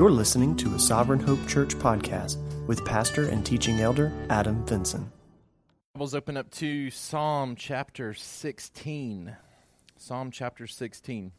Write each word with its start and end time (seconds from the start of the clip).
You're 0.00 0.10
listening 0.10 0.56
to 0.56 0.74
a 0.74 0.78
Sovereign 0.78 1.20
Hope 1.20 1.46
Church 1.46 1.74
podcast 1.74 2.38
with 2.66 2.82
pastor 2.86 3.28
and 3.28 3.44
teaching 3.44 3.80
elder 3.80 4.10
Adam 4.30 4.64
Vinson. 4.64 5.12
Bibles 5.92 6.14
open 6.14 6.38
up 6.38 6.50
to 6.52 6.90
Psalm 6.90 7.54
chapter 7.54 8.14
16. 8.14 9.36
Psalm 9.98 10.30
chapter 10.30 10.66
16. 10.66 11.32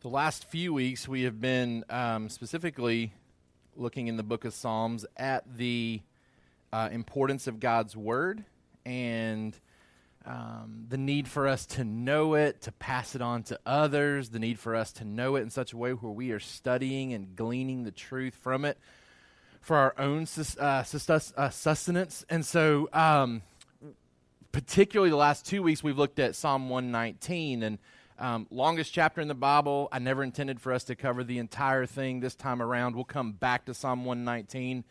The 0.00 0.08
last 0.08 0.46
few 0.46 0.72
weeks, 0.72 1.06
we 1.06 1.24
have 1.24 1.42
been 1.42 1.84
um, 1.90 2.30
specifically 2.30 3.12
looking 3.76 4.06
in 4.06 4.16
the 4.16 4.22
book 4.22 4.46
of 4.46 4.54
Psalms 4.54 5.04
at 5.18 5.44
the 5.58 6.00
uh, 6.72 6.88
importance 6.90 7.46
of 7.46 7.60
God's 7.60 7.94
Word 7.94 8.46
and 8.86 9.54
um, 10.26 10.86
the 10.88 10.96
need 10.96 11.28
for 11.28 11.46
us 11.46 11.66
to 11.66 11.84
know 11.84 12.34
it, 12.34 12.62
to 12.62 12.72
pass 12.72 13.14
it 13.14 13.20
on 13.20 13.42
to 13.44 13.58
others, 13.66 14.30
the 14.30 14.38
need 14.38 14.58
for 14.58 14.74
us 14.74 14.92
to 14.92 15.04
know 15.04 15.36
it 15.36 15.42
in 15.42 15.50
such 15.50 15.72
a 15.72 15.76
way 15.76 15.92
where 15.92 16.12
we 16.12 16.30
are 16.30 16.40
studying 16.40 17.12
and 17.12 17.36
gleaning 17.36 17.84
the 17.84 17.90
truth 17.90 18.34
from 18.34 18.64
it 18.64 18.78
for 19.60 19.76
our 19.76 19.94
own 19.98 20.24
sus- 20.26 20.56
uh, 20.58 20.82
sus- 20.82 21.32
uh, 21.36 21.50
sustenance. 21.50 22.24
And 22.30 22.44
so, 22.44 22.88
um, 22.92 23.42
particularly 24.52 25.10
the 25.10 25.16
last 25.16 25.44
two 25.44 25.62
weeks, 25.62 25.82
we've 25.82 25.98
looked 25.98 26.18
at 26.18 26.34
Psalm 26.34 26.70
119 26.70 27.62
and 27.62 27.78
um, 28.18 28.46
longest 28.50 28.92
chapter 28.94 29.20
in 29.20 29.28
the 29.28 29.34
Bible. 29.34 29.88
I 29.92 29.98
never 29.98 30.22
intended 30.22 30.60
for 30.60 30.72
us 30.72 30.84
to 30.84 30.94
cover 30.94 31.24
the 31.24 31.38
entire 31.38 31.84
thing 31.84 32.20
this 32.20 32.34
time 32.34 32.62
around. 32.62 32.94
We'll 32.94 33.04
come 33.04 33.32
back 33.32 33.66
to 33.66 33.74
Psalm 33.74 34.04
119 34.04 34.84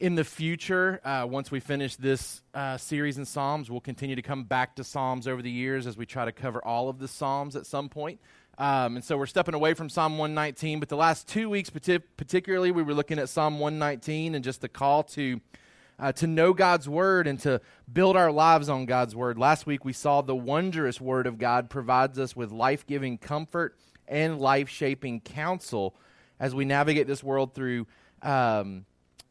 in 0.00 0.14
the 0.14 0.24
future, 0.24 1.00
uh, 1.04 1.26
once 1.28 1.50
we 1.50 1.58
finish 1.58 1.96
this 1.96 2.42
uh, 2.54 2.76
series 2.76 3.18
in 3.18 3.24
Psalms, 3.24 3.68
we'll 3.68 3.80
continue 3.80 4.14
to 4.14 4.22
come 4.22 4.44
back 4.44 4.76
to 4.76 4.84
Psalms 4.84 5.26
over 5.26 5.42
the 5.42 5.50
years 5.50 5.86
as 5.86 5.96
we 5.96 6.06
try 6.06 6.24
to 6.24 6.30
cover 6.30 6.64
all 6.64 6.88
of 6.88 7.00
the 7.00 7.08
Psalms 7.08 7.56
at 7.56 7.66
some 7.66 7.88
point. 7.88 8.20
Um, 8.58 8.96
and 8.96 9.04
so 9.04 9.16
we're 9.16 9.26
stepping 9.26 9.54
away 9.54 9.74
from 9.74 9.88
Psalm 9.88 10.18
119, 10.18 10.78
but 10.78 10.88
the 10.88 10.96
last 10.96 11.26
two 11.26 11.50
weeks, 11.50 11.70
particularly, 11.70 12.70
we 12.70 12.82
were 12.82 12.94
looking 12.94 13.18
at 13.18 13.28
Psalm 13.28 13.58
119 13.58 14.36
and 14.36 14.44
just 14.44 14.60
the 14.60 14.68
call 14.68 15.02
to 15.04 15.40
uh, 16.00 16.12
to 16.12 16.28
know 16.28 16.52
God's 16.52 16.88
word 16.88 17.26
and 17.26 17.40
to 17.40 17.60
build 17.92 18.16
our 18.16 18.30
lives 18.30 18.68
on 18.68 18.86
God's 18.86 19.16
word. 19.16 19.36
Last 19.36 19.66
week, 19.66 19.84
we 19.84 19.92
saw 19.92 20.22
the 20.22 20.36
wondrous 20.36 21.00
word 21.00 21.26
of 21.26 21.38
God 21.38 21.70
provides 21.70 22.20
us 22.20 22.36
with 22.36 22.52
life 22.52 22.86
giving 22.86 23.18
comfort 23.18 23.76
and 24.06 24.38
life 24.38 24.68
shaping 24.68 25.20
counsel 25.20 25.96
as 26.38 26.54
we 26.54 26.64
navigate 26.64 27.08
this 27.08 27.24
world 27.24 27.52
through. 27.52 27.88
Um, 28.22 28.84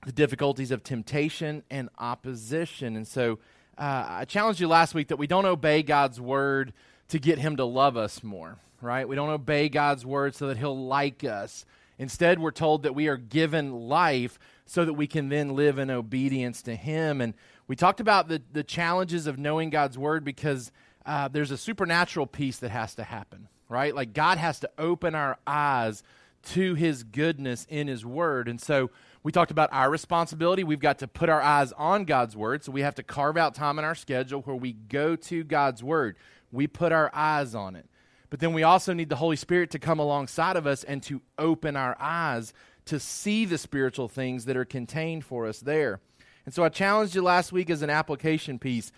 the 0.05 0.11
difficulties 0.11 0.71
of 0.71 0.83
temptation 0.83 1.63
and 1.69 1.89
opposition. 1.97 2.95
And 2.95 3.07
so 3.07 3.39
uh, 3.77 4.05
I 4.07 4.25
challenged 4.25 4.59
you 4.59 4.67
last 4.67 4.93
week 4.93 5.09
that 5.09 5.17
we 5.17 5.27
don't 5.27 5.45
obey 5.45 5.83
God's 5.83 6.19
word 6.19 6.73
to 7.09 7.19
get 7.19 7.39
him 7.39 7.57
to 7.57 7.65
love 7.65 7.97
us 7.97 8.23
more, 8.23 8.57
right? 8.81 9.07
We 9.07 9.15
don't 9.15 9.29
obey 9.29 9.69
God's 9.69 10.05
word 10.05 10.35
so 10.35 10.47
that 10.47 10.57
he'll 10.57 10.87
like 10.87 11.23
us. 11.23 11.65
Instead, 11.99 12.39
we're 12.39 12.51
told 12.51 12.83
that 12.83 12.95
we 12.95 13.07
are 13.07 13.17
given 13.17 13.87
life 13.87 14.37
so 14.65 14.85
that 14.85 14.93
we 14.93 15.07
can 15.07 15.29
then 15.29 15.55
live 15.55 15.79
in 15.79 15.89
obedience 15.89 16.61
to 16.63 16.75
him. 16.75 17.21
And 17.21 17.33
we 17.67 17.75
talked 17.75 17.99
about 17.99 18.27
the, 18.27 18.41
the 18.51 18.63
challenges 18.63 19.25
of 19.25 19.39
knowing 19.39 19.69
God's 19.69 19.97
word 19.97 20.23
because 20.23 20.71
uh, 21.05 21.27
there's 21.27 21.51
a 21.51 21.57
supernatural 21.57 22.27
piece 22.27 22.57
that 22.59 22.69
has 22.69 22.95
to 22.95 23.03
happen, 23.03 23.47
right? 23.69 23.95
Like 23.95 24.13
God 24.13 24.37
has 24.37 24.59
to 24.59 24.69
open 24.77 25.15
our 25.15 25.37
eyes 25.47 26.03
to 26.43 26.75
his 26.75 27.03
goodness 27.03 27.65
in 27.69 27.87
his 27.87 28.05
word. 28.05 28.47
And 28.47 28.59
so 28.61 28.91
we 29.23 29.31
talked 29.31 29.51
about 29.51 29.69
our 29.71 29.89
responsibility. 29.89 30.63
We've 30.63 30.79
got 30.79 30.99
to 30.99 31.07
put 31.07 31.29
our 31.29 31.41
eyes 31.41 31.73
on 31.73 32.05
God's 32.05 32.35
word. 32.35 32.63
So 32.63 32.71
we 32.71 32.81
have 32.81 32.95
to 32.95 33.03
carve 33.03 33.37
out 33.37 33.55
time 33.55 33.79
in 33.79 33.85
our 33.85 33.95
schedule 33.95 34.41
where 34.41 34.55
we 34.55 34.73
go 34.73 35.15
to 35.15 35.43
God's 35.43 35.83
word. 35.83 36.15
We 36.51 36.67
put 36.67 36.91
our 36.91 37.11
eyes 37.13 37.55
on 37.55 37.75
it. 37.75 37.87
But 38.29 38.39
then 38.39 38.53
we 38.53 38.63
also 38.63 38.93
need 38.93 39.09
the 39.09 39.15
Holy 39.15 39.35
Spirit 39.35 39.71
to 39.71 39.79
come 39.79 39.99
alongside 39.99 40.55
of 40.55 40.67
us 40.67 40.83
and 40.83 41.01
to 41.03 41.21
open 41.37 41.75
our 41.75 41.95
eyes 41.99 42.53
to 42.85 42.99
see 42.99 43.45
the 43.45 43.57
spiritual 43.57 44.07
things 44.07 44.45
that 44.45 44.57
are 44.57 44.65
contained 44.65 45.25
for 45.25 45.45
us 45.45 45.59
there. 45.59 45.99
And 46.45 46.53
so 46.53 46.63
I 46.63 46.69
challenged 46.69 47.15
you 47.15 47.21
last 47.21 47.51
week 47.51 47.69
as 47.69 47.81
an 47.81 47.89
application 47.89 48.59
piece. 48.59 48.91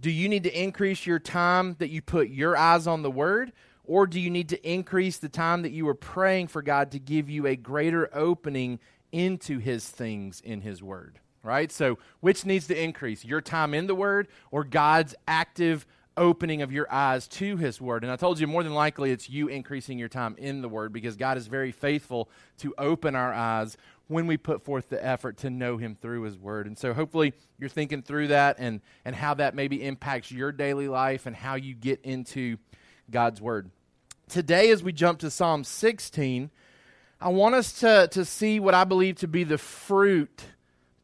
Do 0.00 0.10
you 0.10 0.28
need 0.28 0.44
to 0.44 0.60
increase 0.60 1.06
your 1.06 1.18
time 1.18 1.76
that 1.78 1.90
you 1.90 2.02
put 2.02 2.28
your 2.28 2.56
eyes 2.56 2.86
on 2.86 3.02
the 3.02 3.10
word? 3.10 3.52
Or 3.84 4.06
do 4.06 4.18
you 4.18 4.30
need 4.30 4.48
to 4.48 4.68
increase 4.68 5.18
the 5.18 5.28
time 5.28 5.62
that 5.62 5.72
you 5.72 5.86
are 5.88 5.94
praying 5.94 6.48
for 6.48 6.62
God 6.62 6.92
to 6.92 6.98
give 6.98 7.28
you 7.28 7.46
a 7.46 7.56
greater 7.56 8.08
opening 8.14 8.80
into 9.14 9.58
his 9.58 9.88
things 9.88 10.40
in 10.40 10.60
his 10.60 10.82
word, 10.82 11.20
right? 11.42 11.70
So, 11.70 11.98
which 12.20 12.44
needs 12.44 12.66
to 12.66 12.80
increase? 12.80 13.24
Your 13.24 13.40
time 13.40 13.72
in 13.72 13.86
the 13.86 13.94
word 13.94 14.26
or 14.50 14.64
God's 14.64 15.14
active 15.28 15.86
opening 16.16 16.62
of 16.62 16.72
your 16.72 16.92
eyes 16.92 17.28
to 17.28 17.56
his 17.56 17.80
word? 17.80 18.02
And 18.02 18.12
I 18.12 18.16
told 18.16 18.40
you 18.40 18.48
more 18.48 18.64
than 18.64 18.74
likely 18.74 19.12
it's 19.12 19.30
you 19.30 19.46
increasing 19.46 19.98
your 19.98 20.08
time 20.08 20.34
in 20.36 20.62
the 20.62 20.68
word 20.68 20.92
because 20.92 21.16
God 21.16 21.38
is 21.38 21.46
very 21.46 21.70
faithful 21.70 22.28
to 22.58 22.74
open 22.76 23.14
our 23.14 23.32
eyes 23.32 23.76
when 24.08 24.26
we 24.26 24.36
put 24.36 24.62
forth 24.62 24.88
the 24.88 25.04
effort 25.04 25.38
to 25.38 25.50
know 25.50 25.76
him 25.76 25.94
through 25.94 26.22
his 26.22 26.36
word. 26.36 26.66
And 26.66 26.76
so 26.76 26.92
hopefully 26.92 27.34
you're 27.58 27.70
thinking 27.70 28.02
through 28.02 28.28
that 28.28 28.56
and 28.58 28.80
and 29.04 29.14
how 29.14 29.34
that 29.34 29.54
maybe 29.54 29.84
impacts 29.84 30.32
your 30.32 30.50
daily 30.50 30.88
life 30.88 31.26
and 31.26 31.36
how 31.36 31.54
you 31.54 31.74
get 31.74 32.00
into 32.02 32.56
God's 33.10 33.40
word. 33.40 33.70
Today 34.28 34.70
as 34.70 34.82
we 34.82 34.92
jump 34.92 35.20
to 35.20 35.30
Psalm 35.30 35.64
16, 35.64 36.50
I 37.24 37.28
want 37.28 37.54
us 37.54 37.80
to, 37.80 38.06
to 38.10 38.26
see 38.26 38.60
what 38.60 38.74
I 38.74 38.84
believe 38.84 39.16
to 39.20 39.26
be 39.28 39.44
the 39.44 39.56
fruit 39.56 40.44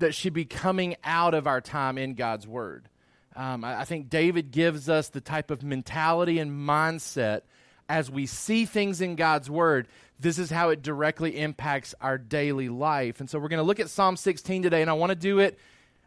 that 0.01 0.15
should 0.15 0.35
be 0.35 0.45
coming 0.45 0.97
out 1.03 1.33
of 1.33 1.47
our 1.47 1.63
time 1.63 1.97
in 1.97 2.13
God's 2.13 2.47
Word. 2.47 2.91
Um, 3.35 3.65
I, 3.65 3.81
I 3.81 3.85
think 3.87 4.11
David 4.11 4.51
gives 4.51 4.91
us 4.91 5.09
the 5.09 5.23
type 5.23 5.51
of 5.51 5.63
mentality 5.63 6.39
and 6.39 6.51
mindset 6.51 7.41
as 7.89 8.11
we 8.11 8.27
see 8.27 8.67
things 8.67 9.01
in 9.01 9.17
God's 9.17 9.49
Word. 9.49 9.89
This 10.19 10.39
is 10.39 10.51
how 10.51 10.69
it 10.69 10.83
directly 10.83 11.41
impacts 11.41 11.95
our 12.03 12.19
daily 12.19 12.69
life. 12.69 13.21
And 13.21 13.31
so 13.31 13.39
we're 13.39 13.49
going 13.49 13.57
to 13.57 13.65
look 13.65 13.81
at 13.81 13.89
Psalm 13.89 14.19
16 14.19 14.61
today, 14.61 14.83
and 14.83 14.91
I 14.91 14.93
want 14.93 15.13
to 15.13 15.17
do 15.17 15.39
it 15.39 15.59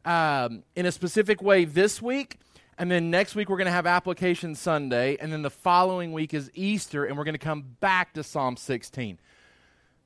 um, 0.06 0.62
in 0.76 0.86
a 0.86 0.92
specific 0.92 1.42
way 1.42 1.66
this 1.66 2.04
week. 2.04 2.38
And 2.78 2.92
then 2.92 3.10
next 3.10 3.34
week, 3.34 3.50
we're 3.50 3.58
going 3.58 3.66
to 3.66 3.72
have 3.72 3.88
Application 3.88 4.54
Sunday. 4.54 5.18
And 5.20 5.34
then 5.34 5.42
the 5.42 5.50
following 5.50 6.14
week 6.14 6.36
is 6.36 6.52
Easter, 6.54 7.04
and 7.04 7.18
we're 7.18 7.24
going 7.24 7.34
to 7.34 7.40
come 7.40 7.64
back 7.80 8.14
to 8.14 8.22
Psalm 8.22 8.58
16. 8.58 9.18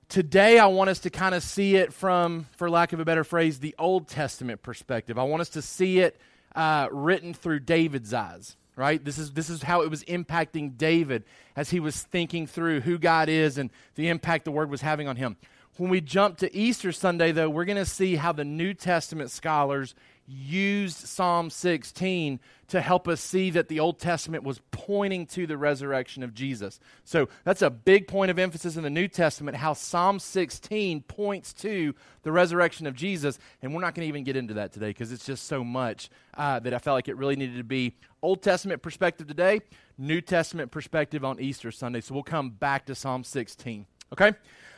Today, 0.09 0.57
I 0.57 0.67
want 0.67 0.89
us 0.89 0.99
to 0.99 1.09
kind 1.09 1.35
of 1.35 1.43
see 1.43 1.75
it 1.75 1.91
from, 1.91 2.45
for 2.55 2.69
lack 2.69 2.93
of 2.93 3.01
a 3.01 3.05
better 3.05 3.25
phrase, 3.25 3.59
the 3.59 3.75
Old 3.77 4.07
Testament 4.07 4.63
perspective. 4.63 5.19
I 5.19 5.23
want 5.23 5.41
us 5.41 5.49
to 5.49 5.61
see 5.61 5.99
it 5.99 6.17
uh, 6.55 6.87
written 6.91 7.33
through 7.33 7.59
David's 7.59 8.13
eyes, 8.13 8.55
right? 8.77 9.03
This 9.03 9.17
is, 9.17 9.33
this 9.33 9.49
is 9.49 9.63
how 9.63 9.81
it 9.81 9.89
was 9.89 10.05
impacting 10.05 10.77
David 10.77 11.25
as 11.57 11.71
he 11.71 11.81
was 11.81 12.03
thinking 12.03 12.47
through 12.47 12.81
who 12.81 12.97
God 12.97 13.27
is 13.27 13.57
and 13.57 13.69
the 13.95 14.07
impact 14.07 14.45
the 14.45 14.51
word 14.51 14.69
was 14.69 14.79
having 14.79 15.09
on 15.09 15.17
him. 15.17 15.35
When 15.75 15.89
we 15.89 15.99
jump 15.99 16.37
to 16.37 16.55
Easter 16.55 16.93
Sunday, 16.93 17.33
though, 17.33 17.49
we're 17.49 17.65
going 17.65 17.75
to 17.75 17.85
see 17.85 18.15
how 18.15 18.31
the 18.31 18.45
New 18.45 18.73
Testament 18.73 19.29
scholars 19.29 19.93
used 20.27 20.97
Psalm 20.97 21.49
16 21.49 22.39
to 22.67 22.81
help 22.81 23.07
us 23.07 23.21
see 23.21 23.49
that 23.51 23.69
the 23.69 23.79
Old 23.79 23.97
Testament 23.97 24.43
was 24.43 24.59
pointing 24.71 25.25
to 25.27 25.47
the 25.47 25.57
resurrection 25.57 26.21
of 26.21 26.33
Jesus. 26.33 26.81
So 27.05 27.29
that's 27.45 27.61
a 27.61 27.69
big 27.69 28.07
point 28.07 28.29
of 28.29 28.37
emphasis 28.37 28.75
in 28.75 28.83
the 28.83 28.89
New 28.89 29.07
Testament, 29.07 29.55
how 29.55 29.71
Psalm 29.71 30.19
16 30.19 31.01
points 31.03 31.53
to 31.53 31.95
the 32.23 32.31
resurrection 32.31 32.85
of 32.87 32.93
Jesus. 32.93 33.39
And 33.61 33.73
we're 33.73 33.81
not 33.81 33.95
going 33.95 34.05
to 34.05 34.09
even 34.09 34.25
get 34.25 34.35
into 34.35 34.55
that 34.55 34.73
today 34.73 34.89
because 34.89 35.13
it's 35.13 35.25
just 35.25 35.45
so 35.45 35.63
much 35.63 36.09
uh, 36.35 36.59
that 36.59 36.73
I 36.73 36.79
felt 36.79 36.95
like 36.95 37.07
it 37.07 37.15
really 37.15 37.37
needed 37.37 37.57
to 37.57 37.63
be 37.63 37.95
Old 38.21 38.41
Testament 38.41 38.81
perspective 38.81 39.27
today, 39.27 39.61
New 39.97 40.19
Testament 40.19 40.71
perspective 40.71 41.23
on 41.23 41.39
Easter 41.39 41.71
Sunday. 41.71 42.01
So 42.01 42.13
we'll 42.13 42.23
come 42.23 42.49
back 42.49 42.85
to 42.87 42.95
Psalm 42.95 43.23
16. 43.23 43.85
Okay? 44.11 44.33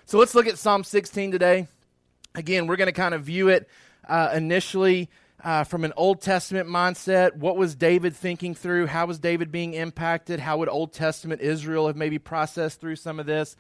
So 0.06 0.20
let's 0.20 0.36
look 0.36 0.46
at 0.46 0.60
Psalm 0.60 0.84
16 0.84 1.31
today. 1.31 1.68
Again, 2.36 2.68
we're 2.68 2.76
going 2.76 2.88
to 2.88 2.92
kind 2.92 3.16
of 3.16 3.24
view 3.24 3.48
it 3.48 3.68
uh, 4.08 4.31
initially 4.36 5.10
uh, 5.44 5.64
from 5.64 5.84
an 5.84 5.94
Old 5.96 6.22
Testament 6.22 6.68
mindset. 6.68 7.36
What 7.36 7.58
was 7.58 7.76
David 7.76 8.16
thinking 8.16 8.56
through? 8.56 8.88
How 8.88 9.06
was 9.06 9.20
David 9.20 9.52
being 9.52 9.74
impacted? 9.74 10.40
How 10.40 10.58
would 10.58 10.70
Old 10.70 10.94
Testament 10.94 11.42
Israel 11.42 11.88
have 11.88 11.96
maybe 11.96 12.20
processed 12.20 12.82
through 12.82 12.98
some 12.98 13.20
of 13.20 13.26
this? 13.26 13.56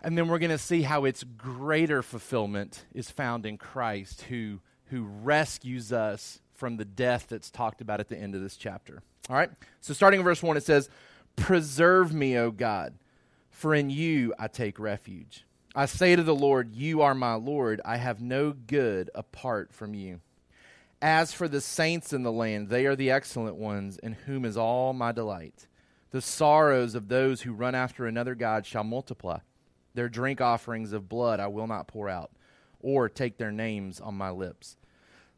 And 0.00 0.18
then 0.18 0.28
we're 0.28 0.38
going 0.38 0.50
to 0.50 0.58
see 0.58 0.82
how 0.82 1.04
its 1.04 1.24
greater 1.24 2.02
fulfillment 2.02 2.84
is 2.94 3.10
found 3.10 3.46
in 3.46 3.56
Christ, 3.56 4.22
who, 4.22 4.60
who 4.86 5.04
rescues 5.04 5.92
us 5.92 6.40
from 6.52 6.76
the 6.76 6.84
death 6.84 7.26
that's 7.28 7.50
talked 7.50 7.80
about 7.80 8.00
at 8.00 8.08
the 8.08 8.18
end 8.18 8.34
of 8.34 8.42
this 8.42 8.56
chapter. 8.56 9.02
All 9.30 9.36
right? 9.36 9.50
So, 9.80 9.94
starting 9.94 10.20
in 10.20 10.24
verse 10.24 10.42
1, 10.42 10.56
it 10.56 10.62
says, 10.62 10.90
Preserve 11.36 12.12
me, 12.12 12.36
O 12.36 12.50
God, 12.50 12.94
for 13.50 13.74
in 13.74 13.90
you 13.90 14.34
I 14.38 14.46
take 14.46 14.78
refuge. 14.78 15.46
I 15.74 15.86
say 15.86 16.14
to 16.14 16.22
the 16.22 16.34
Lord, 16.34 16.74
You 16.74 17.02
are 17.02 17.14
my 17.14 17.34
Lord. 17.34 17.80
I 17.84 17.96
have 17.96 18.20
no 18.20 18.52
good 18.52 19.10
apart 19.14 19.72
from 19.72 19.94
you. 19.94 20.20
As 21.06 21.34
for 21.34 21.48
the 21.48 21.60
saints 21.60 22.14
in 22.14 22.22
the 22.22 22.32
land, 22.32 22.70
they 22.70 22.86
are 22.86 22.96
the 22.96 23.10
excellent 23.10 23.56
ones, 23.56 23.98
in 23.98 24.14
whom 24.14 24.46
is 24.46 24.56
all 24.56 24.94
my 24.94 25.12
delight. 25.12 25.66
The 26.12 26.22
sorrows 26.22 26.94
of 26.94 27.08
those 27.08 27.42
who 27.42 27.52
run 27.52 27.74
after 27.74 28.06
another 28.06 28.34
God 28.34 28.64
shall 28.64 28.84
multiply. 28.84 29.40
Their 29.92 30.08
drink 30.08 30.40
offerings 30.40 30.94
of 30.94 31.10
blood 31.10 31.40
I 31.40 31.48
will 31.48 31.66
not 31.66 31.88
pour 31.88 32.08
out, 32.08 32.30
or 32.80 33.10
take 33.10 33.36
their 33.36 33.52
names 33.52 34.00
on 34.00 34.14
my 34.14 34.30
lips. 34.30 34.78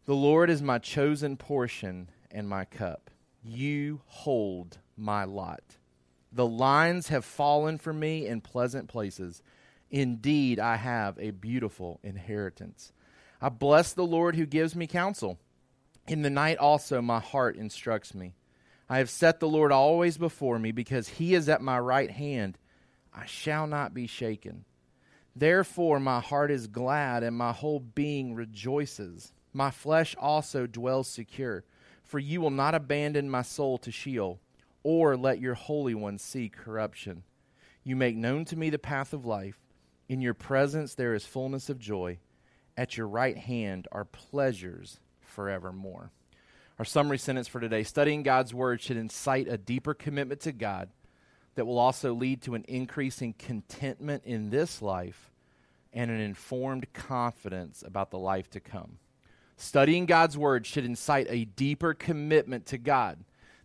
The 0.04 0.14
Lord 0.14 0.50
is 0.50 0.62
my 0.62 0.78
chosen 0.78 1.36
portion 1.36 2.10
and 2.30 2.48
my 2.48 2.64
cup. 2.64 3.10
You 3.42 4.02
hold 4.06 4.78
my 4.96 5.24
lot. 5.24 5.78
The 6.30 6.46
lines 6.46 7.08
have 7.08 7.24
fallen 7.24 7.76
for 7.76 7.92
me 7.92 8.28
in 8.28 8.40
pleasant 8.40 8.86
places. 8.86 9.42
Indeed, 9.90 10.60
I 10.60 10.76
have 10.76 11.18
a 11.18 11.32
beautiful 11.32 11.98
inheritance. 12.04 12.92
I 13.40 13.48
bless 13.48 13.92
the 13.92 14.06
Lord 14.06 14.36
who 14.36 14.46
gives 14.46 14.76
me 14.76 14.86
counsel. 14.86 15.40
In 16.08 16.22
the 16.22 16.30
night 16.30 16.58
also 16.58 17.02
my 17.02 17.18
heart 17.18 17.56
instructs 17.56 18.14
me. 18.14 18.34
I 18.88 18.98
have 18.98 19.10
set 19.10 19.40
the 19.40 19.48
Lord 19.48 19.72
always 19.72 20.16
before 20.16 20.58
me, 20.60 20.70
because 20.70 21.08
he 21.08 21.34
is 21.34 21.48
at 21.48 21.60
my 21.60 21.78
right 21.80 22.10
hand. 22.10 22.58
I 23.12 23.26
shall 23.26 23.66
not 23.66 23.92
be 23.92 24.06
shaken. 24.06 24.64
Therefore 25.34 25.98
my 25.98 26.20
heart 26.20 26.52
is 26.52 26.68
glad, 26.68 27.24
and 27.24 27.36
my 27.36 27.52
whole 27.52 27.80
being 27.80 28.34
rejoices. 28.34 29.32
My 29.52 29.72
flesh 29.72 30.14
also 30.20 30.66
dwells 30.66 31.08
secure, 31.08 31.64
for 32.04 32.20
you 32.20 32.40
will 32.40 32.50
not 32.50 32.76
abandon 32.76 33.28
my 33.28 33.42
soul 33.42 33.76
to 33.78 33.90
Sheol, 33.90 34.38
or 34.84 35.16
let 35.16 35.40
your 35.40 35.54
Holy 35.54 35.94
One 35.94 36.18
see 36.18 36.48
corruption. 36.48 37.24
You 37.82 37.96
make 37.96 38.16
known 38.16 38.44
to 38.46 38.56
me 38.56 38.70
the 38.70 38.78
path 38.78 39.12
of 39.12 39.26
life. 39.26 39.58
In 40.08 40.20
your 40.20 40.34
presence 40.34 40.94
there 40.94 41.14
is 41.14 41.26
fullness 41.26 41.68
of 41.68 41.80
joy. 41.80 42.18
At 42.76 42.96
your 42.96 43.08
right 43.08 43.36
hand 43.36 43.88
are 43.90 44.04
pleasures 44.04 45.00
forevermore. 45.36 46.10
Our 46.78 46.84
summary 46.86 47.18
sentence 47.18 47.46
for 47.46 47.60
today 47.60 47.82
studying 47.82 48.22
God's 48.22 48.54
Word 48.54 48.80
should 48.80 48.96
incite 48.96 49.48
a 49.48 49.58
deeper 49.58 49.92
commitment 49.92 50.40
to 50.40 50.52
God 50.52 50.88
that 51.56 51.66
will 51.66 51.78
also 51.78 52.14
lead 52.14 52.40
to 52.42 52.54
an 52.54 52.64
increasing 52.66 53.34
contentment 53.34 54.22
in 54.24 54.48
this 54.48 54.80
life 54.80 55.30
and 55.92 56.10
an 56.10 56.20
informed 56.20 56.90
confidence 56.94 57.84
about 57.86 58.10
the 58.10 58.18
life 58.18 58.48
to 58.50 58.60
come. 58.60 58.96
Studying 59.58 60.06
God's 60.06 60.38
Word 60.38 60.66
should 60.66 60.86
incite 60.86 61.26
a 61.28 61.44
deeper 61.44 61.92
commitment 61.92 62.64
to 62.66 62.78
God 62.78 63.18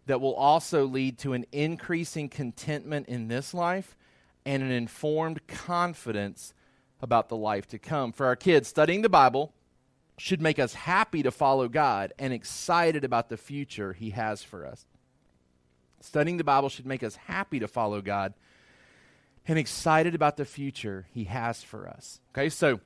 that 0.08 0.20
will 0.20 0.36
also 0.36 0.86
lead 0.86 1.18
to 1.20 1.32
an 1.32 1.46
increasing 1.54 2.28
contentment 2.28 3.08
in 3.08 3.30
this 3.30 3.54
life 3.54 3.96
and 4.46 4.62
an 4.62 4.72
informed 4.72 5.48
confidence 5.48 6.54
about 7.02 7.30
the 7.30 7.38
life 7.38 7.66
to 7.68 7.80
come. 7.80 8.12
For 8.12 8.26
our 8.26 8.36
kids, 8.36 8.68
studying 8.68 9.04
the 9.04 9.10
Bible 9.10 9.54
should 10.22 10.40
make 10.40 10.60
us 10.60 10.76
happy 10.76 11.24
to 11.24 11.32
follow 11.32 11.68
God 11.68 12.14
and 12.20 12.32
excited 12.32 13.04
about 13.04 13.30
the 13.30 13.38
future 13.38 13.94
He 13.94 14.12
has 14.12 14.44
for 14.44 14.68
us. 14.68 14.86
Studying 16.00 16.38
the 16.38 16.44
Bible 16.44 16.70
should 16.70 16.86
make 16.86 17.02
us 17.02 17.16
happy 17.16 17.60
to 17.60 17.68
follow 17.68 18.02
God 18.02 18.36
and 19.48 19.58
excited 19.58 20.14
about 20.14 20.38
the 20.38 20.46
future 20.46 21.08
He 21.12 21.24
has 21.24 21.64
for 21.64 21.88
us. 21.88 22.20
Okay, 22.36 22.50
so 22.50 22.80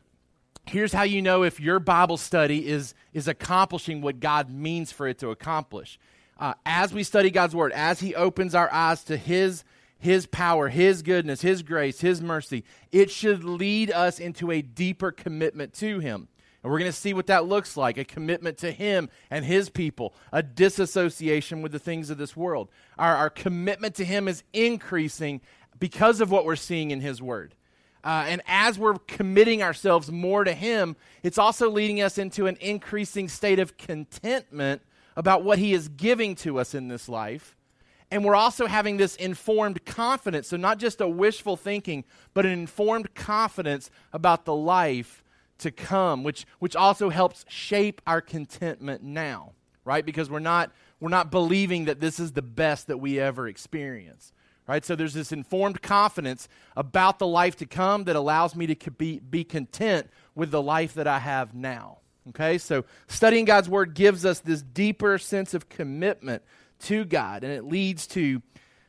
here's 0.65 0.93
how 0.93 1.03
you 1.03 1.21
know 1.21 1.43
if 1.43 1.59
your 1.59 1.79
Bible 1.79 2.15
study 2.15 2.69
is, 2.69 2.93
is 3.11 3.27
accomplishing 3.27 4.01
what 4.01 4.21
God 4.21 4.49
means 4.49 4.93
for 4.93 5.05
it 5.05 5.19
to 5.19 5.29
accomplish. 5.29 5.99
Uh, 6.39 6.53
as 6.65 6.93
we 6.93 7.03
study 7.03 7.31
God's 7.31 7.53
Word, 7.53 7.73
as 7.73 7.99
He 7.99 8.15
opens 8.15 8.55
our 8.55 8.71
eyes 8.71 9.03
to 9.03 9.17
His 9.17 9.65
his 9.97 10.25
power, 10.27 10.69
His 10.69 11.01
goodness, 11.01 11.41
His 11.41 11.63
grace, 11.63 11.99
His 11.99 12.21
mercy, 12.21 12.63
it 12.91 13.09
should 13.09 13.43
lead 13.43 13.91
us 13.91 14.19
into 14.19 14.51
a 14.51 14.61
deeper 14.61 15.11
commitment 15.11 15.73
to 15.75 15.99
Him. 15.99 16.27
And 16.65 16.71
we're 16.71 16.79
going 16.79 16.91
to 16.91 16.97
see 16.97 17.13
what 17.13 17.27
that 17.27 17.45
looks 17.45 17.77
like 17.77 17.99
a 17.99 18.03
commitment 18.03 18.57
to 18.57 18.71
Him 18.71 19.11
and 19.29 19.45
His 19.45 19.69
people, 19.69 20.15
a 20.31 20.41
disassociation 20.41 21.61
with 21.61 21.71
the 21.71 21.77
things 21.77 22.09
of 22.09 22.17
this 22.17 22.35
world. 22.35 22.69
Our, 22.97 23.15
our 23.15 23.29
commitment 23.29 23.93
to 23.97 24.03
Him 24.03 24.27
is 24.27 24.41
increasing 24.51 25.41
because 25.77 26.21
of 26.21 26.31
what 26.31 26.43
we're 26.43 26.55
seeing 26.55 26.89
in 26.89 27.01
His 27.01 27.21
Word. 27.21 27.53
Uh, 28.03 28.25
and 28.27 28.41
as 28.47 28.79
we're 28.79 28.95
committing 28.95 29.61
ourselves 29.61 30.11
more 30.11 30.43
to 30.43 30.55
Him, 30.55 30.95
it's 31.21 31.37
also 31.37 31.69
leading 31.69 32.01
us 32.01 32.17
into 32.17 32.47
an 32.47 32.57
increasing 32.59 33.29
state 33.29 33.59
of 33.59 33.77
contentment 33.77 34.81
about 35.15 35.43
what 35.43 35.59
He 35.59 35.71
is 35.71 35.87
giving 35.87 36.33
to 36.37 36.57
us 36.57 36.73
in 36.73 36.87
this 36.87 37.07
life 37.07 37.55
and 38.11 38.23
we're 38.23 38.35
also 38.35 38.67
having 38.67 38.97
this 38.97 39.15
informed 39.15 39.83
confidence. 39.83 40.47
So, 40.47 40.57
not 40.57 40.77
just 40.77 41.01
a 41.01 41.07
wishful 41.07 41.57
thinking, 41.57 42.05
but 42.35 42.45
an 42.45 42.51
informed 42.51 43.15
confidence 43.15 43.89
about 44.13 44.45
the 44.45 44.55
life 44.55 45.23
to 45.59 45.71
come, 45.71 46.23
which, 46.23 46.45
which 46.59 46.75
also 46.75 47.09
helps 47.09 47.45
shape 47.47 48.01
our 48.05 48.21
contentment 48.21 49.03
now, 49.03 49.53
right? 49.83 50.05
Because 50.05 50.29
we're 50.29 50.39
not, 50.39 50.71
we're 50.99 51.09
not 51.09 51.31
believing 51.31 51.85
that 51.85 51.99
this 51.99 52.19
is 52.19 52.33
the 52.33 52.41
best 52.41 52.87
that 52.87 52.97
we 52.97 53.19
ever 53.19 53.47
experience, 53.47 54.33
right? 54.67 54.83
So, 54.83 54.95
there's 54.95 55.13
this 55.13 55.31
informed 55.31 55.81
confidence 55.81 56.47
about 56.75 57.19
the 57.19 57.27
life 57.27 57.55
to 57.57 57.65
come 57.65 58.05
that 58.05 58.15
allows 58.15 58.55
me 58.55 58.67
to 58.67 58.91
be, 58.91 59.19
be 59.19 59.43
content 59.43 60.09
with 60.33 60.51
the 60.51 60.61
life 60.61 60.93
that 60.95 61.07
I 61.07 61.19
have 61.19 61.53
now. 61.53 61.99
Okay, 62.29 62.57
so 62.57 62.85
studying 63.07 63.45
God's 63.45 63.69
Word 63.69 63.93
gives 63.93 64.25
us 64.25 64.39
this 64.39 64.63
deeper 64.63 65.19
sense 65.19 65.53
of 65.53 65.69
commitment 65.69 66.41
to 66.79 67.05
God, 67.05 67.43
and 67.43 67.53
it 67.53 67.65
leads 67.65 68.07
to 68.07 68.41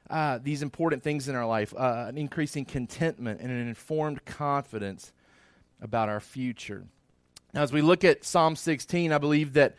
uh, 0.09 0.39
these 0.43 0.63
important 0.63 1.03
things 1.03 1.29
in 1.29 1.35
our 1.35 1.47
life 1.47 1.75
uh, 1.77 2.07
an 2.09 2.17
increasing 2.17 2.65
contentment 2.65 3.41
and 3.41 3.51
an 3.51 3.69
informed 3.69 4.25
confidence 4.25 5.13
about 5.81 6.09
our 6.09 6.21
future. 6.21 6.85
Now, 7.53 7.63
as 7.63 7.73
we 7.73 7.83
look 7.83 8.05
at 8.05 8.25
Psalm 8.25 8.57
16, 8.57 9.13
I 9.13 9.19
believe 9.19 9.55
that 9.55 9.77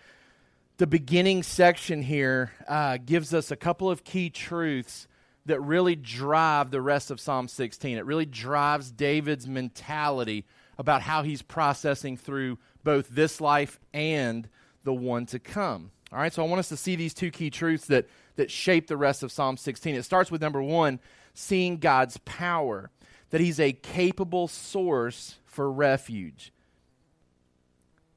the 0.78 0.88
beginning 0.88 1.44
section 1.44 2.02
here 2.02 2.52
uh, 2.68 2.98
gives 2.98 3.34
us 3.34 3.52
a 3.52 3.56
couple 3.56 3.90
of 3.90 4.04
key 4.04 4.30
truths 4.30 5.08
that 5.48 5.60
really 5.62 5.96
drive 5.96 6.72
the 6.72 6.82
rest 6.82 7.10
of 7.10 7.20
Psalm 7.20 7.48
16. 7.48 7.98
It 7.98 8.06
really 8.06 8.26
drives 8.26 8.92
David's 8.92 9.48
mentality 9.48 10.46
about 10.78 11.02
how 11.02 11.24
he's 11.24 11.42
processing 11.42 12.18
through 12.18 12.60
both 12.84 13.10
this 13.10 13.42
life 13.42 13.80
and 13.94 14.48
the 14.84 14.94
one 14.94 15.26
to 15.28 15.40
come. 15.40 15.92
All 16.12 16.20
right, 16.20 16.32
so 16.32 16.44
I 16.44 16.48
want 16.48 16.60
us 16.60 16.70
to 16.70 16.78
see 16.78 16.96
these 16.96 17.14
two 17.14 17.32
key 17.32 17.50
truths 17.50 17.88
that, 17.88 18.08
that 18.36 18.52
shape 18.52 18.88
the 18.88 18.98
rest 18.98 19.24
of 19.24 19.32
Psalm 19.32 19.58
16. 19.58 19.96
It 19.96 20.04
starts 20.04 20.32
with 20.32 20.42
number 20.42 20.62
one, 20.62 21.00
seeing 21.34 21.78
God's 21.78 22.18
power, 22.24 22.90
that 23.32 23.42
He's 23.42 23.60
a 23.60 23.74
capable 23.74 24.48
source 24.48 25.36
for 25.58 25.72
refuge. 25.72 26.54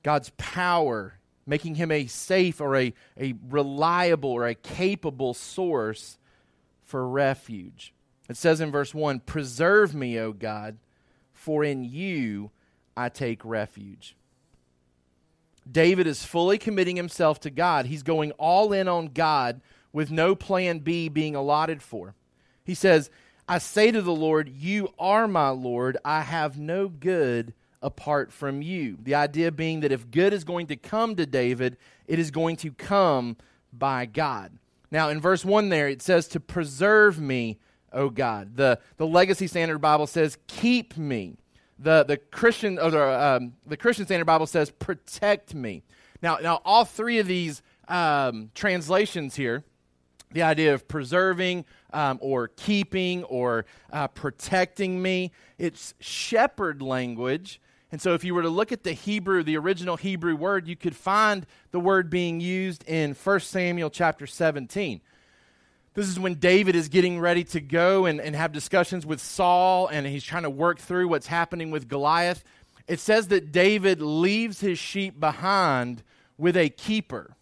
God's 0.03 0.31
power, 0.37 1.15
making 1.47 1.77
Him 1.77 1.91
a 1.91 2.07
safe 2.07 2.61
or 2.61 2.77
a, 2.77 2.93
a 3.19 3.33
reliable 3.49 4.29
or 4.29 4.47
a 4.47 4.55
capable 4.55 5.33
source 5.33 6.19
for 6.85 7.09
refuge. 7.09 7.95
It 8.29 8.37
says 8.37 8.61
in 8.61 8.71
verse 8.71 8.93
1 8.93 9.21
Preserve 9.21 9.95
me, 9.95 10.21
O 10.21 10.35
God, 10.35 10.77
for 11.33 11.65
in 11.65 11.83
you 11.83 12.51
I 12.95 13.09
take 13.09 13.43
refuge. 13.43 14.17
David 15.71 16.07
is 16.07 16.27
fully 16.27 16.59
committing 16.59 16.97
himself 16.97 17.41
to 17.41 17.49
God. 17.49 17.87
He's 17.87 18.03
going 18.03 18.33
all 18.33 18.71
in 18.75 18.87
on 18.87 19.07
God 19.15 19.63
with 19.95 20.11
no 20.11 20.35
plan 20.35 20.81
B 20.81 21.09
being 21.09 21.35
allotted 21.35 21.83
for. 21.83 22.15
He 22.65 22.75
says, 22.75 23.09
I 23.51 23.59
say 23.59 23.91
to 23.91 24.01
the 24.01 24.15
Lord, 24.15 24.49
You 24.49 24.95
are 24.97 25.27
my 25.27 25.49
Lord. 25.49 25.97
I 26.05 26.21
have 26.21 26.57
no 26.57 26.87
good 26.87 27.53
apart 27.83 28.33
from 28.33 28.63
you. 28.63 28.97
The 29.03 29.17
idea 29.17 29.51
being 29.51 29.81
that 29.81 29.91
if 29.91 30.09
good 30.09 30.33
is 30.33 30.45
going 30.45 30.69
to 30.69 30.77
come 30.77 31.17
to 31.17 31.27
David, 31.27 31.77
it 32.07 32.21
is 32.21 32.31
going 32.31 32.55
to 32.59 32.71
come 32.71 33.37
by 33.73 34.07
God. 34.07 34.53
Now, 34.93 35.09
in 35.09 35.21
verse 35.21 35.45
1 35.45 35.69
there, 35.69 35.89
it 35.89 36.01
says, 36.01 36.29
To 36.29 36.39
preserve 36.39 37.21
me, 37.21 37.59
O 37.93 38.09
God. 38.09 38.55
The, 38.55 38.79
the 38.99 39.07
Legacy 39.07 39.49
Standard 39.49 39.81
Bible 39.81 40.07
says, 40.07 40.39
Keep 40.47 40.97
me 40.97 41.37
the, 41.77 42.05
the 42.05 42.19
Christian 42.19 42.79
or 42.79 42.93
the, 42.93 43.21
um, 43.21 43.55
the 43.67 43.77
Christian 43.77 44.05
Standard 44.05 44.27
Bible 44.27 44.47
says, 44.47 44.71
"Protect 44.71 45.55
me." 45.55 45.83
Now, 46.23 46.37
now 46.37 46.61
all 46.65 46.85
three 46.85 47.19
of 47.19 47.27
these 47.27 47.63
um, 47.89 48.51
translations 48.55 49.35
here, 49.35 49.65
the 50.31 50.43
idea 50.43 50.75
of 50.75 50.87
preserving 50.87 51.65
um, 51.93 52.19
or 52.21 52.49
keeping 52.49 53.25
or 53.25 53.67
uh, 53.93 54.09
protecting 54.09 55.01
me, 55.01 55.33
it's 55.59 55.95
shepherd 56.01 56.83
language. 56.83 57.61
And 57.93 58.01
so, 58.01 58.15
if 58.15 58.23
you 58.23 58.35
were 58.35 58.43
to 58.43 58.49
look 58.49 58.71
at 58.71 58.85
the 58.85 58.93
Hebrew, 58.93 59.43
the 59.43 59.57
original 59.57 59.97
Hebrew 59.97 60.37
word, 60.37 60.69
you 60.69 60.77
could 60.77 60.95
find 60.95 61.45
the 61.73 61.81
word 61.81 62.09
being 62.09 62.41
used 62.41 62.85
in 62.89 63.15
1 63.15 63.41
Samuel 63.41 63.91
chapter 63.91 64.27
17. 64.27 65.01
This 65.95 66.07
is 66.07 66.21
when 66.21 66.35
David 66.35 66.77
is 66.77 66.89
getting 66.89 67.19
ready 67.19 67.43
to 67.45 67.61
go 67.61 68.07
and, 68.07 68.21
and 68.21 68.37
have 68.37 68.53
discussions 68.53 69.05
with 69.05 69.21
Saul, 69.21 69.89
and 69.89 70.07
he's 70.07 70.23
trying 70.23 70.45
to 70.45 70.51
work 70.51 70.79
through 70.79 71.09
what's 71.09 71.27
happening 71.27 71.73
with 71.73 71.89
Goliath. 71.89 72.45
It 72.87 73.01
says 73.01 73.29
that 73.29 73.51
David 73.51 74.01
leaves 74.01 74.61
his 74.61 74.79
sheep 74.79 75.19
behind 75.19 76.05
with 76.39 76.57
a 76.57 76.69
keeper, 76.69 77.37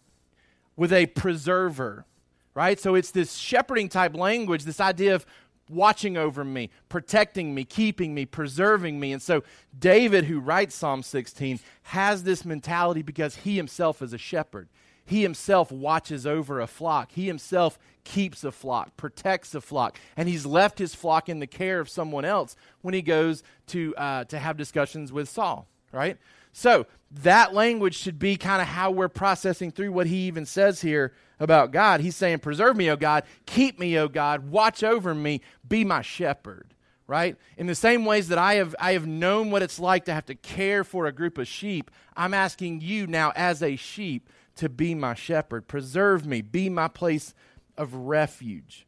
with 0.75 0.91
a 0.91 1.05
preserver, 1.07 2.05
right? 2.53 2.79
So 2.79 2.95
it's 2.95 3.11
this 3.11 3.35
shepherding 3.35 3.89
type 3.89 4.15
language, 4.15 4.63
this 4.63 4.79
idea 4.79 5.15
of 5.15 5.25
watching 5.69 6.17
over 6.17 6.43
me, 6.43 6.69
protecting 6.89 7.53
me, 7.53 7.63
keeping 7.63 8.13
me, 8.13 8.25
preserving 8.25 8.99
me. 8.99 9.13
And 9.13 9.21
so 9.21 9.43
David, 9.77 10.25
who 10.25 10.39
writes 10.39 10.75
Psalm 10.75 11.03
16, 11.03 11.59
has 11.83 12.23
this 12.23 12.43
mentality 12.43 13.01
because 13.01 13.37
he 13.37 13.55
himself 13.55 14.01
is 14.01 14.13
a 14.13 14.17
shepherd. 14.17 14.67
He 15.05 15.21
himself 15.23 15.71
watches 15.71 16.27
over 16.27 16.59
a 16.59 16.67
flock. 16.67 17.11
He 17.13 17.25
himself 17.25 17.79
keeps 18.03 18.43
a 18.43 18.51
flock, 18.51 18.95
protects 18.97 19.55
a 19.55 19.61
flock, 19.61 19.99
and 20.15 20.29
he's 20.29 20.45
left 20.45 20.79
his 20.79 20.93
flock 20.95 21.29
in 21.29 21.39
the 21.39 21.47
care 21.47 21.79
of 21.79 21.89
someone 21.89 22.25
else 22.25 22.55
when 22.81 22.93
he 22.93 23.01
goes 23.01 23.43
to, 23.67 23.95
uh, 23.95 24.23
to 24.25 24.37
have 24.37 24.57
discussions 24.57 25.11
with 25.11 25.29
Saul, 25.29 25.67
right? 25.91 26.17
So 26.51 26.87
that 27.11 27.53
language 27.53 27.95
should 27.95 28.19
be 28.19 28.37
kind 28.37 28.61
of 28.61 28.67
how 28.67 28.91
we're 28.91 29.09
processing 29.09 29.71
through 29.71 29.91
what 29.91 30.07
he 30.07 30.27
even 30.27 30.45
says 30.45 30.81
here 30.81 31.13
about 31.39 31.71
God. 31.71 32.01
He's 32.01 32.15
saying, 32.15 32.39
Preserve 32.39 32.75
me, 32.75 32.89
O 32.89 32.95
God, 32.95 33.23
keep 33.45 33.79
me, 33.79 33.97
O 33.97 34.07
God, 34.07 34.49
watch 34.49 34.83
over 34.83 35.15
me, 35.15 35.41
be 35.67 35.83
my 35.83 36.01
shepherd, 36.01 36.73
right? 37.07 37.35
In 37.57 37.67
the 37.67 37.75
same 37.75 38.05
ways 38.05 38.27
that 38.27 38.37
I 38.37 38.55
have, 38.55 38.75
I 38.79 38.93
have 38.93 39.07
known 39.07 39.49
what 39.49 39.63
it's 39.63 39.79
like 39.79 40.05
to 40.05 40.13
have 40.13 40.25
to 40.27 40.35
care 40.35 40.83
for 40.83 41.05
a 41.05 41.11
group 41.11 41.37
of 41.37 41.47
sheep, 41.47 41.89
I'm 42.15 42.33
asking 42.33 42.81
you 42.81 43.07
now, 43.07 43.31
as 43.35 43.63
a 43.63 43.75
sheep, 43.75 44.29
to 44.57 44.69
be 44.69 44.93
my 44.93 45.13
shepherd. 45.13 45.67
Preserve 45.67 46.25
me, 46.25 46.41
be 46.41 46.69
my 46.69 46.89
place 46.89 47.33
of 47.77 47.93
refuge. 47.93 48.85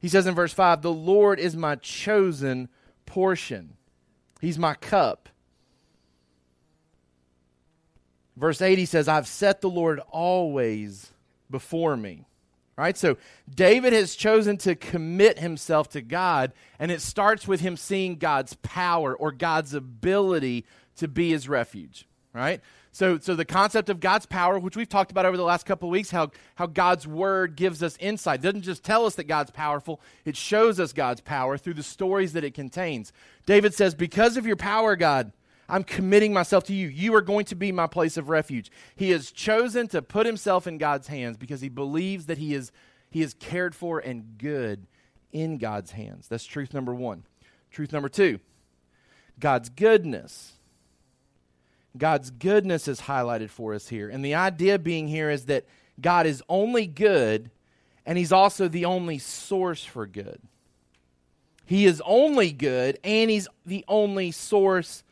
He 0.00 0.08
says 0.08 0.26
in 0.26 0.34
verse 0.34 0.52
5 0.52 0.82
The 0.82 0.92
Lord 0.92 1.38
is 1.38 1.54
my 1.54 1.76
chosen 1.76 2.68
portion, 3.06 3.76
He's 4.40 4.58
my 4.58 4.74
cup. 4.74 5.28
Verse 8.42 8.60
8, 8.60 8.76
he 8.76 8.86
says, 8.86 9.06
I've 9.06 9.28
set 9.28 9.60
the 9.60 9.70
Lord 9.70 10.00
always 10.10 11.12
before 11.48 11.96
me. 11.96 12.26
Right? 12.76 12.98
So 12.98 13.16
David 13.48 13.92
has 13.92 14.16
chosen 14.16 14.56
to 14.58 14.74
commit 14.74 15.38
himself 15.38 15.90
to 15.90 16.02
God, 16.02 16.52
and 16.80 16.90
it 16.90 17.00
starts 17.00 17.46
with 17.46 17.60
him 17.60 17.76
seeing 17.76 18.16
God's 18.16 18.54
power 18.54 19.14
or 19.14 19.30
God's 19.30 19.74
ability 19.74 20.64
to 20.96 21.06
be 21.06 21.30
his 21.30 21.48
refuge. 21.48 22.08
Right? 22.32 22.60
So, 22.90 23.20
so 23.20 23.36
the 23.36 23.44
concept 23.44 23.88
of 23.88 24.00
God's 24.00 24.26
power, 24.26 24.58
which 24.58 24.76
we've 24.76 24.88
talked 24.88 25.12
about 25.12 25.24
over 25.24 25.36
the 25.36 25.44
last 25.44 25.64
couple 25.64 25.88
of 25.88 25.92
weeks, 25.92 26.10
how, 26.10 26.32
how 26.56 26.66
God's 26.66 27.06
word 27.06 27.54
gives 27.54 27.80
us 27.80 27.96
insight. 28.00 28.42
Doesn't 28.42 28.62
just 28.62 28.82
tell 28.82 29.06
us 29.06 29.14
that 29.14 29.28
God's 29.28 29.52
powerful, 29.52 30.00
it 30.24 30.36
shows 30.36 30.80
us 30.80 30.92
God's 30.92 31.20
power 31.20 31.56
through 31.56 31.74
the 31.74 31.84
stories 31.84 32.32
that 32.32 32.42
it 32.42 32.54
contains. 32.54 33.12
David 33.46 33.72
says, 33.72 33.94
Because 33.94 34.36
of 34.36 34.46
your 34.46 34.56
power, 34.56 34.96
God, 34.96 35.30
I'm 35.68 35.84
committing 35.84 36.32
myself 36.32 36.64
to 36.64 36.74
you. 36.74 36.88
You 36.88 37.14
are 37.14 37.22
going 37.22 37.44
to 37.46 37.54
be 37.54 37.72
my 37.72 37.86
place 37.86 38.16
of 38.16 38.28
refuge. 38.28 38.70
He 38.94 39.10
has 39.10 39.30
chosen 39.30 39.88
to 39.88 40.02
put 40.02 40.26
himself 40.26 40.66
in 40.66 40.78
God's 40.78 41.08
hands 41.08 41.36
because 41.36 41.60
he 41.60 41.68
believes 41.68 42.26
that 42.26 42.38
he 42.38 42.54
is, 42.54 42.72
he 43.10 43.22
is 43.22 43.34
cared 43.34 43.74
for 43.74 43.98
and 43.98 44.36
good 44.38 44.86
in 45.32 45.58
God's 45.58 45.92
hands. 45.92 46.28
That's 46.28 46.44
truth 46.44 46.74
number 46.74 46.94
one. 46.94 47.24
Truth 47.70 47.92
number 47.92 48.08
two 48.08 48.38
God's 49.38 49.68
goodness. 49.68 50.52
God's 51.96 52.30
goodness 52.30 52.88
is 52.88 53.02
highlighted 53.02 53.50
for 53.50 53.74
us 53.74 53.88
here. 53.88 54.08
And 54.08 54.24
the 54.24 54.34
idea 54.34 54.78
being 54.78 55.08
here 55.08 55.30
is 55.30 55.46
that 55.46 55.66
God 56.00 56.26
is 56.26 56.42
only 56.48 56.86
good 56.86 57.50
and 58.06 58.18
he's 58.18 58.32
also 58.32 58.66
the 58.66 58.84
only 58.84 59.18
source 59.18 59.84
for 59.84 60.06
good. 60.06 60.40
He 61.64 61.86
is 61.86 62.02
only 62.04 62.52
good 62.52 62.98
and 63.04 63.30
he's 63.30 63.46
the 63.64 63.84
only 63.88 64.30
source 64.30 65.04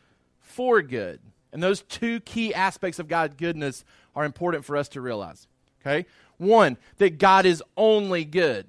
for 0.51 0.81
good. 0.81 1.19
And 1.51 1.61
those 1.61 1.81
two 1.81 2.19
key 2.21 2.53
aspects 2.53 2.99
of 2.99 3.07
God's 3.07 3.35
goodness 3.35 3.83
are 4.15 4.25
important 4.25 4.65
for 4.65 4.77
us 4.77 4.89
to 4.89 5.01
realize. 5.01 5.47
Okay? 5.81 6.05
One, 6.37 6.77
that 6.97 7.17
God 7.17 7.45
is 7.45 7.63
only 7.75 8.25
good. 8.25 8.67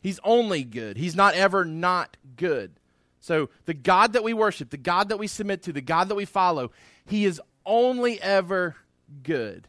He's 0.00 0.18
only 0.24 0.64
good. 0.64 0.96
He's 0.96 1.14
not 1.14 1.34
ever 1.34 1.64
not 1.64 2.16
good. 2.36 2.72
So, 3.20 3.50
the 3.66 3.74
God 3.74 4.14
that 4.14 4.24
we 4.24 4.34
worship, 4.34 4.70
the 4.70 4.76
God 4.76 5.10
that 5.10 5.18
we 5.18 5.28
submit 5.28 5.62
to, 5.62 5.72
the 5.72 5.80
God 5.80 6.08
that 6.08 6.16
we 6.16 6.24
follow, 6.24 6.72
He 7.06 7.24
is 7.24 7.40
only 7.64 8.20
ever 8.20 8.74
good. 9.22 9.68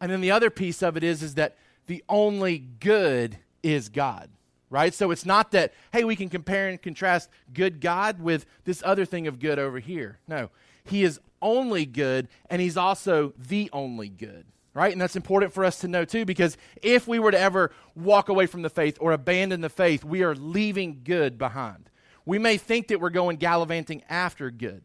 And 0.00 0.10
then 0.10 0.20
the 0.20 0.32
other 0.32 0.50
piece 0.50 0.82
of 0.82 0.96
it 0.96 1.04
is, 1.04 1.22
is 1.22 1.36
that 1.36 1.56
the 1.86 2.02
only 2.08 2.58
good 2.58 3.38
is 3.62 3.88
God 3.88 4.30
right? 4.70 4.94
So 4.94 5.10
it's 5.10 5.26
not 5.26 5.52
that, 5.52 5.72
hey, 5.92 6.04
we 6.04 6.16
can 6.16 6.28
compare 6.28 6.68
and 6.68 6.80
contrast 6.80 7.30
good 7.52 7.80
God 7.80 8.20
with 8.20 8.46
this 8.64 8.82
other 8.84 9.04
thing 9.04 9.26
of 9.26 9.38
good 9.38 9.58
over 9.58 9.78
here. 9.78 10.18
No, 10.26 10.50
He 10.84 11.02
is 11.02 11.20
only 11.40 11.86
good, 11.86 12.28
and 12.50 12.60
He's 12.60 12.76
also 12.76 13.34
the 13.38 13.70
only 13.72 14.08
good, 14.08 14.46
right? 14.72 14.92
And 14.92 15.00
that's 15.00 15.16
important 15.16 15.52
for 15.52 15.64
us 15.64 15.78
to 15.80 15.88
know 15.88 16.04
too, 16.04 16.24
because 16.24 16.56
if 16.82 17.06
we 17.06 17.18
were 17.18 17.30
to 17.30 17.38
ever 17.38 17.70
walk 17.94 18.28
away 18.28 18.46
from 18.46 18.62
the 18.62 18.70
faith 18.70 18.96
or 19.00 19.12
abandon 19.12 19.60
the 19.60 19.68
faith, 19.68 20.04
we 20.04 20.22
are 20.22 20.34
leaving 20.34 21.02
good 21.04 21.38
behind. 21.38 21.90
We 22.26 22.38
may 22.38 22.56
think 22.56 22.88
that 22.88 23.00
we're 23.00 23.10
going 23.10 23.36
gallivanting 23.36 24.02
after 24.08 24.50
good, 24.50 24.82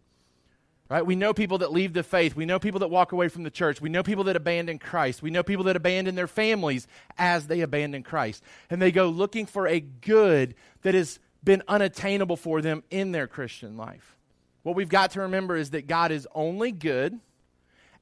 Right? 0.89 1.05
We 1.05 1.15
know 1.15 1.35
people 1.35 1.59
that 1.59 1.71
leave 1.71 1.93
the 1.93 2.01
faith. 2.01 2.35
We 2.35 2.45
know 2.45 2.57
people 2.57 2.79
that 2.79 2.89
walk 2.89 3.11
away 3.11 3.27
from 3.27 3.43
the 3.43 3.51
church. 3.51 3.79
We 3.79 3.89
know 3.89 4.01
people 4.01 4.23
that 4.23 4.35
abandon 4.35 4.79
Christ. 4.79 5.21
We 5.21 5.29
know 5.29 5.43
people 5.43 5.65
that 5.65 5.75
abandon 5.75 6.15
their 6.15 6.27
families 6.27 6.87
as 7.15 7.45
they 7.45 7.61
abandon 7.61 8.01
Christ. 8.01 8.43
And 8.71 8.81
they 8.81 8.91
go 8.91 9.07
looking 9.07 9.45
for 9.45 9.67
a 9.67 9.79
good 9.79 10.55
that 10.81 10.95
has 10.95 11.19
been 11.43 11.61
unattainable 11.67 12.37
for 12.37 12.61
them 12.61 12.83
in 12.89 13.11
their 13.11 13.27
Christian 13.27 13.77
life. 13.77 14.17
What 14.63 14.75
we've 14.75 14.89
got 14.89 15.11
to 15.11 15.21
remember 15.21 15.55
is 15.55 15.69
that 15.69 15.85
God 15.85 16.11
is 16.11 16.27
only 16.33 16.71
good 16.71 17.19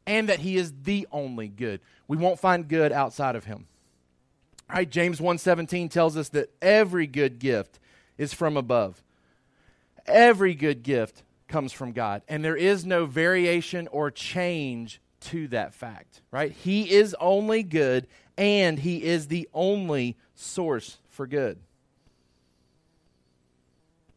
and 0.05 0.29
that 0.29 0.39
he 0.39 0.55
is 0.55 0.73
the 0.83 1.05
only 1.11 1.49
good. 1.49 1.81
We 2.07 2.15
won't 2.15 2.39
find 2.39 2.69
good 2.69 2.93
outside 2.93 3.35
of 3.35 3.43
him. 3.43 3.67
All 4.69 4.77
right, 4.77 4.89
James 4.89 5.19
1:17 5.19 5.89
tells 5.89 6.15
us 6.17 6.29
that 6.29 6.51
every 6.61 7.05
good 7.05 7.39
gift 7.39 7.79
is 8.17 8.33
from 8.33 8.57
above. 8.57 9.03
Every 10.05 10.55
good 10.55 10.83
gift 10.83 11.23
comes 11.47 11.71
from 11.71 11.91
God. 11.91 12.21
And 12.27 12.43
there 12.43 12.57
is 12.57 12.85
no 12.85 13.05
variation 13.05 13.87
or 13.89 14.11
change 14.11 15.01
to 15.21 15.47
that 15.49 15.73
fact, 15.73 16.21
right? 16.31 16.51
He 16.51 16.91
is 16.91 17.15
only 17.19 17.63
good 17.63 18.07
and 18.37 18.79
he 18.79 19.03
is 19.03 19.27
the 19.27 19.49
only 19.53 20.17
source 20.35 20.97
for 21.09 21.25
good. 21.25 21.59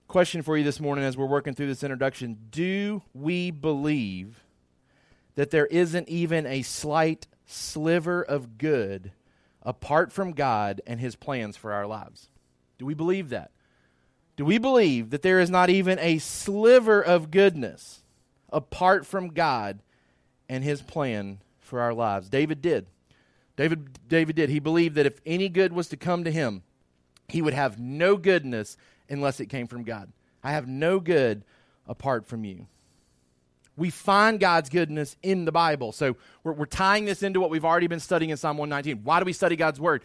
Question 0.08 0.42
for 0.42 0.56
you 0.56 0.64
this 0.64 0.80
morning 0.80 1.04
as 1.04 1.16
we're 1.16 1.26
working 1.26 1.54
through 1.54 1.68
this 1.68 1.84
introduction 1.84 2.36
Do 2.50 3.02
we 3.14 3.50
believe 3.50 4.42
that 5.36 5.50
there 5.50 5.66
isn't 5.66 6.08
even 6.08 6.46
a 6.46 6.62
slight 6.62 7.28
sliver 7.46 8.22
of 8.22 8.58
good 8.58 9.12
apart 9.62 10.12
from 10.12 10.32
God 10.32 10.80
and 10.86 11.00
his 11.00 11.16
plans 11.16 11.56
for 11.56 11.72
our 11.72 11.86
lives? 11.86 12.28
Do 12.78 12.86
we 12.86 12.94
believe 12.94 13.28
that? 13.28 13.52
Do 14.40 14.46
we 14.46 14.56
believe 14.56 15.10
that 15.10 15.20
there 15.20 15.38
is 15.38 15.50
not 15.50 15.68
even 15.68 15.98
a 15.98 16.16
sliver 16.16 17.02
of 17.02 17.30
goodness 17.30 18.00
apart 18.50 19.04
from 19.04 19.34
God 19.34 19.80
and 20.48 20.64
his 20.64 20.80
plan 20.80 21.40
for 21.58 21.82
our 21.82 21.92
lives? 21.92 22.30
David 22.30 22.62
did. 22.62 22.86
David, 23.56 23.98
David 24.08 24.36
did. 24.36 24.48
He 24.48 24.58
believed 24.58 24.94
that 24.94 25.04
if 25.04 25.20
any 25.26 25.50
good 25.50 25.74
was 25.74 25.88
to 25.88 25.98
come 25.98 26.24
to 26.24 26.30
him, 26.30 26.62
he 27.28 27.42
would 27.42 27.52
have 27.52 27.78
no 27.78 28.16
goodness 28.16 28.78
unless 29.10 29.40
it 29.40 29.50
came 29.50 29.66
from 29.66 29.84
God. 29.84 30.10
I 30.42 30.52
have 30.52 30.66
no 30.66 31.00
good 31.00 31.44
apart 31.86 32.26
from 32.26 32.42
you. 32.42 32.66
We 33.76 33.90
find 33.90 34.40
God's 34.40 34.70
goodness 34.70 35.18
in 35.22 35.44
the 35.44 35.52
Bible. 35.52 35.92
So 35.92 36.16
we're, 36.44 36.54
we're 36.54 36.64
tying 36.64 37.04
this 37.04 37.22
into 37.22 37.40
what 37.40 37.50
we've 37.50 37.66
already 37.66 37.88
been 37.88 38.00
studying 38.00 38.30
in 38.30 38.38
Psalm 38.38 38.56
119. 38.56 39.04
Why 39.04 39.18
do 39.18 39.26
we 39.26 39.34
study 39.34 39.56
God's 39.56 39.78
Word? 39.78 40.02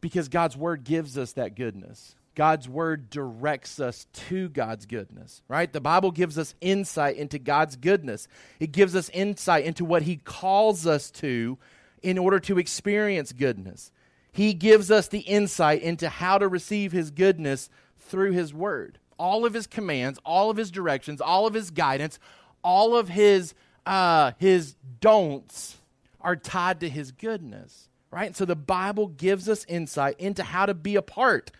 Because 0.00 0.28
God's 0.28 0.56
Word 0.56 0.84
gives 0.84 1.18
us 1.18 1.32
that 1.32 1.56
goodness. 1.56 2.14
God's 2.34 2.68
word 2.68 3.10
directs 3.10 3.80
us 3.80 4.06
to 4.28 4.48
God's 4.48 4.86
goodness, 4.86 5.42
right? 5.48 5.72
The 5.72 5.80
Bible 5.80 6.12
gives 6.12 6.38
us 6.38 6.54
insight 6.60 7.16
into 7.16 7.38
God's 7.38 7.76
goodness. 7.76 8.28
It 8.60 8.72
gives 8.72 8.94
us 8.94 9.10
insight 9.10 9.64
into 9.64 9.84
what 9.84 10.02
He 10.02 10.16
calls 10.16 10.86
us 10.86 11.10
to 11.12 11.58
in 12.02 12.18
order 12.18 12.38
to 12.40 12.58
experience 12.58 13.32
goodness. 13.32 13.90
He 14.32 14.54
gives 14.54 14.90
us 14.90 15.08
the 15.08 15.20
insight 15.20 15.82
into 15.82 16.08
how 16.08 16.38
to 16.38 16.46
receive 16.46 16.92
His 16.92 17.10
goodness 17.10 17.68
through 17.98 18.32
His 18.32 18.54
word. 18.54 18.98
All 19.18 19.44
of 19.44 19.52
His 19.52 19.66
commands, 19.66 20.18
all 20.24 20.50
of 20.50 20.56
His 20.56 20.70
directions, 20.70 21.20
all 21.20 21.46
of 21.46 21.54
His 21.54 21.72
guidance, 21.72 22.18
all 22.62 22.96
of 22.96 23.08
His, 23.08 23.54
uh, 23.84 24.32
his 24.38 24.76
don'ts 25.00 25.76
are 26.20 26.36
tied 26.36 26.80
to 26.80 26.88
His 26.88 27.10
goodness, 27.10 27.88
right? 28.12 28.36
So 28.36 28.44
the 28.44 28.56
Bible 28.56 29.08
gives 29.08 29.48
us 29.48 29.64
insight 29.68 30.14
into 30.20 30.44
how 30.44 30.66
to 30.66 30.74
be 30.74 30.94
a 30.94 31.02
part 31.02 31.50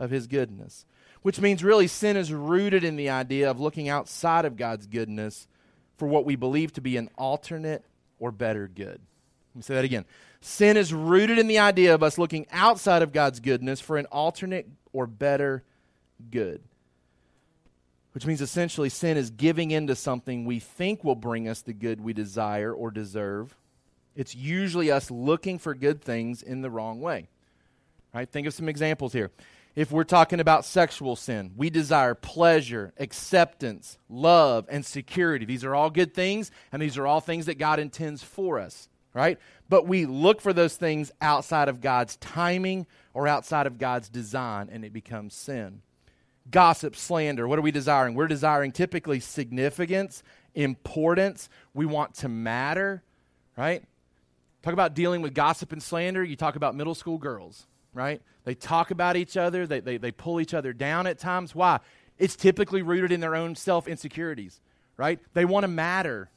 of 0.00 0.10
his 0.10 0.26
goodness. 0.26 0.86
Which 1.22 1.40
means 1.40 1.62
really 1.62 1.86
sin 1.86 2.16
is 2.16 2.32
rooted 2.32 2.82
in 2.82 2.96
the 2.96 3.10
idea 3.10 3.48
of 3.50 3.60
looking 3.60 3.88
outside 3.88 4.46
of 4.46 4.56
God's 4.56 4.86
goodness 4.86 5.46
for 5.98 6.08
what 6.08 6.24
we 6.24 6.34
believe 6.34 6.72
to 6.72 6.80
be 6.80 6.96
an 6.96 7.10
alternate 7.16 7.84
or 8.18 8.32
better 8.32 8.66
good. 8.66 9.00
Let 9.54 9.56
me 9.56 9.62
say 9.62 9.74
that 9.74 9.84
again. 9.84 10.06
Sin 10.40 10.78
is 10.78 10.94
rooted 10.94 11.38
in 11.38 11.46
the 11.46 11.58
idea 11.58 11.94
of 11.94 12.02
us 12.02 12.16
looking 12.16 12.46
outside 12.50 13.02
of 13.02 13.12
God's 13.12 13.40
goodness 13.40 13.80
for 13.80 13.98
an 13.98 14.06
alternate 14.06 14.66
or 14.94 15.06
better 15.06 15.62
good. 16.30 16.62
Which 18.12 18.24
means 18.24 18.40
essentially 18.40 18.88
sin 18.88 19.18
is 19.18 19.30
giving 19.30 19.70
into 19.70 19.94
something 19.94 20.46
we 20.46 20.58
think 20.58 21.04
will 21.04 21.14
bring 21.14 21.46
us 21.46 21.60
the 21.60 21.74
good 21.74 22.00
we 22.00 22.14
desire 22.14 22.72
or 22.72 22.90
deserve. 22.90 23.54
It's 24.16 24.34
usually 24.34 24.90
us 24.90 25.10
looking 25.10 25.58
for 25.58 25.74
good 25.74 26.00
things 26.02 26.42
in 26.42 26.62
the 26.62 26.70
wrong 26.70 27.00
way. 27.00 27.28
Right? 28.14 28.28
Think 28.28 28.46
of 28.46 28.54
some 28.54 28.68
examples 28.68 29.12
here 29.12 29.30
if 29.76 29.92
we're 29.92 30.04
talking 30.04 30.40
about 30.40 30.64
sexual 30.64 31.16
sin. 31.16 31.52
We 31.56 31.70
desire 31.70 32.14
pleasure, 32.14 32.92
acceptance, 32.98 33.98
love, 34.08 34.66
and 34.68 34.84
security. 34.84 35.44
These 35.44 35.64
are 35.64 35.74
all 35.74 35.90
good 35.90 36.14
things, 36.14 36.50
and 36.72 36.82
these 36.82 36.98
are 36.98 37.06
all 37.06 37.20
things 37.20 37.46
that 37.46 37.58
God 37.58 37.78
intends 37.78 38.22
for 38.22 38.58
us, 38.58 38.88
right? 39.14 39.38
But 39.68 39.86
we 39.86 40.06
look 40.06 40.40
for 40.40 40.52
those 40.52 40.76
things 40.76 41.12
outside 41.20 41.68
of 41.68 41.80
God's 41.80 42.16
timing 42.16 42.86
or 43.14 43.28
outside 43.28 43.66
of 43.66 43.78
God's 43.78 44.08
design, 44.08 44.68
and 44.70 44.84
it 44.84 44.92
becomes 44.92 45.34
sin. 45.34 45.82
Gossip, 46.50 46.96
slander, 46.96 47.46
what 47.46 47.58
are 47.58 47.62
we 47.62 47.70
desiring? 47.70 48.14
We're 48.14 48.26
desiring 48.26 48.72
typically 48.72 49.20
significance, 49.20 50.24
importance. 50.54 51.48
We 51.74 51.86
want 51.86 52.14
to 52.16 52.28
matter, 52.28 53.02
right? 53.56 53.84
Talk 54.62 54.72
about 54.72 54.94
dealing 54.94 55.22
with 55.22 55.32
gossip 55.32 55.72
and 55.72 55.82
slander, 55.82 56.24
you 56.24 56.34
talk 56.34 56.56
about 56.56 56.74
middle 56.74 56.94
school 56.94 57.18
girls 57.18 57.66
right? 57.94 58.20
They 58.44 58.54
talk 58.54 58.90
about 58.90 59.16
each 59.16 59.36
other, 59.36 59.66
they, 59.66 59.80
they, 59.80 59.96
they 59.96 60.12
pull 60.12 60.40
each 60.40 60.54
other 60.54 60.72
down 60.72 61.06
at 61.06 61.18
times. 61.18 61.54
Why? 61.54 61.80
It's 62.18 62.36
typically 62.36 62.82
rooted 62.82 63.12
in 63.12 63.20
their 63.20 63.34
own 63.34 63.54
self 63.54 63.88
insecurities, 63.88 64.60
right? 64.96 65.18
They 65.34 65.44
want 65.44 65.64
to 65.64 65.68
matter 65.68 66.30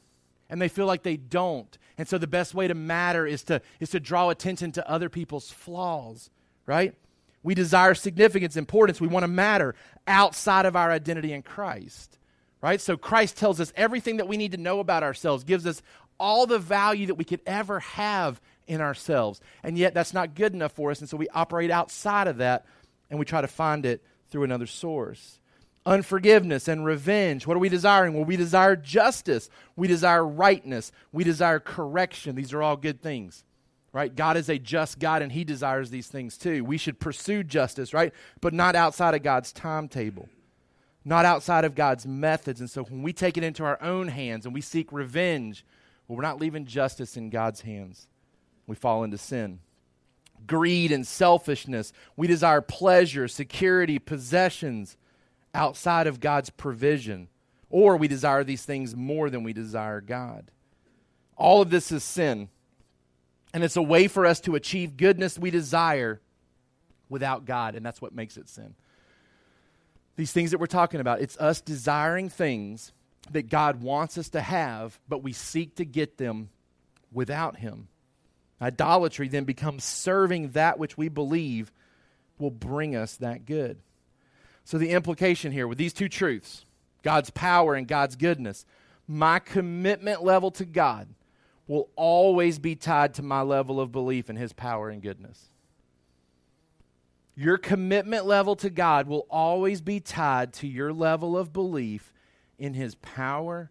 and 0.48 0.60
they 0.60 0.68
feel 0.68 0.86
like 0.86 1.02
they 1.02 1.16
don't. 1.16 1.78
And 1.96 2.08
so 2.08 2.18
the 2.18 2.26
best 2.26 2.54
way 2.54 2.68
to 2.68 2.74
matter 2.74 3.26
is 3.26 3.44
to, 3.44 3.60
is 3.80 3.90
to 3.90 4.00
draw 4.00 4.30
attention 4.30 4.72
to 4.72 4.90
other 4.90 5.08
people's 5.08 5.50
flaws, 5.50 6.30
right? 6.66 6.94
We 7.42 7.54
desire 7.54 7.94
significance, 7.94 8.56
importance. 8.56 9.00
We 9.00 9.08
want 9.08 9.24
to 9.24 9.28
matter 9.28 9.74
outside 10.06 10.66
of 10.66 10.76
our 10.76 10.90
identity 10.90 11.32
in 11.32 11.42
Christ, 11.42 12.18
right? 12.60 12.80
So 12.80 12.96
Christ 12.96 13.36
tells 13.36 13.60
us 13.60 13.72
everything 13.76 14.16
that 14.16 14.28
we 14.28 14.36
need 14.36 14.52
to 14.52 14.58
know 14.58 14.80
about 14.80 15.02
ourselves, 15.02 15.44
gives 15.44 15.66
us 15.66 15.82
all 16.18 16.46
the 16.46 16.58
value 16.58 17.06
that 17.06 17.16
we 17.16 17.24
could 17.24 17.40
ever 17.46 17.80
have 17.80 18.40
in 18.66 18.80
ourselves. 18.80 19.40
And 19.62 19.76
yet 19.76 19.94
that's 19.94 20.14
not 20.14 20.34
good 20.34 20.54
enough 20.54 20.72
for 20.72 20.90
us. 20.90 21.00
And 21.00 21.08
so 21.08 21.16
we 21.16 21.28
operate 21.28 21.70
outside 21.70 22.26
of 22.26 22.38
that 22.38 22.64
and 23.10 23.18
we 23.18 23.24
try 23.24 23.40
to 23.40 23.48
find 23.48 23.86
it 23.86 24.02
through 24.30 24.44
another 24.44 24.66
source. 24.66 25.38
Unforgiveness 25.86 26.66
and 26.66 26.84
revenge. 26.84 27.46
What 27.46 27.56
are 27.56 27.60
we 27.60 27.68
desiring? 27.68 28.14
Well, 28.14 28.24
we 28.24 28.36
desire 28.36 28.74
justice. 28.74 29.50
We 29.76 29.86
desire 29.86 30.26
rightness. 30.26 30.92
We 31.12 31.24
desire 31.24 31.60
correction. 31.60 32.34
These 32.34 32.54
are 32.54 32.62
all 32.62 32.76
good 32.76 33.02
things, 33.02 33.44
right? 33.92 34.14
God 34.14 34.38
is 34.38 34.48
a 34.48 34.58
just 34.58 34.98
God 34.98 35.20
and 35.20 35.30
He 35.30 35.44
desires 35.44 35.90
these 35.90 36.06
things 36.06 36.38
too. 36.38 36.64
We 36.64 36.78
should 36.78 36.98
pursue 36.98 37.44
justice, 37.44 37.92
right? 37.92 38.14
But 38.40 38.54
not 38.54 38.76
outside 38.76 39.14
of 39.14 39.22
God's 39.22 39.52
timetable, 39.52 40.30
not 41.04 41.26
outside 41.26 41.66
of 41.66 41.74
God's 41.74 42.06
methods. 42.06 42.60
And 42.60 42.70
so 42.70 42.84
when 42.84 43.02
we 43.02 43.12
take 43.12 43.36
it 43.36 43.44
into 43.44 43.62
our 43.64 43.80
own 43.82 44.08
hands 44.08 44.46
and 44.46 44.54
we 44.54 44.62
seek 44.62 44.90
revenge, 44.90 45.66
well, 46.08 46.16
we're 46.16 46.22
not 46.22 46.40
leaving 46.40 46.64
justice 46.64 47.16
in 47.16 47.28
God's 47.28 47.60
hands. 47.60 48.08
We 48.66 48.76
fall 48.76 49.04
into 49.04 49.18
sin. 49.18 49.60
Greed 50.46 50.92
and 50.92 51.06
selfishness. 51.06 51.92
We 52.16 52.26
desire 52.26 52.60
pleasure, 52.60 53.28
security, 53.28 53.98
possessions 53.98 54.96
outside 55.54 56.06
of 56.06 56.20
God's 56.20 56.50
provision. 56.50 57.28
Or 57.70 57.96
we 57.96 58.08
desire 58.08 58.44
these 58.44 58.64
things 58.64 58.94
more 58.94 59.30
than 59.30 59.42
we 59.42 59.52
desire 59.52 60.00
God. 60.00 60.50
All 61.36 61.62
of 61.62 61.70
this 61.70 61.90
is 61.90 62.04
sin. 62.04 62.48
And 63.52 63.62
it's 63.64 63.76
a 63.76 63.82
way 63.82 64.08
for 64.08 64.26
us 64.26 64.40
to 64.42 64.54
achieve 64.54 64.96
goodness 64.96 65.38
we 65.38 65.50
desire 65.50 66.20
without 67.08 67.44
God. 67.44 67.74
And 67.74 67.84
that's 67.84 68.02
what 68.02 68.14
makes 68.14 68.36
it 68.36 68.48
sin. 68.48 68.74
These 70.16 70.32
things 70.32 70.50
that 70.52 70.58
we're 70.58 70.66
talking 70.66 71.00
about, 71.00 71.20
it's 71.20 71.36
us 71.38 71.60
desiring 71.60 72.28
things 72.28 72.92
that 73.32 73.48
God 73.48 73.82
wants 73.82 74.18
us 74.18 74.28
to 74.30 74.40
have, 74.40 74.98
but 75.08 75.22
we 75.22 75.32
seek 75.32 75.76
to 75.76 75.84
get 75.84 76.18
them 76.18 76.50
without 77.12 77.56
Him. 77.56 77.88
Idolatry 78.64 79.28
then 79.28 79.44
becomes 79.44 79.84
serving 79.84 80.50
that 80.50 80.78
which 80.78 80.96
we 80.96 81.08
believe 81.08 81.70
will 82.38 82.50
bring 82.50 82.96
us 82.96 83.16
that 83.16 83.44
good. 83.44 83.78
So, 84.64 84.78
the 84.78 84.90
implication 84.90 85.52
here 85.52 85.68
with 85.68 85.78
these 85.78 85.92
two 85.92 86.08
truths 86.08 86.64
God's 87.02 87.30
power 87.30 87.74
and 87.74 87.86
God's 87.86 88.16
goodness, 88.16 88.64
my 89.06 89.38
commitment 89.38 90.24
level 90.24 90.50
to 90.52 90.64
God 90.64 91.08
will 91.66 91.90
always 91.96 92.58
be 92.58 92.74
tied 92.74 93.14
to 93.14 93.22
my 93.22 93.42
level 93.42 93.80
of 93.80 93.92
belief 93.92 94.30
in 94.30 94.36
His 94.36 94.54
power 94.54 94.88
and 94.88 95.02
goodness. 95.02 95.50
Your 97.36 97.58
commitment 97.58 98.26
level 98.26 98.56
to 98.56 98.70
God 98.70 99.08
will 99.08 99.26
always 99.28 99.80
be 99.80 100.00
tied 100.00 100.52
to 100.54 100.68
your 100.68 100.92
level 100.92 101.36
of 101.36 101.52
belief 101.52 102.12
in 102.58 102.74
his 102.74 102.94
power 102.94 103.70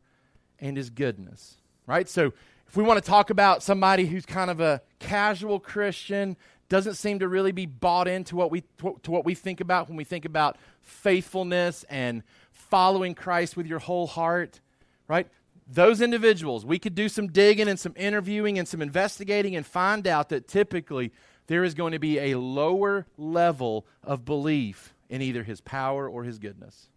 and 0.60 0.76
his 0.76 0.90
goodness. 0.90 1.58
Right? 1.88 2.08
So, 2.10 2.34
if 2.74 2.78
we 2.78 2.82
want 2.82 2.98
to 2.98 3.08
talk 3.08 3.30
about 3.30 3.62
somebody 3.62 4.08
who's 4.08 4.26
kind 4.26 4.50
of 4.50 4.60
a 4.60 4.82
casual 4.98 5.60
Christian, 5.60 6.36
doesn't 6.70 6.96
seem 6.96 7.20
to 7.20 7.28
really 7.28 7.52
be 7.52 7.68
bought 7.68 8.08
into 8.08 8.36
what 8.36 8.50
we 8.50 8.64
to 9.04 9.12
what 9.12 9.24
we 9.24 9.36
think 9.36 9.62
about 9.62 9.90
when 9.90 9.96
we 9.96 10.04
think 10.04 10.26
about 10.26 10.58
faithfulness 10.82 11.86
and 11.88 12.24
following 12.52 13.14
Christ 13.14 13.56
with 13.56 13.68
your 13.68 13.78
whole 13.78 14.08
heart, 14.08 14.60
right? 15.08 15.28
Those 15.68 16.02
individuals, 16.02 16.66
we 16.66 16.80
could 16.80 16.96
do 16.96 17.10
some 17.10 17.28
digging 17.28 17.68
and 17.68 17.80
some 17.80 17.94
interviewing 17.96 18.58
and 18.58 18.68
some 18.68 18.82
investigating 18.82 19.56
and 19.56 19.64
find 19.64 20.08
out 20.08 20.30
that 20.30 20.48
typically 20.48 21.12
there 21.46 21.64
is 21.64 21.76
going 21.76 21.92
to 21.92 22.00
be 22.00 22.18
a 22.18 22.40
lower 22.40 23.06
level 23.20 23.86
of 24.04 24.26
belief 24.26 24.96
in 25.10 25.22
either 25.22 25.44
his 25.44 25.62
power 25.62 26.10
or 26.10 26.24
his 26.24 26.40
goodness, 26.40 26.88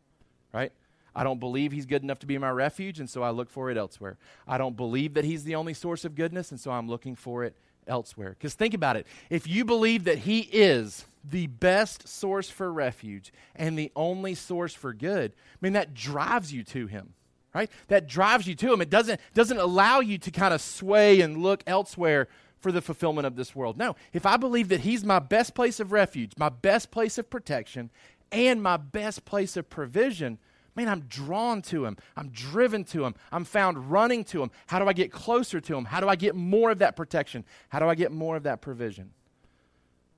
right? 0.54 0.72
I 1.16 1.24
don't 1.24 1.40
believe 1.40 1.72
he's 1.72 1.86
good 1.86 2.02
enough 2.02 2.18
to 2.20 2.26
be 2.26 2.36
my 2.36 2.50
refuge, 2.50 3.00
and 3.00 3.08
so 3.08 3.22
I 3.22 3.30
look 3.30 3.48
for 3.48 3.70
it 3.70 3.78
elsewhere. 3.78 4.18
I 4.46 4.58
don't 4.58 4.76
believe 4.76 5.14
that 5.14 5.24
he's 5.24 5.44
the 5.44 5.54
only 5.54 5.72
source 5.72 6.04
of 6.04 6.14
goodness, 6.14 6.50
and 6.50 6.60
so 6.60 6.70
I'm 6.70 6.88
looking 6.88 7.16
for 7.16 7.42
it 7.42 7.56
elsewhere. 7.86 8.30
Because 8.30 8.52
think 8.52 8.74
about 8.74 8.96
it 8.96 9.06
if 9.30 9.46
you 9.48 9.64
believe 9.64 10.04
that 10.04 10.18
he 10.18 10.40
is 10.40 11.06
the 11.24 11.46
best 11.46 12.06
source 12.06 12.50
for 12.50 12.70
refuge 12.70 13.32
and 13.54 13.78
the 13.78 13.90
only 13.96 14.34
source 14.34 14.74
for 14.74 14.92
good, 14.92 15.32
I 15.32 15.56
mean, 15.62 15.72
that 15.72 15.94
drives 15.94 16.52
you 16.52 16.62
to 16.64 16.86
him. 16.86 17.14
Right? 17.54 17.70
That 17.88 18.06
drives 18.06 18.46
you 18.46 18.54
to 18.54 18.70
him. 18.70 18.82
It 18.82 18.90
doesn't, 18.90 19.18
doesn't 19.32 19.56
allow 19.56 20.00
you 20.00 20.18
to 20.18 20.30
kind 20.30 20.52
of 20.52 20.60
sway 20.60 21.22
and 21.22 21.38
look 21.38 21.64
elsewhere 21.66 22.28
for 22.58 22.70
the 22.70 22.82
fulfillment 22.82 23.26
of 23.26 23.34
this 23.34 23.56
world. 23.56 23.78
No, 23.78 23.96
if 24.12 24.26
I 24.26 24.36
believe 24.36 24.68
that 24.68 24.80
He's 24.80 25.04
my 25.04 25.20
best 25.20 25.54
place 25.54 25.80
of 25.80 25.92
refuge, 25.92 26.32
my 26.36 26.50
best 26.50 26.90
place 26.90 27.16
of 27.16 27.30
protection, 27.30 27.90
and 28.30 28.62
my 28.62 28.76
best 28.76 29.24
place 29.24 29.56
of 29.56 29.70
provision, 29.70 30.38
Man, 30.76 30.88
I'm 30.88 31.00
drawn 31.00 31.62
to 31.62 31.86
him. 31.86 31.96
I'm 32.16 32.28
driven 32.28 32.84
to 32.84 33.04
him. 33.04 33.14
I'm 33.32 33.44
found 33.44 33.90
running 33.90 34.24
to 34.24 34.42
him. 34.42 34.50
How 34.66 34.78
do 34.78 34.86
I 34.86 34.92
get 34.92 35.10
closer 35.10 35.60
to 35.60 35.76
him? 35.76 35.86
How 35.86 36.00
do 36.00 36.08
I 36.08 36.16
get 36.16 36.34
more 36.34 36.70
of 36.70 36.78
that 36.78 36.96
protection? 36.96 37.44
How 37.70 37.78
do 37.78 37.88
I 37.88 37.94
get 37.94 38.12
more 38.12 38.36
of 38.36 38.42
that 38.42 38.60
provision? 38.60 39.10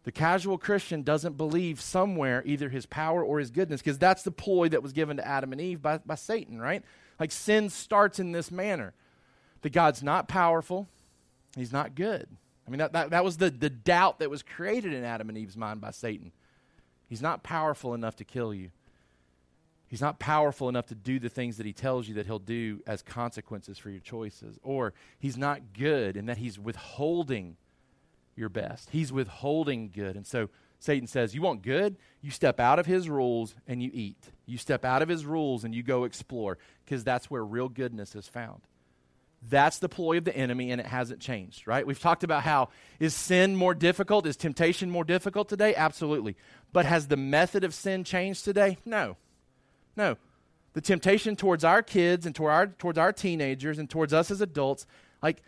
The 0.02 0.12
casual 0.12 0.58
Christian 0.58 1.02
doesn't 1.02 1.36
believe 1.36 1.80
somewhere 1.80 2.42
either 2.44 2.70
his 2.70 2.86
power 2.86 3.22
or 3.22 3.38
his 3.38 3.50
goodness 3.50 3.80
because 3.80 3.98
that's 3.98 4.22
the 4.22 4.30
ploy 4.30 4.68
that 4.70 4.82
was 4.82 4.92
given 4.92 5.18
to 5.18 5.26
Adam 5.26 5.52
and 5.52 5.60
Eve 5.60 5.80
by, 5.80 5.98
by 5.98 6.14
Satan, 6.16 6.58
right? 6.60 6.82
Like 7.20 7.30
sin 7.30 7.68
starts 7.68 8.18
in 8.18 8.32
this 8.32 8.50
manner 8.50 8.94
that 9.62 9.72
God's 9.72 10.02
not 10.02 10.28
powerful, 10.28 10.88
he's 11.56 11.72
not 11.72 11.94
good. 11.94 12.26
I 12.66 12.70
mean, 12.70 12.78
that, 12.78 12.92
that, 12.92 13.10
that 13.10 13.24
was 13.24 13.38
the, 13.38 13.50
the 13.50 13.70
doubt 13.70 14.18
that 14.18 14.30
was 14.30 14.42
created 14.42 14.92
in 14.92 15.04
Adam 15.04 15.28
and 15.28 15.38
Eve's 15.38 15.56
mind 15.56 15.80
by 15.80 15.90
Satan. 15.90 16.32
He's 17.08 17.22
not 17.22 17.42
powerful 17.42 17.94
enough 17.94 18.16
to 18.16 18.24
kill 18.24 18.52
you. 18.52 18.70
He's 19.88 20.00
not 20.02 20.18
powerful 20.18 20.68
enough 20.68 20.86
to 20.86 20.94
do 20.94 21.18
the 21.18 21.30
things 21.30 21.56
that 21.56 21.66
he 21.66 21.72
tells 21.72 22.06
you 22.06 22.14
that 22.14 22.26
he'll 22.26 22.38
do 22.38 22.80
as 22.86 23.02
consequences 23.02 23.78
for 23.78 23.90
your 23.90 24.00
choices. 24.00 24.58
Or 24.62 24.92
he's 25.18 25.38
not 25.38 25.72
good 25.72 26.16
in 26.16 26.26
that 26.26 26.36
he's 26.36 26.58
withholding 26.58 27.56
your 28.36 28.50
best. 28.50 28.90
He's 28.90 29.10
withholding 29.10 29.90
good. 29.90 30.14
And 30.14 30.26
so 30.26 30.50
Satan 30.78 31.08
says, 31.08 31.34
You 31.34 31.42
want 31.42 31.62
good? 31.62 31.96
You 32.20 32.30
step 32.30 32.60
out 32.60 32.78
of 32.78 32.86
his 32.86 33.08
rules 33.08 33.54
and 33.66 33.82
you 33.82 33.90
eat. 33.92 34.30
You 34.46 34.58
step 34.58 34.84
out 34.84 35.02
of 35.02 35.08
his 35.08 35.24
rules 35.24 35.64
and 35.64 35.74
you 35.74 35.82
go 35.82 36.04
explore 36.04 36.58
because 36.84 37.02
that's 37.02 37.30
where 37.30 37.44
real 37.44 37.68
goodness 37.68 38.14
is 38.14 38.28
found. 38.28 38.60
That's 39.48 39.78
the 39.78 39.88
ploy 39.88 40.18
of 40.18 40.24
the 40.24 40.36
enemy, 40.36 40.72
and 40.72 40.80
it 40.80 40.86
hasn't 40.86 41.20
changed, 41.20 41.68
right? 41.68 41.86
We've 41.86 42.00
talked 42.00 42.24
about 42.24 42.42
how 42.42 42.70
is 42.98 43.14
sin 43.14 43.54
more 43.54 43.72
difficult? 43.72 44.26
Is 44.26 44.36
temptation 44.36 44.90
more 44.90 45.04
difficult 45.04 45.48
today? 45.48 45.76
Absolutely. 45.76 46.36
But 46.72 46.86
has 46.86 47.06
the 47.06 47.16
method 47.16 47.62
of 47.62 47.72
sin 47.72 48.02
changed 48.02 48.44
today? 48.44 48.78
No. 48.84 49.16
No. 49.98 50.16
The 50.74 50.80
temptation 50.80 51.34
towards 51.34 51.64
our 51.64 51.82
kids 51.82 52.24
and 52.24 52.34
toward 52.34 52.52
our, 52.52 52.66
towards 52.68 52.98
our 52.98 53.12
teenagers 53.12 53.78
and 53.78 53.90
towards 53.90 54.14
us 54.14 54.30
as 54.30 54.40
adults, 54.40 54.86
like 55.22 55.42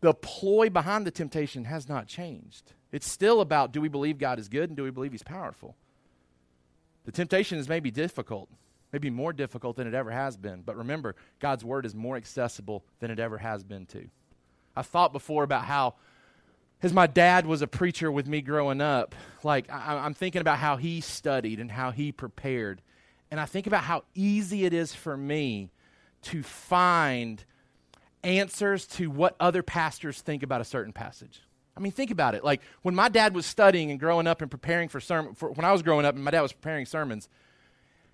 the 0.00 0.14
ploy 0.14 0.70
behind 0.70 1.06
the 1.06 1.10
temptation 1.10 1.64
has 1.64 1.88
not 1.88 2.08
changed. 2.08 2.72
It's 2.90 3.08
still 3.08 3.40
about 3.40 3.72
do 3.72 3.80
we 3.80 3.88
believe 3.88 4.18
God 4.18 4.38
is 4.38 4.48
good 4.48 4.70
and 4.70 4.76
do 4.76 4.82
we 4.82 4.90
believe 4.90 5.12
He's 5.12 5.22
powerful? 5.22 5.76
The 7.04 7.12
temptation 7.12 7.58
is 7.58 7.68
maybe 7.68 7.90
difficult, 7.90 8.48
maybe 8.90 9.10
more 9.10 9.34
difficult 9.34 9.76
than 9.76 9.86
it 9.86 9.92
ever 9.92 10.10
has 10.10 10.38
been. 10.38 10.62
But 10.62 10.76
remember, 10.76 11.14
God's 11.38 11.64
word 11.64 11.84
is 11.84 11.94
more 11.94 12.16
accessible 12.16 12.84
than 13.00 13.10
it 13.10 13.18
ever 13.18 13.36
has 13.36 13.62
been, 13.64 13.84
too. 13.84 14.08
I've 14.74 14.86
thought 14.86 15.12
before 15.12 15.42
about 15.42 15.66
how, 15.66 15.96
as 16.82 16.94
my 16.94 17.06
dad 17.06 17.44
was 17.44 17.60
a 17.60 17.66
preacher 17.66 18.10
with 18.10 18.26
me 18.26 18.40
growing 18.40 18.80
up, 18.80 19.14
like 19.42 19.70
I, 19.70 20.06
am 20.06 20.14
thinking 20.14 20.40
about 20.40 20.58
how 20.58 20.76
he 20.76 21.02
studied 21.02 21.60
and 21.60 21.70
how 21.70 21.90
he 21.90 22.12
prepared 22.12 22.80
and 23.30 23.40
I 23.40 23.46
think 23.46 23.66
about 23.66 23.84
how 23.84 24.04
easy 24.14 24.64
it 24.64 24.72
is 24.72 24.94
for 24.94 25.16
me 25.16 25.70
to 26.22 26.42
find 26.42 27.44
answers 28.22 28.86
to 28.86 29.10
what 29.10 29.36
other 29.38 29.62
pastors 29.62 30.20
think 30.20 30.42
about 30.42 30.60
a 30.60 30.64
certain 30.64 30.92
passage. 30.92 31.42
I 31.76 31.80
mean, 31.80 31.92
think 31.92 32.10
about 32.10 32.34
it. 32.34 32.44
Like 32.44 32.62
when 32.82 32.94
my 32.94 33.08
dad 33.08 33.34
was 33.34 33.46
studying 33.46 33.90
and 33.90 33.98
growing 33.98 34.26
up 34.26 34.40
and 34.40 34.50
preparing 34.50 34.88
for 34.88 35.00
sermon, 35.00 35.34
for, 35.34 35.50
when 35.50 35.64
I 35.64 35.72
was 35.72 35.82
growing 35.82 36.06
up 36.06 36.14
and 36.14 36.24
my 36.24 36.30
dad 36.30 36.42
was 36.42 36.52
preparing 36.52 36.86
sermons, 36.86 37.28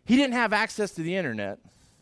he 0.04 0.16
didn't 0.16 0.32
have 0.32 0.52
access 0.52 0.92
to 0.92 1.02
the 1.02 1.14
internet, 1.14 1.58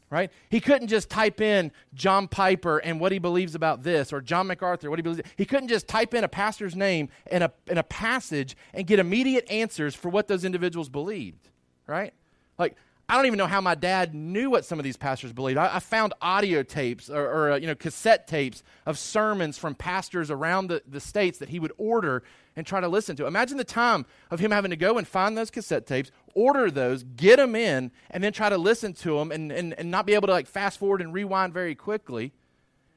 right? 0.08 0.30
He 0.48 0.60
couldn't 0.60 0.88
just 0.88 1.10
type 1.10 1.40
in 1.40 1.72
John 1.94 2.28
Piper 2.28 2.78
and 2.78 3.00
what 3.00 3.12
he 3.12 3.18
believes 3.18 3.54
about 3.54 3.82
this, 3.82 4.12
or 4.12 4.20
John 4.20 4.46
MacArthur, 4.46 4.88
what 4.88 4.98
he 4.98 5.02
believes. 5.02 5.28
He 5.36 5.44
couldn't 5.44 5.68
just 5.68 5.88
type 5.88 6.14
in 6.14 6.24
a 6.24 6.28
pastor's 6.28 6.76
name 6.76 7.08
and 7.30 7.44
a, 7.44 7.52
in 7.66 7.76
a 7.76 7.82
passage 7.82 8.56
and 8.72 8.86
get 8.86 9.00
immediate 9.00 9.50
answers 9.50 9.94
for 9.94 10.08
what 10.08 10.28
those 10.28 10.44
individuals 10.44 10.88
believed, 10.88 11.48
right? 11.86 12.14
Like 12.56 12.76
I 13.10 13.16
don't 13.16 13.24
even 13.24 13.38
know 13.38 13.46
how 13.46 13.62
my 13.62 13.74
dad 13.74 14.14
knew 14.14 14.50
what 14.50 14.66
some 14.66 14.78
of 14.78 14.84
these 14.84 14.98
pastors 14.98 15.32
believed. 15.32 15.58
I, 15.58 15.76
I 15.76 15.78
found 15.78 16.12
audio 16.20 16.62
tapes 16.62 17.08
or, 17.08 17.24
or 17.24 17.52
uh, 17.52 17.56
you 17.56 17.66
know 17.66 17.74
cassette 17.74 18.26
tapes 18.28 18.62
of 18.84 18.98
sermons 18.98 19.56
from 19.56 19.74
pastors 19.74 20.30
around 20.30 20.66
the, 20.66 20.82
the 20.86 21.00
states 21.00 21.38
that 21.38 21.48
he 21.48 21.58
would 21.58 21.72
order 21.78 22.22
and 22.54 22.66
try 22.66 22.80
to 22.80 22.88
listen 22.88 23.16
to. 23.16 23.26
Imagine 23.26 23.56
the 23.56 23.64
time 23.64 24.04
of 24.30 24.40
him 24.40 24.50
having 24.50 24.70
to 24.70 24.76
go 24.76 24.98
and 24.98 25.08
find 25.08 25.38
those 25.38 25.50
cassette 25.50 25.86
tapes, 25.86 26.10
order 26.34 26.70
those, 26.70 27.02
get 27.02 27.36
them 27.36 27.54
in, 27.54 27.90
and 28.10 28.22
then 28.22 28.32
try 28.32 28.50
to 28.50 28.58
listen 28.58 28.92
to 28.92 29.16
them 29.16 29.32
and, 29.32 29.52
and, 29.52 29.72
and 29.74 29.90
not 29.90 30.04
be 30.04 30.12
able 30.12 30.26
to 30.26 30.32
like 30.32 30.46
fast 30.46 30.78
forward 30.78 31.00
and 31.00 31.14
rewind 31.14 31.54
very 31.54 31.74
quickly. 31.74 32.32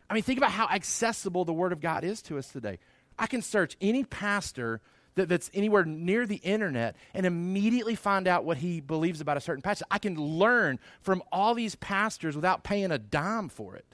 I 0.09 0.13
mean, 0.13 0.23
think 0.23 0.37
about 0.37 0.51
how 0.51 0.67
accessible 0.67 1.45
the 1.45 1.53
Word 1.53 1.71
of 1.71 1.79
God 1.79 2.03
is 2.03 2.21
to 2.23 2.37
us 2.37 2.49
today. 2.49 2.79
I 3.17 3.27
can 3.27 3.41
search 3.41 3.77
any 3.79 4.03
pastor 4.03 4.81
that, 5.15 5.29
that's 5.29 5.51
anywhere 5.53 5.83
near 5.85 6.25
the 6.25 6.37
internet 6.37 6.95
and 7.13 7.25
immediately 7.25 7.95
find 7.95 8.27
out 8.27 8.45
what 8.45 8.57
he 8.57 8.79
believes 8.79 9.21
about 9.21 9.37
a 9.37 9.41
certain 9.41 9.61
passage. 9.61 9.87
I 9.91 9.99
can 9.99 10.15
learn 10.15 10.79
from 11.01 11.21
all 11.31 11.53
these 11.53 11.75
pastors 11.75 12.35
without 12.35 12.63
paying 12.63 12.91
a 12.91 12.97
dime 12.97 13.49
for 13.49 13.75
it. 13.75 13.85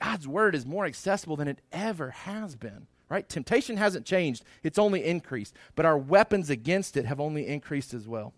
God's 0.00 0.28
word 0.28 0.54
is 0.54 0.64
more 0.64 0.86
accessible 0.86 1.36
than 1.36 1.48
it 1.48 1.60
ever 1.72 2.10
has 2.10 2.54
been, 2.56 2.86
right? 3.08 3.28
Temptation 3.28 3.76
hasn't 3.76 4.06
changed, 4.06 4.44
it's 4.62 4.78
only 4.78 5.04
increased, 5.04 5.54
but 5.74 5.86
our 5.86 5.98
weapons 5.98 6.50
against 6.50 6.96
it 6.96 7.04
have 7.04 7.20
only 7.20 7.46
increased 7.46 7.94
as 7.94 8.06
well, 8.06 8.32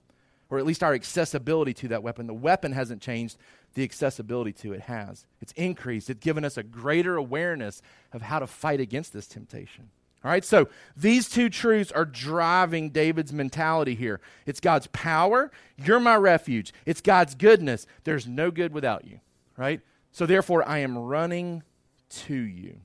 or 0.48 0.58
at 0.58 0.64
least 0.64 0.82
our 0.82 0.94
accessibility 0.94 1.74
to 1.74 1.88
that 1.88 2.02
weapon. 2.02 2.26
The 2.26 2.34
weapon 2.34 2.72
hasn't 2.72 3.02
changed, 3.02 3.36
the 3.74 3.84
accessibility 3.84 4.52
to 4.54 4.72
it 4.72 4.82
has. 4.82 5.26
It's 5.40 5.52
increased, 5.52 6.08
it's 6.08 6.24
given 6.24 6.44
us 6.44 6.56
a 6.56 6.62
greater 6.62 7.16
awareness 7.16 7.82
of 8.12 8.22
how 8.22 8.38
to 8.38 8.46
fight 8.46 8.80
against 8.80 9.12
this 9.12 9.26
temptation. 9.26 9.90
All 10.22 10.30
right, 10.30 10.44
so 10.44 10.68
these 10.96 11.28
two 11.30 11.48
truths 11.48 11.90
are 11.92 12.04
driving 12.04 12.90
David's 12.90 13.32
mentality 13.32 13.94
here. 13.94 14.20
It's 14.44 14.60
God's 14.60 14.86
power, 14.88 15.50
you're 15.76 16.00
my 16.00 16.16
refuge. 16.16 16.74
It's 16.84 17.00
God's 17.00 17.34
goodness, 17.34 17.86
there's 18.04 18.26
no 18.26 18.50
good 18.50 18.74
without 18.74 19.06
you, 19.06 19.20
right? 19.56 19.80
So 20.12 20.26
therefore, 20.26 20.68
I 20.68 20.78
am 20.78 20.98
running 20.98 21.62
to 22.10 22.34
you. 22.34 22.80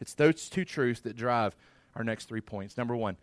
It's 0.00 0.14
those 0.14 0.48
two 0.48 0.64
truths 0.64 1.00
that 1.02 1.16
drive 1.16 1.54
our 1.94 2.02
next 2.02 2.24
three 2.24 2.40
points. 2.40 2.76
Number 2.76 2.96
one, 2.96 3.16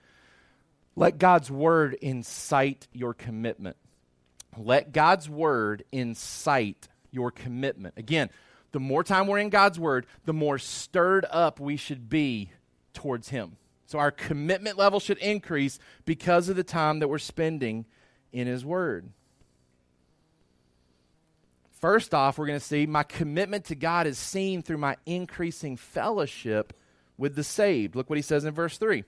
let 0.95 1.17
God's 1.17 1.51
word 1.51 1.95
incite 2.01 2.88
your 2.93 3.13
commitment. 3.13 3.75
Let 4.58 4.93
God's 4.93 5.30
word 5.30 5.84
incite 5.91 6.88
your 7.12 7.32
commitment. 7.32 7.95
Again, 7.97 8.30
the 8.71 8.80
more 8.80 9.03
time 9.03 9.27
we're 9.27 9.39
in 9.39 9.49
God's 9.49 9.80
word, 9.80 10.06
the 10.25 10.34
more 10.34 10.58
stirred 10.58 11.25
up 11.30 11.60
we 11.60 11.77
should 11.77 12.10
be 12.10 12.51
towards 12.97 13.29
Him. 13.29 13.57
So 13.86 13.99
our 13.99 14.12
commitment 14.12 14.77
level 14.77 14.99
should 14.99 15.19
increase 15.19 15.79
because 16.05 16.49
of 16.49 16.57
the 16.57 16.63
time 16.63 16.99
that 16.99 17.07
we're 17.07 17.19
spending 17.19 17.86
in 18.33 18.47
His 18.47 18.65
Word. 18.65 19.10
First 21.79 22.13
off, 22.13 22.38
we're 22.38 22.47
going 22.47 22.60
to 22.60 22.65
see 22.65 22.88
my 22.88 23.03
commitment 23.03 23.65
to 23.65 23.75
God 23.75 24.07
is 24.07 24.17
seen 24.17 24.63
through 24.63 24.79
my 24.79 24.97
increasing 25.05 25.77
fellowship 25.77 26.73
with 27.19 27.36
the 27.36 27.43
saved. 27.43 27.95
Look 27.95 28.10
what 28.10 28.17
he 28.17 28.23
says 28.23 28.45
in 28.45 28.53
verse 28.53 28.79
3. 28.79 29.03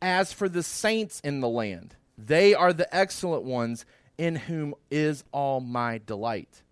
As 0.00 0.32
for 0.32 0.48
the 0.48 0.62
saints 0.62 1.20
in 1.20 1.40
the 1.40 1.48
land, 1.48 1.96
they 2.16 2.54
are 2.54 2.72
the 2.72 2.94
excellent 2.94 3.42
ones 3.42 3.84
in 4.16 4.36
whom 4.36 4.74
is 4.92 5.24
all 5.32 5.60
my 5.60 6.00
delight. 6.06 6.62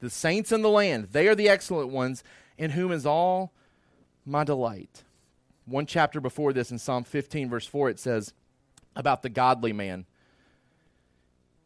The 0.00 0.10
saints 0.10 0.50
in 0.50 0.62
the 0.62 0.68
land, 0.68 1.10
they 1.12 1.28
are 1.28 1.36
the 1.36 1.48
excellent 1.48 1.90
ones 1.90 2.24
in 2.58 2.72
whom 2.72 2.90
is 2.90 3.06
all 3.06 3.52
my 4.26 4.42
delight. 4.42 5.03
One 5.66 5.86
chapter 5.86 6.20
before 6.20 6.52
this, 6.52 6.70
in 6.70 6.78
Psalm 6.78 7.04
15, 7.04 7.48
verse 7.48 7.66
4, 7.66 7.90
it 7.90 7.98
says 7.98 8.32
about 8.96 9.22
the 9.22 9.28
godly 9.28 9.72
man, 9.72 10.06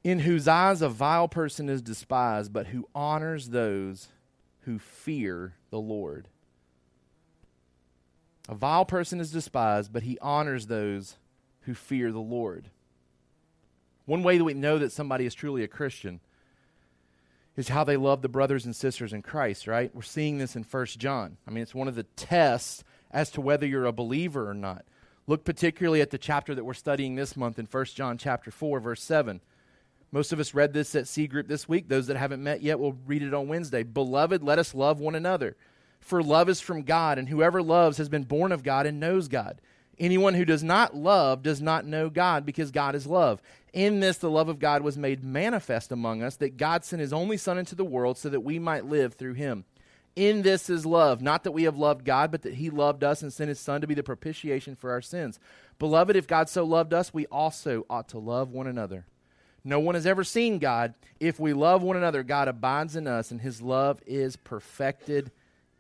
in 0.05 0.21
whose 0.21 0.47
eyes 0.47 0.83
a 0.83 0.89
vile 0.89 1.29
person 1.29 1.69
is 1.69 1.83
despised, 1.83 2.53
but 2.53 2.69
who 2.69 2.89
honors 2.95 3.49
those 3.49 4.09
who 4.61 4.79
fear 4.79 5.55
the 5.71 5.81
Lord. 5.81 6.29
A 8.49 8.55
vile 8.55 8.85
person 8.85 9.21
is 9.21 9.33
despised, 9.33 9.93
but 9.93 10.05
he 10.05 10.19
honors 10.21 10.67
those 10.67 11.17
who 11.63 11.75
fear 11.75 12.13
the 12.13 12.19
Lord. 12.19 12.71
One 14.07 14.23
way 14.23 14.39
that 14.39 14.45
we 14.45 14.55
know 14.55 14.79
that 14.79 14.93
somebody 14.93 15.27
is 15.27 15.35
truly 15.35 15.63
a 15.63 15.69
Christian 15.69 16.21
is 17.57 17.69
how 17.69 17.85
they 17.85 17.97
love 17.97 18.23
the 18.23 18.29
brothers 18.29 18.65
and 18.65 18.75
sisters 18.75 19.13
in 19.13 19.21
Christ, 19.21 19.67
right? 19.67 19.95
We're 19.95 20.03
seeing 20.03 20.39
this 20.39 20.57
in 20.57 20.65
First 20.65 20.99
John. 20.99 21.37
I 21.47 21.51
mean, 21.51 21.63
it's 21.63 21.75
one 21.75 21.89
of 21.89 21.95
the 21.95 22.05
tests 22.05 22.85
as 23.11 23.31
to 23.31 23.41
whether 23.41 23.67
you're 23.67 23.87
a 23.87 23.93
believer 23.93 24.49
or 24.49 24.55
not. 24.55 24.85
Look 25.27 25.45
particularly 25.45 26.01
at 26.01 26.11
the 26.11 26.19
chapter 26.19 26.55
that 26.55 26.65
we're 26.65 26.75
studying 26.75 27.15
this 27.15 27.37
month 27.37 27.59
in 27.59 27.67
1 27.67 27.85
John 27.87 28.17
chapter 28.19 28.51
4 28.51 28.81
verse 28.81 29.03
7. 29.03 29.41
Most 30.11 30.33
of 30.33 30.41
us 30.41 30.55
read 30.55 30.73
this 30.73 30.95
at 30.95 31.07
C 31.07 31.27
group 31.27 31.49
this 31.49 31.69
week. 31.69 31.89
Those 31.89 32.07
that 32.07 32.17
haven't 32.17 32.43
met 32.43 32.63
yet 32.63 32.79
will 32.79 32.97
read 33.07 33.23
it 33.23 33.35
on 33.35 33.49
Wednesday. 33.49 33.83
Beloved, 33.83 34.43
let 34.43 34.59
us 34.59 34.75
love 34.75 35.01
one 35.01 35.15
another. 35.15 35.57
For 36.01 36.23
love 36.23 36.49
is 36.49 36.61
from 36.61 36.83
God, 36.83 37.19
and 37.19 37.29
whoever 37.29 37.63
loves 37.63 37.99
has 37.99 38.09
been 38.09 38.25
born 38.25 38.53
of 38.53 38.63
God 38.63 38.87
and 38.87 39.01
knows 39.01 39.29
God. 39.29 39.61
Anyone 39.99 40.35
who 40.35 40.45
does 40.45 40.63
not 40.63 40.95
love 40.95 41.43
does 41.43 41.61
not 41.61 41.85
know 41.85 42.09
God, 42.09 42.47
because 42.47 42.71
God 42.71 42.95
is 42.95 43.07
love. 43.07 43.43
In 43.73 44.01
this, 44.01 44.17
the 44.17 44.31
love 44.31 44.49
of 44.49 44.61
God 44.61 44.83
was 44.83 44.97
made 44.97 45.25
manifest 45.25 45.93
among 45.93 46.23
us, 46.23 46.37
that 46.37 46.57
God 46.57 46.85
sent 46.85 47.01
his 47.01 47.13
only 47.13 47.37
Son 47.37 47.59
into 47.59 47.75
the 47.75 47.85
world 47.85 48.17
so 48.17 48.29
that 48.29 48.41
we 48.41 48.59
might 48.59 48.87
live 48.87 49.15
through 49.15 49.35
him. 49.35 49.65
In 50.19 50.43
this 50.43 50.69
is 50.69 50.85
love, 50.85 51.23
not 51.23 51.45
that 51.45 51.53
we 51.53 51.63
have 51.63 51.77
loved 51.77 52.05
God, 52.05 52.33
but 52.33 52.43
that 52.43 52.55
he 52.55 52.71
loved 52.71 53.05
us 53.05 53.23
and 53.23 53.33
sent 53.33 53.51
his 53.51 53.61
Son 53.61 53.83
to 53.83 53.87
be 53.87 53.95
the 53.95 54.03
propitiation 54.03 54.75
for 54.75 54.91
our 54.91 55.01
sins. 55.01 55.39
Beloved, 55.79 56.17
if 56.17 56.27
God 56.27 56.49
so 56.49 56.65
loved 56.65 56.93
us, 56.93 57.15
we 57.15 57.27
also 57.27 57.87
ought 57.89 58.09
to 58.09 58.19
love 58.19 58.51
one 58.51 58.67
another. 58.67 59.07
No 59.63 59.79
one 59.79 59.95
has 59.95 60.07
ever 60.07 60.25
seen 60.25 60.59
God. 60.59 60.95
If 61.21 61.39
we 61.39 61.53
love 61.53 61.85
one 61.85 61.97
another, 61.97 62.25
God 62.25 62.49
abides 62.49 62.97
in 62.97 63.07
us, 63.07 63.31
and 63.31 63.41
his 63.41 63.63
love 63.63 64.01
is 64.09 64.35
perfected 64.35 65.31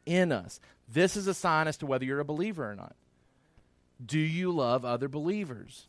in 0.06 0.30
us. 0.30 0.60
This 0.88 1.16
is 1.16 1.26
a 1.26 1.34
sign 1.34 1.66
as 1.66 1.76
to 1.78 1.86
whether 1.86 2.04
you're 2.04 2.20
a 2.20 2.24
believer 2.24 2.70
or 2.70 2.76
not. 2.76 2.94
Do 4.06 4.20
you 4.20 4.52
love 4.52 4.84
other 4.84 5.08
believers? 5.08 5.88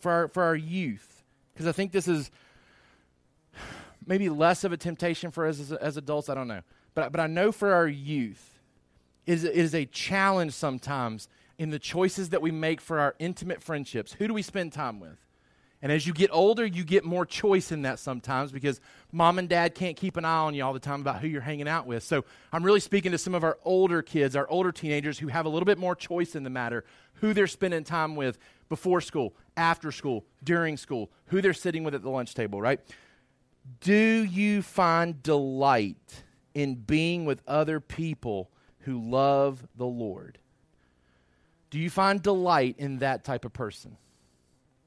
For 0.00 0.12
our, 0.12 0.28
for 0.28 0.42
our 0.42 0.56
youth, 0.56 1.22
because 1.54 1.66
I 1.66 1.72
think 1.72 1.90
this 1.90 2.06
is 2.06 2.30
maybe 4.06 4.28
less 4.28 4.64
of 4.64 4.72
a 4.72 4.76
temptation 4.76 5.30
for 5.30 5.46
us 5.46 5.60
as, 5.60 5.72
as 5.72 5.96
adults. 5.96 6.28
I 6.28 6.34
don't 6.34 6.48
know. 6.48 6.62
But, 6.94 7.12
but 7.12 7.20
I 7.20 7.26
know 7.26 7.52
for 7.52 7.72
our 7.72 7.88
youth, 7.88 8.60
it 9.26 9.34
is, 9.34 9.44
it 9.44 9.54
is 9.54 9.74
a 9.74 9.86
challenge 9.86 10.52
sometimes 10.52 11.28
in 11.58 11.70
the 11.70 11.78
choices 11.78 12.30
that 12.30 12.42
we 12.42 12.50
make 12.50 12.80
for 12.80 12.98
our 12.98 13.14
intimate 13.18 13.62
friendships. 13.62 14.12
Who 14.14 14.26
do 14.26 14.34
we 14.34 14.42
spend 14.42 14.72
time 14.72 15.00
with? 15.00 15.18
And 15.80 15.90
as 15.90 16.06
you 16.06 16.12
get 16.12 16.30
older, 16.32 16.64
you 16.64 16.84
get 16.84 17.04
more 17.04 17.26
choice 17.26 17.72
in 17.72 17.82
that 17.82 17.98
sometimes 17.98 18.52
because 18.52 18.80
mom 19.10 19.40
and 19.40 19.48
dad 19.48 19.74
can't 19.74 19.96
keep 19.96 20.16
an 20.16 20.24
eye 20.24 20.36
on 20.36 20.54
you 20.54 20.64
all 20.64 20.72
the 20.72 20.78
time 20.78 21.00
about 21.00 21.20
who 21.20 21.26
you're 21.26 21.40
hanging 21.40 21.66
out 21.66 21.86
with. 21.86 22.04
So 22.04 22.24
I'm 22.52 22.62
really 22.62 22.78
speaking 22.78 23.10
to 23.10 23.18
some 23.18 23.34
of 23.34 23.42
our 23.42 23.58
older 23.64 24.00
kids, 24.00 24.36
our 24.36 24.48
older 24.48 24.70
teenagers 24.70 25.18
who 25.18 25.26
have 25.26 25.44
a 25.44 25.48
little 25.48 25.66
bit 25.66 25.78
more 25.78 25.96
choice 25.96 26.36
in 26.36 26.44
the 26.44 26.50
matter 26.50 26.84
who 27.14 27.34
they're 27.34 27.48
spending 27.48 27.82
time 27.82 28.14
with 28.14 28.38
before 28.68 29.00
school, 29.00 29.34
after 29.56 29.90
school, 29.90 30.24
during 30.42 30.76
school, 30.76 31.10
who 31.26 31.40
they're 31.40 31.52
sitting 31.52 31.82
with 31.82 31.94
at 31.94 32.02
the 32.02 32.10
lunch 32.10 32.34
table, 32.34 32.60
right? 32.60 32.80
Do 33.80 33.92
you 33.92 34.62
find 34.62 35.22
delight 35.22 36.24
in 36.54 36.74
being 36.74 37.24
with 37.24 37.42
other 37.46 37.80
people 37.80 38.50
who 38.80 38.98
love 38.98 39.66
the 39.76 39.86
Lord? 39.86 40.38
Do 41.70 41.78
you 41.78 41.88
find 41.88 42.22
delight 42.22 42.76
in 42.78 42.98
that 42.98 43.24
type 43.24 43.44
of 43.44 43.52
person? 43.52 43.96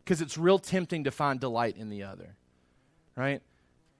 Because 0.03 0.21
it's 0.21 0.37
real 0.37 0.59
tempting 0.59 1.05
to 1.05 1.11
find 1.11 1.39
delight 1.39 1.77
in 1.77 1.89
the 1.89 2.03
other, 2.03 2.35
right? 3.15 3.41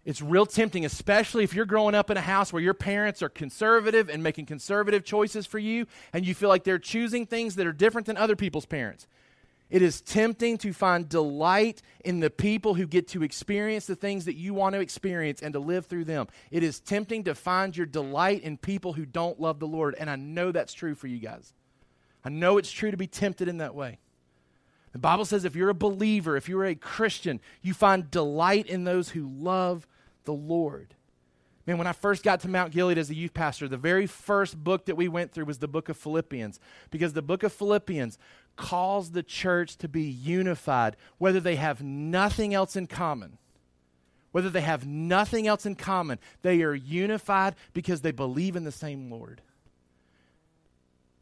It's 0.06 0.22
real 0.22 0.46
tempting, 0.46 0.86
especially 0.86 1.44
if 1.44 1.56
you're 1.56 1.66
growing 1.66 1.96
up 1.96 2.12
in 2.12 2.18
a 2.18 2.22
house 2.22 2.54
where 2.54 2.62
your 2.62 2.76
parents 2.76 3.24
are 3.24 3.30
conservative 3.30 4.08
and 4.08 4.22
making 4.22 4.46
conservative 4.46 5.04
choices 5.04 5.48
for 5.48 5.58
you, 5.58 5.88
and 6.14 6.28
you 6.28 6.36
feel 6.36 6.50
like 6.50 6.64
they're 6.64 6.78
choosing 6.78 7.26
things 7.26 7.56
that 7.56 7.66
are 7.66 7.74
different 7.74 8.06
than 8.06 8.18
other 8.18 8.36
people's 8.36 8.68
parents. 8.68 9.08
It 9.70 9.82
is 9.82 10.00
tempting 10.02 10.60
to 10.60 10.74
find 10.74 11.10
delight 11.10 11.82
in 12.04 12.20
the 12.20 12.30
people 12.30 12.76
who 12.76 12.86
get 12.86 13.08
to 13.10 13.24
experience 13.24 13.88
the 13.88 13.96
things 13.96 14.26
that 14.26 14.36
you 14.36 14.54
want 14.54 14.74
to 14.74 14.80
experience 14.80 15.42
and 15.42 15.54
to 15.54 15.60
live 15.60 15.88
through 15.88 16.06
them. 16.06 16.28
It 16.52 16.62
is 16.62 16.80
tempting 16.80 17.24
to 17.24 17.34
find 17.34 17.76
your 17.76 17.88
delight 17.88 18.44
in 18.44 18.58
people 18.58 18.94
who 18.94 19.06
don't 19.06 19.42
love 19.42 19.60
the 19.60 19.68
Lord. 19.68 19.96
And 19.98 20.10
I 20.10 20.18
know 20.18 20.52
that's 20.52 20.74
true 20.74 20.94
for 20.94 21.08
you 21.08 21.18
guys. 21.18 21.54
I 22.24 22.30
know 22.30 22.58
it's 22.58 22.72
true 22.72 22.92
to 22.92 22.98
be 22.98 23.08
tempted 23.08 23.48
in 23.48 23.58
that 23.58 23.76
way. 23.76 24.00
The 24.94 25.00
Bible 25.00 25.26
says 25.26 25.46
if 25.46 25.56
you're 25.56 25.70
a 25.70 25.76
believer, 25.76 26.38
if 26.38 26.48
you're 26.48 26.66
a 26.66 26.76
Christian, 26.76 27.42
you 27.62 27.74
find 27.74 28.10
delight 28.10 28.68
in 28.68 28.84
those 28.84 29.10
who 29.10 29.28
love 29.28 29.88
the 30.24 30.34
Lord. 30.34 30.96
Man, 31.68 31.80
when 31.80 31.88
I 31.88 31.94
first 31.94 32.24
got 32.24 32.42
to 32.42 32.48
Mount 32.48 32.72
Gilead 32.72 33.00
as 33.00 33.10
a 33.10 33.16
youth 33.16 33.34
pastor, 33.34 33.68
the 33.68 33.76
very 33.76 34.06
first 34.06 34.64
book 34.64 34.86
that 34.86 34.96
we 34.96 35.08
went 35.08 35.32
through 35.32 35.46
was 35.46 35.58
the 35.58 35.68
book 35.68 35.90
of 35.90 35.98
Philippians. 35.98 36.60
Because 36.92 37.14
the 37.14 37.24
book 37.24 37.42
of 37.42 37.52
Philippians 37.52 38.20
calls 38.56 39.12
the 39.12 39.24
church 39.24 39.78
to 39.78 39.88
be 39.88 40.04
unified, 40.04 40.96
whether 41.18 41.40
they 41.40 41.56
have 41.56 41.82
nothing 41.82 42.54
else 42.54 42.76
in 42.76 42.88
common. 42.88 43.38
Whether 44.32 44.50
they 44.50 44.62
have 44.62 44.86
nothing 44.86 45.48
else 45.48 45.66
in 45.66 45.76
common, 45.76 46.20
they 46.42 46.62
are 46.62 46.74
unified 46.74 47.56
because 47.74 48.02
they 48.02 48.12
believe 48.12 48.58
in 48.58 48.66
the 48.66 48.72
same 48.72 49.10
Lord. 49.10 49.42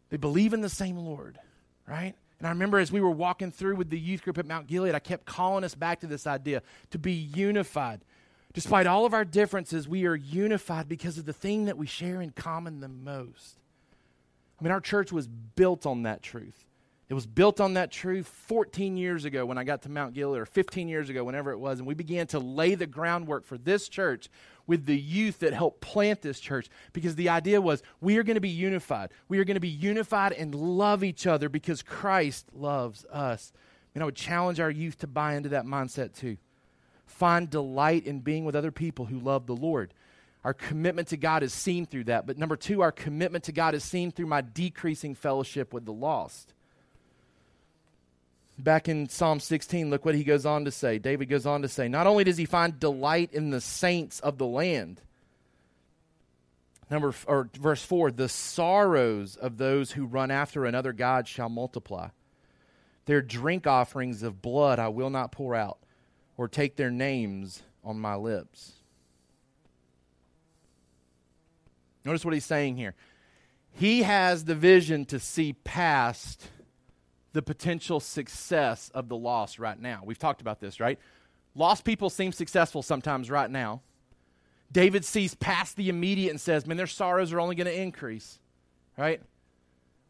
They 0.10 0.18
believe 0.18 0.54
in 0.54 0.62
the 0.62 0.70
same 0.70 0.98
Lord, 0.98 1.38
right? 1.88 2.16
And 2.40 2.48
I 2.48 2.50
remember 2.50 2.80
as 2.80 2.92
we 2.92 3.02
were 3.02 3.12
walking 3.12 3.52
through 3.52 3.76
with 3.76 3.90
the 3.90 4.00
youth 4.00 4.24
group 4.24 4.38
at 4.38 4.48
Mount 4.48 4.68
Gilead, 4.68 4.96
I 4.96 5.00
kept 5.00 5.26
calling 5.26 5.64
us 5.64 5.76
back 5.76 6.00
to 6.00 6.08
this 6.08 6.26
idea 6.26 6.62
to 6.90 6.98
be 7.00 7.14
unified. 7.14 8.02
Despite 8.54 8.86
all 8.88 9.06
of 9.06 9.14
our 9.14 9.26
differences, 9.26 9.88
we 9.88 10.06
are 10.06 10.16
unified 10.16 10.90
because 10.90 11.18
of 11.18 11.26
the 11.26 11.34
thing 11.34 11.66
that 11.66 11.78
we 11.78 11.88
share 11.88 12.22
in 12.22 12.32
common 12.32 12.80
the 12.80 12.88
most. 12.88 13.60
I 14.60 14.64
mean, 14.64 14.72
our 14.72 14.82
church 14.82 15.12
was 15.12 15.28
built 15.28 15.86
on 15.86 16.04
that 16.04 16.22
truth. 16.22 16.66
It 17.10 17.14
was 17.14 17.28
built 17.28 17.60
on 17.60 17.74
that 17.74 17.92
truth 17.92 18.28
14 18.28 18.96
years 18.96 19.26
ago 19.26 19.46
when 19.46 19.58
I 19.58 19.64
got 19.64 19.82
to 19.84 19.90
Mount 19.90 20.14
Gilead, 20.14 20.40
or 20.40 20.46
15 20.46 20.88
years 20.88 21.10
ago, 21.10 21.24
whenever 21.24 21.52
it 21.52 21.60
was, 21.60 21.80
and 21.80 21.88
we 21.88 21.94
began 21.94 22.28
to 22.28 22.40
lay 22.40 22.76
the 22.76 22.88
groundwork 22.88 23.46
for 23.46 23.58
this 23.58 23.90
church 23.90 24.30
with 24.66 24.86
the 24.86 24.98
youth 24.98 25.40
that 25.40 25.54
helped 25.54 25.82
plant 25.82 26.22
this 26.22 26.40
church 26.40 26.70
because 26.94 27.16
the 27.16 27.30
idea 27.30 27.60
was 27.60 27.84
we 28.00 28.18
are 28.18 28.24
going 28.24 28.36
to 28.36 28.42
be 28.42 28.50
unified. 28.50 29.12
We 29.28 29.40
are 29.40 29.44
going 29.44 29.56
to 29.56 29.62
be 29.62 29.68
unified 29.68 30.32
and 30.32 30.56
love 30.56 31.04
each 31.04 31.28
other 31.28 31.50
because 31.50 31.82
Christ 31.82 32.48
loves 32.54 33.06
us. 33.12 33.52
And 33.94 34.02
I 34.02 34.06
would 34.06 34.16
challenge 34.16 34.60
our 34.60 34.72
youth 34.72 35.00
to 35.00 35.08
buy 35.08 35.36
into 35.36 35.50
that 35.50 35.66
mindset 35.66 36.14
too. 36.14 36.38
Find 37.06 37.50
delight 37.50 38.08
in 38.08 38.22
being 38.22 38.46
with 38.46 38.56
other 38.56 38.72
people 38.72 39.06
who 39.06 39.20
love 39.20 39.46
the 39.46 39.56
Lord. 39.56 39.94
Our 40.44 40.54
commitment 40.54 41.10
to 41.10 41.18
God 41.18 41.44
is 41.44 41.54
seen 41.54 41.86
through 41.86 42.06
that. 42.06 42.26
But 42.26 42.38
number 42.38 42.56
two, 42.56 42.82
our 42.82 42.92
commitment 42.92 43.44
to 43.46 43.52
God 43.52 43.76
is 43.76 43.84
seen 43.84 44.12
through 44.12 44.26
my 44.26 44.42
decreasing 44.42 45.16
fellowship 45.16 45.74
with 45.74 45.86
the 45.86 45.94
lost. 45.94 46.53
Back 48.58 48.88
in 48.88 49.10
Psalm 49.10 49.40
16, 49.40 49.90
look 49.90 50.06
what 50.06 50.16
he 50.16 50.24
goes 50.24 50.46
on 50.46 50.66
to 50.66 50.72
say. 50.72 51.00
David 51.00 51.28
goes 51.28 51.46
on 51.46 51.64
to 51.64 51.68
say, 51.68 51.88
Not 51.88 52.06
only 52.06 52.24
does 52.24 52.38
he 52.38 52.46
find 52.46 52.80
delight 52.80 53.34
in 53.34 53.50
the 53.50 53.62
saints 53.62 54.20
of 54.20 54.38
the 54.38 54.46
land, 54.46 55.02
number 56.90 57.14
or 57.26 57.50
verse 57.60 57.84
4 57.84 58.12
the 58.12 58.30
sorrows 58.30 59.36
of 59.36 59.58
those 59.58 59.92
who 59.92 60.06
run 60.06 60.30
after 60.30 60.66
another 60.66 60.94
god 60.94 61.28
shall 61.28 61.50
multiply. 61.50 62.10
Their 63.06 63.22
drink 63.22 63.66
offerings 63.66 64.24
of 64.24 64.42
blood 64.42 64.80
i 64.80 64.88
will 64.88 65.10
not 65.10 65.32
pour 65.32 65.56
out 65.56 65.80
or 66.38 66.48
take 66.48 66.76
their 66.76 66.92
names 66.92 67.64
on 67.84 68.00
my 68.00 68.16
lips. 68.16 68.74
Notice 72.06 72.24
what 72.24 72.34
he's 72.34 72.46
saying 72.46 72.78
here. 72.78 72.96
He 73.72 74.04
has 74.04 74.46
the 74.46 74.56
vision 74.56 75.06
to 75.06 75.20
see 75.20 75.54
past 75.54 76.48
the 77.34 77.42
potential 77.42 78.00
success 78.00 78.90
of 78.94 79.10
the 79.10 79.18
lost 79.18 79.60
right 79.60 79.80
now. 79.80 80.02
We've 80.06 80.20
talked 80.20 80.42
about 80.42 80.60
this, 80.60 80.80
right? 80.80 81.00
Lost 81.56 81.84
people 81.84 82.10
seem 82.10 82.32
successful 82.32 82.82
sometimes 82.82 83.30
right 83.30 83.50
now. 83.50 83.82
David 84.72 85.04
sees 85.04 85.36
past 85.36 85.76
the 85.76 85.90
immediate 85.90 86.32
and 86.32 86.42
says, 86.42 86.66
man, 86.66 86.78
their 86.78 86.88
sorrows 86.88 87.34
are 87.34 87.40
only 87.40 87.56
going 87.56 87.68
to 87.68 87.80
increase, 87.80 88.40
right? 88.98 89.22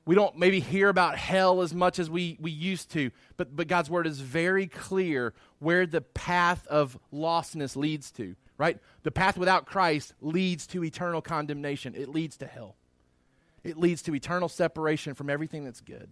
We 0.06 0.16
don't 0.16 0.38
maybe 0.38 0.60
hear 0.60 0.90
about 0.90 1.18
hell 1.18 1.62
as 1.62 1.74
much 1.74 1.98
as 1.98 2.10
we, 2.10 2.38
we 2.40 2.52
used 2.52 2.92
to, 2.92 3.12
but, 3.38 3.56
but 3.56 3.68
God's 3.68 3.90
word 3.90 4.06
is 4.06 4.20
very 4.20 4.68
clear 4.68 5.34
where 5.60 5.86
the 5.86 6.02
path 6.02 6.68
of 6.68 6.98
lostness 7.14 7.76
leads 7.76 8.12
to, 8.12 8.36
right? 8.58 8.78
The 9.04 9.12
path 9.12 9.38
without 9.38 9.66
Christ 9.66 10.14
leads 10.22 10.68
to 10.68 10.84
eternal 10.84 11.22
condemnation, 11.22 11.96
it 11.96 12.10
leads 12.10 12.38
to 12.38 12.48
hell, 12.48 12.76
it 13.64 13.78
leads 13.78 14.02
to 14.04 14.16
eternal 14.16 14.50
separation 14.50 15.14
from 15.14 15.30
everything 15.30 15.64
that's 15.64 15.82
good 15.82 16.10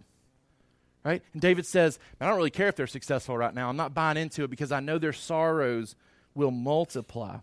right? 1.04 1.22
And 1.32 1.42
David 1.42 1.66
says, 1.66 1.98
I 2.20 2.26
don't 2.26 2.36
really 2.36 2.50
care 2.50 2.68
if 2.68 2.76
they're 2.76 2.86
successful 2.86 3.36
right 3.36 3.54
now. 3.54 3.68
I'm 3.68 3.76
not 3.76 3.94
buying 3.94 4.16
into 4.16 4.44
it 4.44 4.50
because 4.50 4.72
I 4.72 4.80
know 4.80 4.98
their 4.98 5.12
sorrows 5.12 5.94
will 6.34 6.50
multiply. 6.50 7.38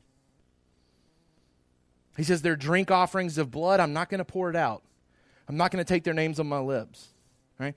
He 2.17 2.23
says, 2.23 2.41
Their 2.41 2.55
drink 2.55 2.91
offerings 2.91 3.37
of 3.37 3.51
blood, 3.51 3.79
I'm 3.79 3.93
not 3.93 4.09
going 4.09 4.19
to 4.19 4.25
pour 4.25 4.49
it 4.49 4.55
out. 4.55 4.83
I'm 5.47 5.57
not 5.57 5.71
going 5.71 5.83
to 5.83 5.87
take 5.87 6.03
their 6.03 6.13
names 6.13 6.39
on 6.39 6.47
my 6.47 6.59
lips, 6.59 7.07
right? 7.59 7.73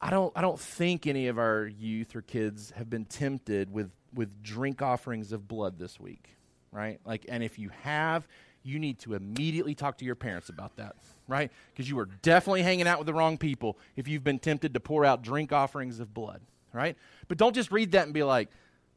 I 0.00 0.10
don't, 0.10 0.32
I 0.34 0.40
don't 0.40 0.58
think 0.58 1.06
any 1.06 1.26
of 1.26 1.38
our 1.38 1.66
youth 1.66 2.16
or 2.16 2.22
kids 2.22 2.72
have 2.76 2.88
been 2.88 3.04
tempted 3.04 3.70
with, 3.70 3.90
with 4.14 4.42
drink 4.42 4.80
offerings 4.80 5.32
of 5.32 5.46
blood 5.46 5.78
this 5.78 6.00
week, 6.00 6.36
right? 6.72 6.98
Like, 7.04 7.26
and 7.28 7.42
if 7.44 7.58
you 7.58 7.70
have, 7.82 8.26
you 8.62 8.78
need 8.78 8.98
to 9.00 9.14
immediately 9.14 9.74
talk 9.74 9.98
to 9.98 10.04
your 10.04 10.14
parents 10.14 10.48
about 10.48 10.76
that, 10.76 10.96
right? 11.26 11.50
Because 11.72 11.88
you 11.88 11.98
are 11.98 12.08
definitely 12.22 12.62
hanging 12.62 12.86
out 12.86 12.98
with 12.98 13.06
the 13.06 13.14
wrong 13.14 13.38
people 13.38 13.78
if 13.96 14.06
you've 14.06 14.24
been 14.24 14.38
tempted 14.38 14.74
to 14.74 14.80
pour 14.80 15.04
out 15.04 15.22
drink 15.22 15.52
offerings 15.52 16.00
of 16.00 16.12
blood, 16.12 16.40
right? 16.72 16.96
But 17.28 17.38
don't 17.38 17.54
just 17.54 17.70
read 17.70 17.92
that 17.92 18.04
and 18.04 18.14
be 18.14 18.22
like, 18.22 18.48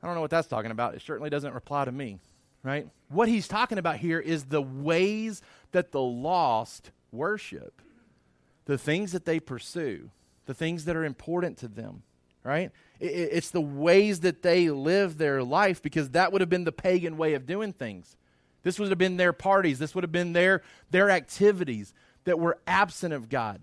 I 0.01 0.07
don't 0.07 0.15
know 0.15 0.21
what 0.21 0.31
that's 0.31 0.47
talking 0.47 0.71
about. 0.71 0.95
It 0.95 1.01
certainly 1.01 1.29
doesn't 1.29 1.55
apply 1.55 1.85
to 1.85 1.91
me, 1.91 2.19
right? 2.61 2.87
What 3.07 3.29
he's 3.29 3.47
talking 3.47 3.77
about 3.77 3.97
here 3.97 4.19
is 4.19 4.45
the 4.45 4.61
ways 4.61 5.41
that 5.71 5.91
the 5.91 6.01
lost 6.01 6.91
worship, 7.11 7.81
the 8.65 8.77
things 8.77 9.13
that 9.13 9.25
they 9.25 9.39
pursue, 9.39 10.09
the 10.45 10.53
things 10.53 10.85
that 10.85 10.97
are 10.97 11.05
important 11.05 11.57
to 11.59 11.69
them, 11.69 12.03
right? 12.43 12.71
It's 12.99 13.49
the 13.49 13.61
ways 13.61 14.21
that 14.21 14.41
they 14.41 14.69
live 14.69 15.17
their 15.17 15.41
life 15.41 15.81
because 15.81 16.09
that 16.09 16.33
would 16.33 16.41
have 16.41 16.49
been 16.49 16.65
the 16.65 16.73
pagan 16.73 17.17
way 17.17 17.33
of 17.33 17.45
doing 17.45 17.71
things 17.71 18.17
this 18.63 18.79
would 18.79 18.89
have 18.89 18.97
been 18.97 19.17
their 19.17 19.33
parties. 19.33 19.79
This 19.79 19.93
would 19.93 20.03
have 20.03 20.11
been 20.11 20.33
their, 20.33 20.63
their 20.89 21.09
activities 21.09 21.93
that 22.23 22.39
were 22.39 22.57
absent 22.65 23.13
of 23.13 23.29
God, 23.29 23.61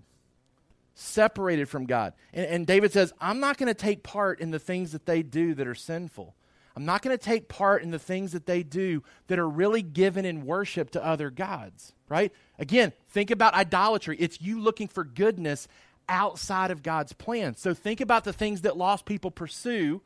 separated 0.93 1.67
from 1.67 1.85
God. 1.85 2.13
And, 2.33 2.45
and 2.45 2.67
David 2.67 2.91
says, 2.93 3.13
I'm 3.19 3.39
not 3.39 3.57
going 3.57 3.67
to 3.67 3.73
take 3.73 4.03
part 4.03 4.39
in 4.39 4.51
the 4.51 4.59
things 4.59 4.91
that 4.91 5.05
they 5.05 5.23
do 5.23 5.53
that 5.55 5.67
are 5.67 5.75
sinful. 5.75 6.35
I'm 6.75 6.85
not 6.85 7.01
going 7.01 7.17
to 7.17 7.23
take 7.23 7.49
part 7.49 7.83
in 7.83 7.91
the 7.91 7.99
things 7.99 8.31
that 8.31 8.45
they 8.45 8.63
do 8.63 9.03
that 9.27 9.39
are 9.39 9.49
really 9.49 9.81
given 9.81 10.23
in 10.23 10.45
worship 10.45 10.91
to 10.91 11.05
other 11.05 11.29
gods, 11.29 11.93
right? 12.07 12.31
Again, 12.57 12.93
think 13.09 13.29
about 13.29 13.53
idolatry. 13.53 14.15
It's 14.19 14.39
you 14.39 14.59
looking 14.59 14.87
for 14.87 15.03
goodness 15.03 15.67
outside 16.07 16.71
of 16.71 16.83
God's 16.83 17.13
plan. 17.13 17.55
So 17.55 17.73
think 17.73 17.99
about 17.99 18.23
the 18.23 18.33
things 18.33 18.61
that 18.61 18.77
lost 18.77 19.05
people 19.05 19.31
pursue 19.31 20.01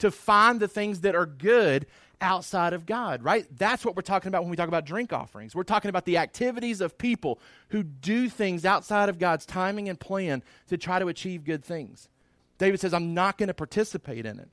to 0.00 0.10
find 0.10 0.60
the 0.60 0.68
things 0.68 1.00
that 1.00 1.14
are 1.14 1.26
good 1.26 1.86
outside 2.20 2.72
of 2.72 2.84
God, 2.84 3.22
right? 3.22 3.46
That's 3.56 3.84
what 3.84 3.96
we're 3.96 4.02
talking 4.02 4.28
about 4.28 4.42
when 4.42 4.50
we 4.50 4.56
talk 4.56 4.68
about 4.68 4.84
drink 4.84 5.12
offerings. 5.12 5.54
We're 5.54 5.62
talking 5.62 5.88
about 5.88 6.04
the 6.04 6.18
activities 6.18 6.80
of 6.80 6.98
people 6.98 7.40
who 7.68 7.82
do 7.82 8.28
things 8.28 8.66
outside 8.66 9.08
of 9.08 9.18
God's 9.18 9.46
timing 9.46 9.88
and 9.88 9.98
plan 9.98 10.42
to 10.68 10.76
try 10.76 10.98
to 10.98 11.08
achieve 11.08 11.44
good 11.44 11.64
things. 11.64 12.08
David 12.58 12.80
says, 12.80 12.92
I'm 12.92 13.14
not 13.14 13.38
going 13.38 13.46
to 13.46 13.54
participate 13.54 14.26
in 14.26 14.38
it, 14.38 14.48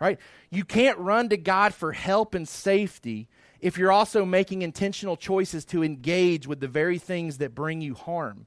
right? 0.00 0.18
You 0.50 0.64
can't 0.64 0.98
run 0.98 1.28
to 1.30 1.36
God 1.36 1.74
for 1.74 1.92
help 1.92 2.34
and 2.34 2.48
safety 2.48 3.28
if 3.60 3.76
you're 3.76 3.92
also 3.92 4.24
making 4.24 4.62
intentional 4.62 5.16
choices 5.16 5.64
to 5.66 5.82
engage 5.82 6.46
with 6.46 6.60
the 6.60 6.68
very 6.68 6.98
things 6.98 7.38
that 7.38 7.54
bring 7.54 7.80
you 7.80 7.94
harm. 7.94 8.46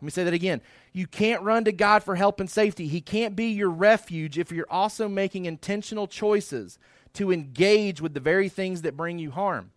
Let 0.00 0.04
me 0.04 0.10
say 0.10 0.24
that 0.24 0.34
again. 0.34 0.60
You 0.92 1.06
can't 1.06 1.42
run 1.42 1.64
to 1.64 1.72
God 1.72 2.04
for 2.04 2.14
help 2.14 2.38
and 2.38 2.48
safety. 2.48 2.86
He 2.86 3.00
can't 3.00 3.34
be 3.34 3.46
your 3.46 3.70
refuge 3.70 4.38
if 4.38 4.52
you're 4.52 4.70
also 4.70 5.08
making 5.08 5.46
intentional 5.46 6.06
choices 6.06 6.78
to 7.14 7.32
engage 7.32 8.00
with 8.00 8.14
the 8.14 8.20
very 8.20 8.48
things 8.48 8.82
that 8.82 8.96
bring 8.96 9.18
you 9.18 9.32
harm. 9.32 9.72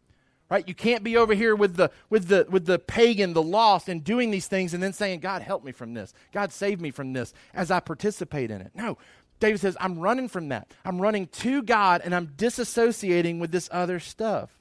Right? 0.47 0.67
You 0.67 0.75
can't 0.75 1.03
be 1.03 1.15
over 1.15 1.33
here 1.33 1.55
with 1.55 1.77
the 1.77 1.91
with 2.09 2.27
the 2.27 2.45
with 2.49 2.65
the 2.65 2.77
pagan, 2.77 3.33
the 3.33 3.41
lost, 3.41 3.87
and 3.87 4.03
doing 4.03 4.31
these 4.31 4.47
things 4.47 4.73
and 4.73 4.83
then 4.83 4.91
saying, 4.91 5.21
God 5.21 5.41
help 5.41 5.63
me 5.63 5.71
from 5.71 5.93
this. 5.93 6.13
God 6.33 6.51
save 6.51 6.81
me 6.81 6.91
from 6.91 7.13
this 7.13 7.33
as 7.53 7.71
I 7.71 7.79
participate 7.79 8.51
in 8.51 8.61
it. 8.61 8.71
No. 8.75 8.97
David 9.39 9.59
says, 9.59 9.75
I'm 9.79 9.97
running 9.97 10.27
from 10.27 10.49
that. 10.49 10.71
I'm 10.85 11.01
running 11.01 11.27
to 11.27 11.63
God 11.63 12.01
and 12.03 12.13
I'm 12.13 12.27
disassociating 12.27 13.39
with 13.39 13.51
this 13.51 13.69
other 13.71 13.99
stuff. 13.99 14.51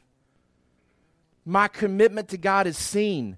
My 1.45 1.69
commitment 1.69 2.29
to 2.29 2.39
God 2.39 2.67
is 2.67 2.79
seen 2.79 3.37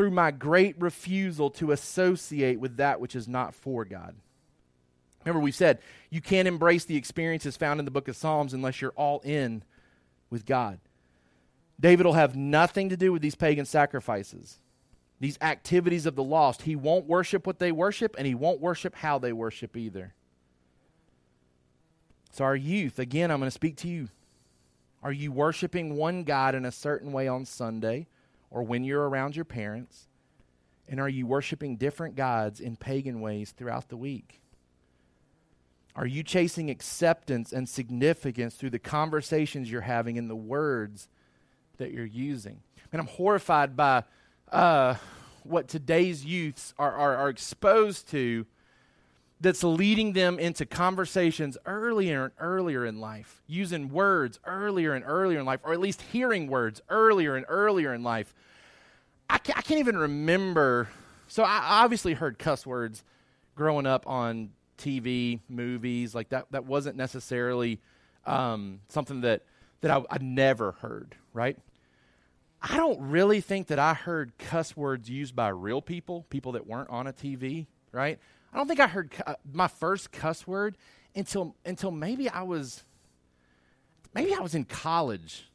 through 0.00 0.10
my 0.10 0.30
great 0.30 0.74
refusal 0.80 1.50
to 1.50 1.72
associate 1.72 2.58
with 2.58 2.78
that 2.78 3.02
which 3.02 3.14
is 3.14 3.28
not 3.28 3.54
for 3.54 3.84
God. 3.84 4.14
Remember, 5.22 5.42
we've 5.42 5.54
said 5.54 5.78
you 6.08 6.22
can't 6.22 6.48
embrace 6.48 6.86
the 6.86 6.96
experiences 6.96 7.58
found 7.58 7.80
in 7.80 7.84
the 7.84 7.90
book 7.90 8.08
of 8.08 8.16
Psalms 8.16 8.54
unless 8.54 8.80
you're 8.80 8.94
all 8.96 9.20
in 9.24 9.62
with 10.30 10.46
God. 10.46 10.78
David 11.78 12.06
will 12.06 12.14
have 12.14 12.34
nothing 12.34 12.88
to 12.88 12.96
do 12.96 13.12
with 13.12 13.20
these 13.20 13.34
pagan 13.34 13.66
sacrifices, 13.66 14.56
these 15.20 15.36
activities 15.42 16.06
of 16.06 16.16
the 16.16 16.24
lost. 16.24 16.62
He 16.62 16.76
won't 16.76 17.04
worship 17.04 17.46
what 17.46 17.58
they 17.58 17.70
worship, 17.70 18.14
and 18.16 18.26
he 18.26 18.34
won't 18.34 18.58
worship 18.58 18.94
how 18.94 19.18
they 19.18 19.34
worship 19.34 19.76
either. 19.76 20.14
So, 22.30 22.44
our 22.44 22.56
youth, 22.56 22.98
again, 22.98 23.30
I'm 23.30 23.38
going 23.38 23.48
to 23.48 23.50
speak 23.50 23.76
to 23.76 23.88
you. 23.88 24.08
Are 25.02 25.12
you 25.12 25.30
worshiping 25.30 25.94
one 25.94 26.24
God 26.24 26.54
in 26.54 26.64
a 26.64 26.72
certain 26.72 27.12
way 27.12 27.28
on 27.28 27.44
Sunday 27.44 28.06
or 28.50 28.62
when 28.62 28.84
you're 28.84 29.08
around 29.08 29.36
your 29.36 29.44
parents? 29.44 30.08
And 30.88 30.98
are 31.00 31.08
you 31.08 31.26
worshiping 31.26 31.76
different 31.76 32.16
gods 32.16 32.60
in 32.60 32.76
pagan 32.76 33.20
ways 33.20 33.52
throughout 33.56 33.88
the 33.88 33.96
week? 33.96 34.40
Are 35.94 36.06
you 36.06 36.22
chasing 36.22 36.70
acceptance 36.70 37.52
and 37.52 37.68
significance 37.68 38.54
through 38.54 38.70
the 38.70 38.78
conversations 38.78 39.70
you're 39.70 39.80
having 39.82 40.18
and 40.18 40.28
the 40.28 40.36
words 40.36 41.08
that 41.78 41.92
you're 41.92 42.04
using? 42.04 42.60
And 42.92 43.00
I'm 43.00 43.06
horrified 43.06 43.76
by 43.76 44.04
uh, 44.50 44.96
what 45.44 45.68
today's 45.68 46.24
youths 46.24 46.74
are, 46.78 46.92
are, 46.92 47.16
are 47.16 47.28
exposed 47.28 48.08
to 48.10 48.46
that's 49.40 49.64
leading 49.64 50.12
them 50.12 50.38
into 50.38 50.66
conversations 50.66 51.56
earlier 51.64 52.24
and 52.24 52.32
earlier 52.38 52.84
in 52.84 53.00
life, 53.00 53.42
using 53.46 53.88
words 53.88 54.38
earlier 54.44 54.92
and 54.92 55.04
earlier 55.06 55.40
in 55.40 55.46
life, 55.46 55.60
or 55.64 55.72
at 55.72 55.80
least 55.80 56.02
hearing 56.02 56.46
words 56.46 56.82
earlier 56.90 57.36
and 57.36 57.46
earlier 57.48 57.94
in 57.94 58.02
life. 58.02 58.34
I 59.30 59.38
can't, 59.38 59.58
I 59.58 59.62
can't 59.62 59.80
even 59.80 59.96
remember. 59.96 60.88
So 61.26 61.42
I 61.42 61.82
obviously 61.82 62.12
heard 62.12 62.38
cuss 62.38 62.66
words 62.66 63.02
growing 63.54 63.86
up 63.86 64.06
on 64.06 64.50
TV, 64.76 65.40
movies, 65.48 66.14
like 66.14 66.28
that, 66.30 66.46
that 66.50 66.66
wasn't 66.66 66.96
necessarily 66.96 67.80
um, 68.26 68.80
something 68.88 69.22
that, 69.22 69.42
that 69.80 69.90
I, 69.90 70.02
I 70.10 70.18
never 70.18 70.72
heard, 70.72 71.14
right? 71.32 71.56
I 72.60 72.76
don't 72.76 73.00
really 73.00 73.40
think 73.40 73.68
that 73.68 73.78
I 73.78 73.94
heard 73.94 74.36
cuss 74.38 74.76
words 74.76 75.08
used 75.08 75.34
by 75.34 75.48
real 75.48 75.80
people, 75.80 76.26
people 76.28 76.52
that 76.52 76.66
weren't 76.66 76.90
on 76.90 77.06
a 77.06 77.12
TV, 77.12 77.66
right? 77.90 78.18
I 78.52 78.56
don't 78.56 78.66
think 78.66 78.80
I 78.80 78.86
heard 78.86 79.10
cu- 79.10 79.22
uh, 79.26 79.34
my 79.52 79.68
first 79.68 80.12
cuss 80.12 80.46
word 80.46 80.76
until 81.14 81.54
until 81.64 81.90
maybe 81.90 82.28
I 82.28 82.42
was 82.42 82.84
maybe 84.14 84.34
I 84.34 84.40
was 84.40 84.54
in 84.54 84.64
college, 84.64 85.48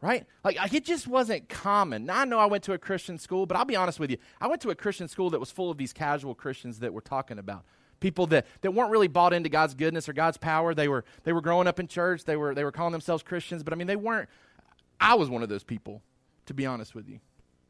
right? 0.00 0.26
Like, 0.42 0.56
like 0.56 0.74
it 0.74 0.84
just 0.84 1.06
wasn't 1.06 1.48
common. 1.48 2.06
Now 2.06 2.20
I 2.20 2.24
know 2.24 2.38
I 2.38 2.46
went 2.46 2.64
to 2.64 2.72
a 2.72 2.78
Christian 2.78 3.18
school, 3.18 3.46
but 3.46 3.56
I'll 3.56 3.64
be 3.64 3.76
honest 3.76 4.00
with 4.00 4.10
you, 4.10 4.18
I 4.40 4.46
went 4.46 4.62
to 4.62 4.70
a 4.70 4.74
Christian 4.74 5.08
school 5.08 5.30
that 5.30 5.40
was 5.40 5.50
full 5.50 5.70
of 5.70 5.78
these 5.78 5.92
casual 5.92 6.34
Christians 6.34 6.78
that 6.80 6.92
we're 6.92 7.00
talking 7.00 7.38
about. 7.38 7.64
People 8.00 8.26
that, 8.28 8.46
that 8.60 8.72
weren't 8.72 8.90
really 8.90 9.08
bought 9.08 9.32
into 9.32 9.48
God's 9.48 9.72
goodness 9.72 10.08
or 10.08 10.12
God's 10.12 10.36
power. 10.36 10.74
They 10.74 10.88
were 10.88 11.04
they 11.22 11.32
were 11.32 11.40
growing 11.40 11.66
up 11.66 11.80
in 11.80 11.88
church. 11.88 12.24
They 12.24 12.36
were 12.36 12.54
they 12.54 12.64
were 12.64 12.72
calling 12.72 12.92
themselves 12.92 13.22
Christians, 13.22 13.62
but 13.62 13.72
I 13.72 13.76
mean 13.76 13.86
they 13.86 13.96
weren't. 13.96 14.28
I 15.00 15.14
was 15.14 15.28
one 15.28 15.42
of 15.42 15.48
those 15.48 15.64
people, 15.64 16.02
to 16.46 16.54
be 16.54 16.66
honest 16.66 16.94
with 16.94 17.08
you, 17.08 17.20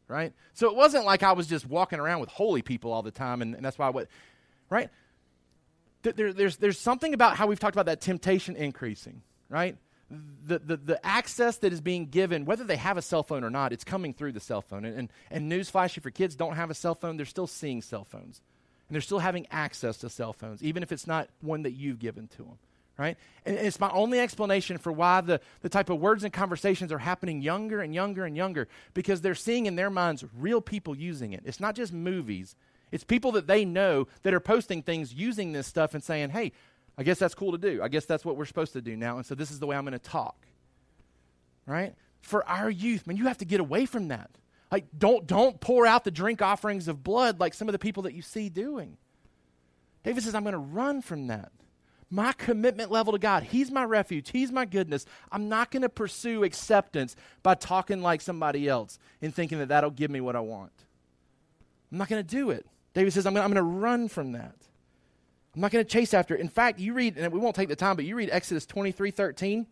right? 0.08 0.32
So 0.52 0.68
it 0.68 0.76
wasn't 0.76 1.04
like 1.04 1.22
I 1.22 1.32
was 1.32 1.46
just 1.46 1.66
walking 1.66 1.98
around 2.00 2.20
with 2.20 2.28
holy 2.30 2.62
people 2.62 2.92
all 2.92 3.02
the 3.02 3.10
time, 3.10 3.42
and, 3.42 3.54
and 3.54 3.64
that's 3.64 3.78
why 3.78 3.88
what, 3.90 4.08
right? 4.70 4.90
There, 6.02 6.32
there's 6.32 6.58
there's 6.58 6.78
something 6.78 7.14
about 7.14 7.36
how 7.36 7.46
we've 7.46 7.58
talked 7.58 7.74
about 7.74 7.86
that 7.86 8.00
temptation 8.00 8.56
increasing, 8.56 9.22
right? 9.48 9.76
the, 10.46 10.58
the, 10.58 10.76
the 10.76 11.06
access 11.06 11.58
that 11.58 11.72
is 11.72 11.80
being 11.80 12.06
given, 12.06 12.44
whether 12.44 12.64
they 12.64 12.76
have 12.76 12.96
a 12.96 13.02
cell 13.02 13.22
phone 13.22 13.44
or 13.44 13.50
not, 13.50 13.72
it's 13.72 13.84
coming 13.84 14.12
through 14.12 14.32
the 14.32 14.40
cell 14.40 14.62
phone. 14.62 14.84
And, 14.84 14.98
and, 14.98 15.08
and 15.30 15.50
newsflash, 15.50 15.96
if 15.96 16.04
your 16.04 16.12
kids 16.12 16.36
don't 16.36 16.56
have 16.56 16.70
a 16.70 16.74
cell 16.74 16.94
phone, 16.94 17.16
they're 17.16 17.26
still 17.26 17.46
seeing 17.46 17.82
cell 17.82 18.04
phones. 18.04 18.40
And 18.88 18.94
they're 18.94 19.02
still 19.02 19.18
having 19.18 19.46
access 19.50 19.98
to 19.98 20.10
cell 20.10 20.32
phones, 20.32 20.62
even 20.62 20.82
if 20.82 20.92
it's 20.92 21.06
not 21.06 21.28
one 21.40 21.62
that 21.62 21.72
you've 21.72 21.98
given 21.98 22.28
to 22.28 22.38
them. 22.38 22.58
Right? 22.96 23.16
And, 23.44 23.56
and 23.56 23.66
it's 23.66 23.80
my 23.80 23.90
only 23.90 24.20
explanation 24.20 24.78
for 24.78 24.92
why 24.92 25.20
the, 25.20 25.40
the 25.62 25.68
type 25.68 25.90
of 25.90 25.98
words 25.98 26.22
and 26.22 26.32
conversations 26.32 26.92
are 26.92 26.98
happening 26.98 27.42
younger 27.42 27.80
and 27.80 27.94
younger 27.94 28.24
and 28.24 28.36
younger, 28.36 28.68
because 28.92 29.20
they're 29.20 29.34
seeing 29.34 29.66
in 29.66 29.74
their 29.74 29.90
minds 29.90 30.24
real 30.38 30.60
people 30.60 30.94
using 30.94 31.32
it. 31.32 31.42
It's 31.44 31.60
not 31.60 31.74
just 31.74 31.92
movies, 31.92 32.54
it's 32.94 33.02
people 33.02 33.32
that 33.32 33.48
they 33.48 33.64
know 33.64 34.06
that 34.22 34.32
are 34.32 34.38
posting 34.38 34.80
things 34.80 35.12
using 35.12 35.50
this 35.50 35.66
stuff 35.66 35.94
and 35.94 36.02
saying, 36.02 36.30
hey, 36.30 36.52
I 36.96 37.02
guess 37.02 37.18
that's 37.18 37.34
cool 37.34 37.50
to 37.50 37.58
do. 37.58 37.82
I 37.82 37.88
guess 37.88 38.04
that's 38.04 38.24
what 38.24 38.36
we're 38.36 38.44
supposed 38.44 38.72
to 38.74 38.80
do 38.80 38.96
now. 38.96 39.16
And 39.16 39.26
so 39.26 39.34
this 39.34 39.50
is 39.50 39.58
the 39.58 39.66
way 39.66 39.74
I'm 39.74 39.82
going 39.82 39.94
to 39.94 39.98
talk. 39.98 40.46
Right? 41.66 41.96
For 42.20 42.48
our 42.48 42.70
youth, 42.70 43.08
man, 43.08 43.16
you 43.16 43.26
have 43.26 43.38
to 43.38 43.44
get 43.44 43.58
away 43.58 43.84
from 43.84 44.06
that. 44.08 44.30
Like, 44.70 44.84
don't, 44.96 45.26
don't 45.26 45.60
pour 45.60 45.88
out 45.88 46.04
the 46.04 46.12
drink 46.12 46.40
offerings 46.40 46.86
of 46.86 47.02
blood 47.02 47.40
like 47.40 47.52
some 47.52 47.66
of 47.66 47.72
the 47.72 47.80
people 47.80 48.04
that 48.04 48.14
you 48.14 48.22
see 48.22 48.48
doing. 48.48 48.96
David 50.04 50.22
says, 50.22 50.36
I'm 50.36 50.44
going 50.44 50.52
to 50.52 50.58
run 50.58 51.02
from 51.02 51.26
that. 51.26 51.50
My 52.10 52.32
commitment 52.32 52.92
level 52.92 53.12
to 53.12 53.18
God, 53.18 53.42
He's 53.42 53.72
my 53.72 53.82
refuge, 53.82 54.30
He's 54.30 54.52
my 54.52 54.66
goodness. 54.66 55.04
I'm 55.32 55.48
not 55.48 55.72
going 55.72 55.82
to 55.82 55.88
pursue 55.88 56.44
acceptance 56.44 57.16
by 57.42 57.56
talking 57.56 58.02
like 58.02 58.20
somebody 58.20 58.68
else 58.68 59.00
and 59.20 59.34
thinking 59.34 59.58
that 59.58 59.70
that'll 59.70 59.90
give 59.90 60.12
me 60.12 60.20
what 60.20 60.36
I 60.36 60.40
want. 60.40 60.70
I'm 61.90 61.98
not 61.98 62.08
going 62.08 62.24
to 62.24 62.36
do 62.36 62.50
it. 62.50 62.66
David 62.94 63.12
says, 63.12 63.26
I'm 63.26 63.34
going 63.34 63.54
to 63.54 63.62
run 63.62 64.08
from 64.08 64.32
that. 64.32 64.54
I'm 65.54 65.60
not 65.60 65.70
going 65.70 65.84
to 65.84 65.90
chase 65.90 66.14
after 66.14 66.34
it. 66.34 66.40
In 66.40 66.48
fact, 66.48 66.80
you 66.80 66.94
read, 66.94 67.16
and 67.16 67.32
we 67.32 67.38
won't 67.38 67.54
take 67.54 67.68
the 67.68 67.76
time, 67.76 67.96
but 67.96 68.04
you 68.04 68.16
read 68.16 68.30
Exodus 68.32 68.66
23 68.66 69.10
13 69.10 69.66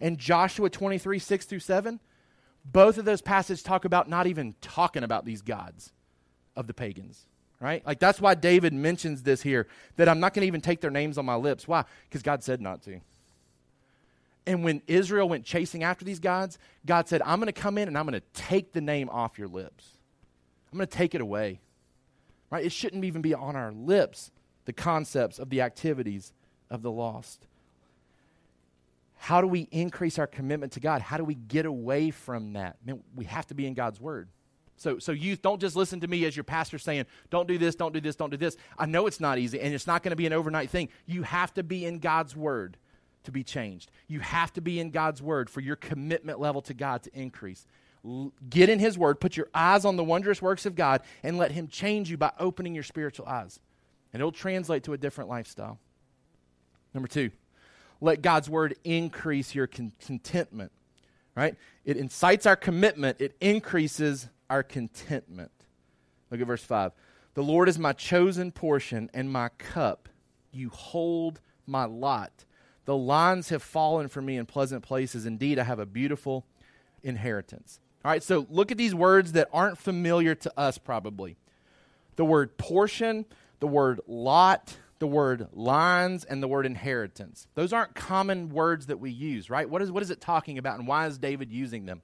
and 0.00 0.18
Joshua 0.18 0.68
23 0.68 1.18
6 1.18 1.46
through 1.46 1.60
7. 1.60 2.00
Both 2.64 2.98
of 2.98 3.04
those 3.04 3.22
passages 3.22 3.62
talk 3.62 3.84
about 3.84 4.08
not 4.08 4.26
even 4.26 4.54
talking 4.60 5.02
about 5.02 5.24
these 5.24 5.42
gods 5.42 5.92
of 6.56 6.66
the 6.66 6.74
pagans, 6.74 7.26
right? 7.60 7.86
Like 7.86 8.00
that's 8.00 8.20
why 8.20 8.34
David 8.34 8.72
mentions 8.72 9.22
this 9.22 9.42
here 9.42 9.66
that 9.96 10.08
I'm 10.08 10.20
not 10.20 10.34
going 10.34 10.42
to 10.42 10.46
even 10.46 10.60
take 10.60 10.80
their 10.80 10.90
names 10.90 11.18
on 11.18 11.26
my 11.26 11.36
lips. 11.36 11.68
Why? 11.68 11.84
Because 12.08 12.22
God 12.22 12.42
said 12.42 12.60
not 12.60 12.82
to. 12.82 13.00
And 14.46 14.62
when 14.62 14.82
Israel 14.86 15.28
went 15.28 15.44
chasing 15.44 15.82
after 15.82 16.04
these 16.04 16.20
gods, 16.20 16.58
God 16.84 17.08
said, 17.08 17.22
I'm 17.22 17.38
going 17.38 17.52
to 17.52 17.52
come 17.52 17.78
in 17.78 17.88
and 17.88 17.96
I'm 17.96 18.06
going 18.06 18.20
to 18.20 18.26
take 18.34 18.72
the 18.72 18.80
name 18.80 19.08
off 19.08 19.38
your 19.38 19.48
lips. 19.48 19.88
I'm 20.70 20.78
going 20.78 20.88
to 20.88 20.96
take 20.96 21.14
it 21.14 21.22
away. 21.22 21.60
Right? 22.54 22.64
It 22.64 22.70
shouldn't 22.70 23.04
even 23.04 23.20
be 23.20 23.34
on 23.34 23.56
our 23.56 23.72
lips 23.72 24.30
the 24.64 24.72
concepts 24.72 25.40
of 25.40 25.50
the 25.50 25.60
activities 25.60 26.32
of 26.70 26.82
the 26.82 26.90
lost. 26.90 27.48
How 29.16 29.40
do 29.40 29.48
we 29.48 29.62
increase 29.72 30.20
our 30.20 30.28
commitment 30.28 30.70
to 30.74 30.80
God? 30.80 31.02
How 31.02 31.16
do 31.16 31.24
we 31.24 31.34
get 31.34 31.66
away 31.66 32.12
from 32.12 32.52
that? 32.52 32.76
Man, 32.86 33.02
we 33.16 33.24
have 33.24 33.44
to 33.48 33.54
be 33.54 33.66
in 33.66 33.74
God's 33.74 34.00
Word. 34.00 34.28
So, 34.76 35.00
so 35.00 35.10
youth, 35.10 35.42
don't 35.42 35.60
just 35.60 35.74
listen 35.74 35.98
to 35.98 36.06
me 36.06 36.24
as 36.26 36.36
your 36.36 36.44
pastor 36.44 36.78
saying, 36.78 37.06
don't 37.28 37.48
do 37.48 37.58
this, 37.58 37.74
don't 37.74 37.92
do 37.92 38.00
this, 38.00 38.14
don't 38.14 38.30
do 38.30 38.36
this. 38.36 38.56
I 38.78 38.86
know 38.86 39.08
it's 39.08 39.18
not 39.18 39.38
easy, 39.38 39.60
and 39.60 39.74
it's 39.74 39.88
not 39.88 40.04
going 40.04 40.10
to 40.10 40.16
be 40.16 40.26
an 40.26 40.32
overnight 40.32 40.70
thing. 40.70 40.90
You 41.06 41.24
have 41.24 41.52
to 41.54 41.64
be 41.64 41.84
in 41.84 41.98
God's 41.98 42.36
Word 42.36 42.76
to 43.24 43.32
be 43.32 43.42
changed. 43.42 43.90
You 44.06 44.20
have 44.20 44.52
to 44.52 44.60
be 44.60 44.78
in 44.78 44.92
God's 44.92 45.20
Word 45.20 45.50
for 45.50 45.60
your 45.60 45.74
commitment 45.74 46.38
level 46.38 46.62
to 46.62 46.74
God 46.74 47.02
to 47.02 47.10
increase. 47.18 47.66
Get 48.48 48.68
in 48.68 48.78
His 48.78 48.98
Word, 48.98 49.20
put 49.20 49.36
your 49.36 49.48
eyes 49.54 49.84
on 49.84 49.96
the 49.96 50.04
wondrous 50.04 50.42
works 50.42 50.66
of 50.66 50.74
God, 50.74 51.02
and 51.22 51.38
let 51.38 51.52
Him 51.52 51.68
change 51.68 52.10
you 52.10 52.16
by 52.16 52.32
opening 52.38 52.74
your 52.74 52.84
spiritual 52.84 53.26
eyes 53.26 53.60
and 54.14 54.20
it'll 54.20 54.32
translate 54.32 54.84
to 54.84 54.92
a 54.92 54.96
different 54.96 55.28
lifestyle. 55.28 55.78
Number 56.94 57.08
two, 57.08 57.32
let 58.00 58.22
God's 58.22 58.48
word 58.48 58.76
increase 58.84 59.56
your 59.56 59.66
con- 59.66 59.92
contentment, 60.06 60.70
right? 61.34 61.56
It 61.84 61.96
incites 61.96 62.46
our 62.46 62.54
commitment, 62.54 63.20
it 63.20 63.36
increases 63.40 64.28
our 64.48 64.62
contentment. 64.62 65.50
Look 66.30 66.40
at 66.40 66.46
verse 66.46 66.62
5. 66.62 66.92
The 67.34 67.42
Lord 67.42 67.68
is 67.68 67.76
my 67.76 67.92
chosen 67.92 68.52
portion 68.52 69.10
and 69.12 69.30
my 69.30 69.48
cup. 69.58 70.08
You 70.52 70.68
hold 70.68 71.40
my 71.66 71.84
lot. 71.84 72.44
The 72.84 72.96
lines 72.96 73.48
have 73.48 73.64
fallen 73.64 74.06
for 74.06 74.22
me 74.22 74.36
in 74.36 74.46
pleasant 74.46 74.84
places. 74.84 75.26
Indeed, 75.26 75.58
I 75.58 75.64
have 75.64 75.80
a 75.80 75.86
beautiful 75.86 76.46
inheritance. 77.02 77.80
All 78.04 78.10
right, 78.10 78.22
so 78.22 78.46
look 78.50 78.70
at 78.70 78.76
these 78.76 78.94
words 78.94 79.32
that 79.32 79.48
aren't 79.52 79.78
familiar 79.78 80.34
to 80.34 80.52
us, 80.58 80.76
probably. 80.76 81.36
The 82.16 82.24
word 82.24 82.58
portion, 82.58 83.24
the 83.60 83.66
word 83.66 84.00
lot, 84.06 84.76
the 84.98 85.06
word 85.06 85.48
lines, 85.52 86.24
and 86.24 86.42
the 86.42 86.48
word 86.48 86.66
inheritance. 86.66 87.48
Those 87.54 87.72
aren't 87.72 87.94
common 87.94 88.50
words 88.50 88.86
that 88.86 89.00
we 89.00 89.10
use, 89.10 89.48
right? 89.48 89.68
What 89.68 89.80
is, 89.80 89.90
what 89.90 90.02
is 90.02 90.10
it 90.10 90.20
talking 90.20 90.58
about, 90.58 90.78
and 90.78 90.86
why 90.86 91.06
is 91.06 91.18
David 91.18 91.50
using 91.50 91.86
them? 91.86 92.02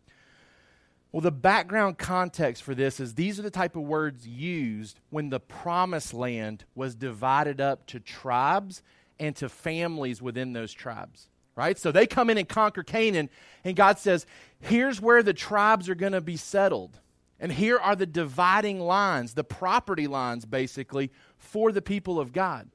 Well, 1.13 1.21
the 1.21 1.33
background 1.33 1.99
context 1.99 2.63
for 2.63 2.75
this 2.75 3.01
is 3.01 3.15
these 3.15 3.39
are 3.39 3.43
the 3.43 3.51
type 3.51 3.77
of 3.77 3.83
words 3.83 4.27
used 4.27 5.01
when 5.11 5.29
the 5.29 5.41
promised 5.41 6.15
land 6.15 6.65
was 6.75 6.95
divided 6.95 7.61
up 7.61 7.87
to 7.89 8.01
tribes 8.01 8.81
and 9.19 9.35
to 9.37 9.49
families 9.49 10.23
within 10.23 10.53
those 10.53 10.73
tribes, 10.73 11.29
right? 11.57 11.79
So 11.79 11.93
they 11.93 12.07
come 12.07 12.31
in 12.31 12.39
and 12.39 12.49
conquer 12.49 12.83
Canaan, 12.83 13.31
and 13.65 13.77
God 13.77 13.99
says, 13.99 14.27
here's 14.61 15.01
where 15.01 15.23
the 15.23 15.35
tribes 15.35 15.89
are 15.89 15.95
going 15.95 16.13
to 16.13 16.21
be 16.21 16.37
settled. 16.37 16.99
And 17.39 17.51
here 17.51 17.79
are 17.79 17.97
the 17.97 18.07
dividing 18.07 18.81
lines, 18.81 19.35
the 19.35 19.45
property 19.45 20.07
lines, 20.07 20.45
basically, 20.45 21.11
for 21.39 21.73
the 21.73 21.83
people 21.83 22.21
of 22.21 22.33
God. 22.33 22.69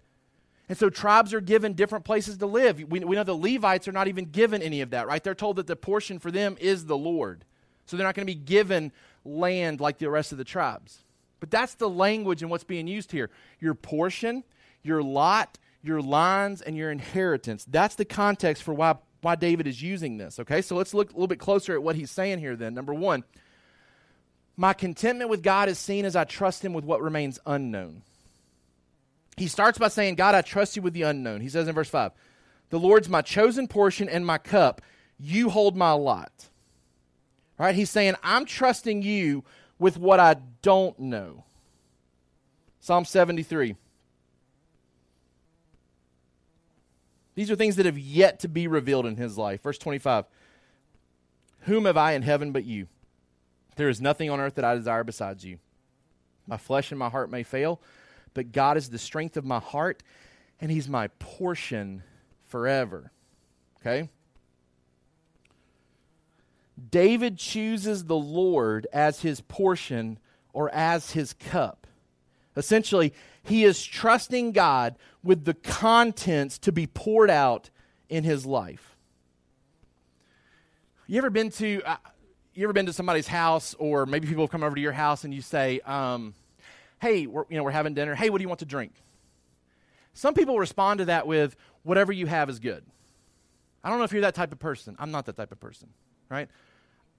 And 0.68 0.78
so 0.78 0.90
tribes 0.90 1.34
are 1.34 1.42
given 1.42 1.74
different 1.74 2.06
places 2.06 2.38
to 2.38 2.48
live. 2.48 2.78
We, 2.78 3.00
we 3.02 3.16
know 3.16 3.24
the 3.24 3.36
Levites 3.36 3.88
are 3.88 3.92
not 3.92 4.08
even 4.08 4.26
given 4.26 4.64
any 4.64 4.82
of 4.82 4.90
that, 4.90 5.06
right? 5.06 5.24
They're 5.24 5.36
told 5.36 5.58
that 5.58 5.68
the 5.68 5.76
portion 5.76 6.18
for 6.18 6.32
them 6.32 6.58
is 6.60 6.86
the 6.86 6.98
Lord. 6.98 7.46
So 7.86 7.96
they're 7.96 8.06
not 8.06 8.16
going 8.16 8.26
to 8.26 8.34
be 8.34 8.40
given 8.40 8.92
land 9.24 9.80
like 9.80 10.00
the 10.00 10.10
rest 10.10 10.32
of 10.32 10.40
the 10.40 10.44
tribes. 10.44 11.04
But 11.40 11.52
that's 11.52 11.76
the 11.76 11.90
language 11.90 12.42
and 12.42 12.50
what's 12.50 12.64
being 12.64 12.88
used 12.88 13.12
here. 13.12 13.30
Your 13.60 13.76
portion, 13.76 14.44
your 14.82 15.04
lot, 15.04 15.60
your 15.86 16.02
lines, 16.02 16.62
and 16.62 16.76
your 16.76 16.92
inheritance. 16.92 17.66
That's 17.66 17.96
the 17.96 18.06
context 18.06 18.64
for 18.64 18.74
why, 18.74 18.96
why 19.22 19.36
David 19.36 19.68
is 19.68 19.82
using 19.82 20.18
this. 20.18 20.40
Okay, 20.40 20.62
so 20.62 20.76
let's 20.76 20.94
look 20.94 21.10
a 21.10 21.14
little 21.14 21.28
bit 21.28 21.40
closer 21.40 21.74
at 21.74 21.84
what 21.84 21.96
he's 21.96 22.12
saying 22.12 22.40
here 22.40 22.56
then. 22.56 22.74
Number 22.74 22.94
one, 22.94 23.24
my 24.58 24.74
contentment 24.74 25.30
with 25.30 25.44
God 25.44 25.70
is 25.70 25.78
seen 25.78 26.06
as 26.06 26.16
I 26.16 26.24
trust 26.24 26.64
Him 26.64 26.74
with 26.74 26.86
what 26.86 27.02
remains 27.02 27.40
unknown. 27.46 28.04
He 29.38 29.48
starts 29.48 29.78
by 29.78 29.90
saying, 29.90 30.16
God, 30.16 30.34
I 30.34 30.42
trust 30.42 30.76
you 30.76 30.82
with 30.82 30.94
the 30.94 31.02
unknown. 31.02 31.42
He 31.42 31.50
says 31.50 31.68
in 31.68 31.76
verse 31.76 31.90
5, 31.90 32.12
The 32.70 32.80
Lord's 32.80 33.10
my 33.10 33.22
chosen 33.22 33.68
portion 33.68 34.08
and 34.08 34.26
my 34.26 34.38
cup. 34.38 34.82
You 35.20 35.50
hold 35.50 35.76
my 35.76 35.92
lot. 35.92 36.32
Right? 37.58 37.76
He's 37.76 37.90
saying, 37.90 38.16
I'm 38.24 38.46
trusting 38.46 39.02
you 39.02 39.44
with 39.78 39.98
what 39.98 40.20
I 40.20 40.38
don't 40.62 40.98
know. 41.00 41.44
Psalm 42.80 43.04
73. 43.04 43.76
These 47.36 47.52
are 47.52 47.56
things 47.56 47.76
that 47.76 47.86
have 47.86 48.00
yet 48.00 48.40
to 48.40 48.48
be 48.48 48.68
revealed 48.68 49.06
in 49.06 49.18
his 49.18 49.38
life. 49.38 49.62
Verse 49.62 49.78
25 49.78 50.26
Whom 51.62 51.86
have 51.86 51.98
I 51.98 52.14
in 52.14 52.22
heaven 52.22 52.52
but 52.52 52.66
you? 52.66 52.88
There 53.76 53.90
is 53.90 54.02
nothing 54.02 54.30
on 54.30 54.40
earth 54.40 54.56
that 54.56 54.66
I 54.66 54.76
desire 54.76 55.04
besides 55.04 55.44
you. 55.44 55.60
My 56.48 56.58
flesh 56.58 56.92
and 56.92 57.00
my 57.00 57.10
heart 57.10 57.30
may 57.30 57.44
fail, 57.44 57.82
but 58.34 58.52
God 58.52 58.78
is 58.78 58.90
the 58.90 58.98
strength 58.98 59.36
of 59.36 59.44
my 59.44 59.60
heart, 59.60 60.02
and 60.62 60.72
He's 60.72 60.88
my 60.88 61.08
portion 61.20 62.04
forever. 62.46 63.12
Okay? 63.82 64.10
David 66.92 67.38
chooses 67.38 68.06
the 68.06 68.16
Lord 68.16 68.88
as 68.92 69.22
his 69.22 69.42
portion 69.42 70.20
or 70.54 70.74
as 70.74 71.12
his 71.12 71.34
cup 71.34 71.85
Essentially, 72.58 73.14
he 73.44 73.64
is 73.64 73.84
trusting 73.84 74.52
God 74.52 74.96
with 75.24 75.46
the 75.46 75.54
contents 75.54 76.58
to 76.60 76.72
be 76.72 76.88
poured 76.88 77.30
out 77.30 77.70
in 78.10 78.24
his 78.24 78.46
life. 78.46 78.96
You 81.08 81.18
ever 81.18 81.30
been 81.30 81.52
to 81.52 81.82
uh, 81.84 81.98
you 82.54 82.64
ever 82.64 82.74
been 82.74 82.86
to 82.86 82.94
somebody's 82.94 83.28
house 83.28 83.76
or 83.78 84.06
maybe 84.06 84.28
people 84.28 84.44
have 84.44 84.52
come 84.52 84.64
over 84.64 84.76
to 84.76 84.82
your 84.82 84.94
house 84.94 85.24
and 85.24 85.34
you 85.34 85.42
say, 85.42 85.80
um, 85.82 86.34
"Hey, 87.00 87.28
we're, 87.28 87.44
you 87.50 87.58
know, 87.58 87.64
we're 87.64 87.72
having 87.72 87.94
dinner. 87.94 88.16
Hey, 88.16 88.30
what 88.30 88.40
do 88.40 88.44
you 88.44 88.48
want 88.48 88.60
to 88.60 88.66
drink?" 88.66 88.94
Some 90.14 90.34
people 90.34 90.58
respond 90.58 91.00
to 91.00 91.06
that 91.06 91.28
with, 91.28 91.56
"Whatever 91.84 92.12
you 92.12 92.26
have 92.26 92.50
is 92.50 92.60
good." 92.60 92.84
I 93.84 93.90
don't 93.90 94.00
know 94.00 94.06
if 94.06 94.14
you're 94.14 94.22
that 94.22 94.34
type 94.34 94.52
of 94.52 94.58
person. 94.58 94.96
I'm 94.98 95.12
not 95.12 95.28
that 95.28 95.38
type 95.38 95.52
of 95.52 95.60
person, 95.60 95.90
right? 96.30 96.50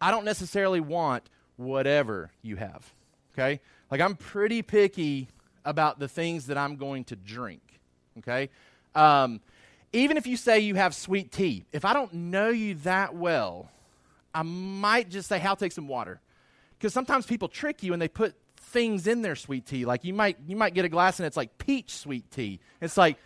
I 0.01 0.11
don't 0.11 0.25
necessarily 0.25 0.81
want 0.81 1.31
whatever 1.57 2.33
you 2.43 2.57
have. 2.57 2.93
Okay? 3.33 3.61
Like 3.91 4.01
I'm 4.01 4.17
pretty 4.17 4.63
picky 4.63 5.29
about 5.65 5.99
the 5.99 6.09
things 6.09 6.47
that 6.47 6.59
I'm 6.59 6.77
going 6.77 7.05
to 7.05 7.17
drink. 7.17 7.63
Okay? 8.19 8.51
Um, 8.95 9.41
even 9.93 10.17
if 10.17 10.27
you 10.27 10.37
say 10.37 10.61
you 10.61 10.75
have 10.75 10.95
sweet 10.95 11.33
tea, 11.33 11.65
if 11.73 11.85
I 11.85 11.93
don't 11.93 12.13
know 12.13 12.49
you 12.49 12.75
that 12.77 13.15
well, 13.15 13.71
I 14.35 14.43
might 14.43 15.09
just 15.09 15.29
say, 15.29 15.41
"I'll 15.41 15.57
take 15.57 15.73
some 15.73 15.89
water," 15.89 16.21
because 16.79 16.93
sometimes 16.93 17.25
people 17.27 17.49
trick 17.49 17.83
you 17.83 17.93
and 17.93 18.03
they 18.03 18.09
put 18.09 18.35
things 18.57 19.07
in 19.07 19.23
their 19.23 19.37
sweet 19.37 19.67
tea. 19.67 19.85
Like 19.85 20.05
you 20.05 20.13
might 20.13 20.37
you 20.47 20.57
might 20.57 20.75
get 20.75 20.85
a 20.85 20.89
glass 20.89 21.19
and 21.19 21.27
it's 21.27 21.37
like 21.37 21.57
peach 21.57 21.95
sweet 21.95 22.31
tea. 22.31 22.61
It's 22.81 22.97
like 22.97 23.17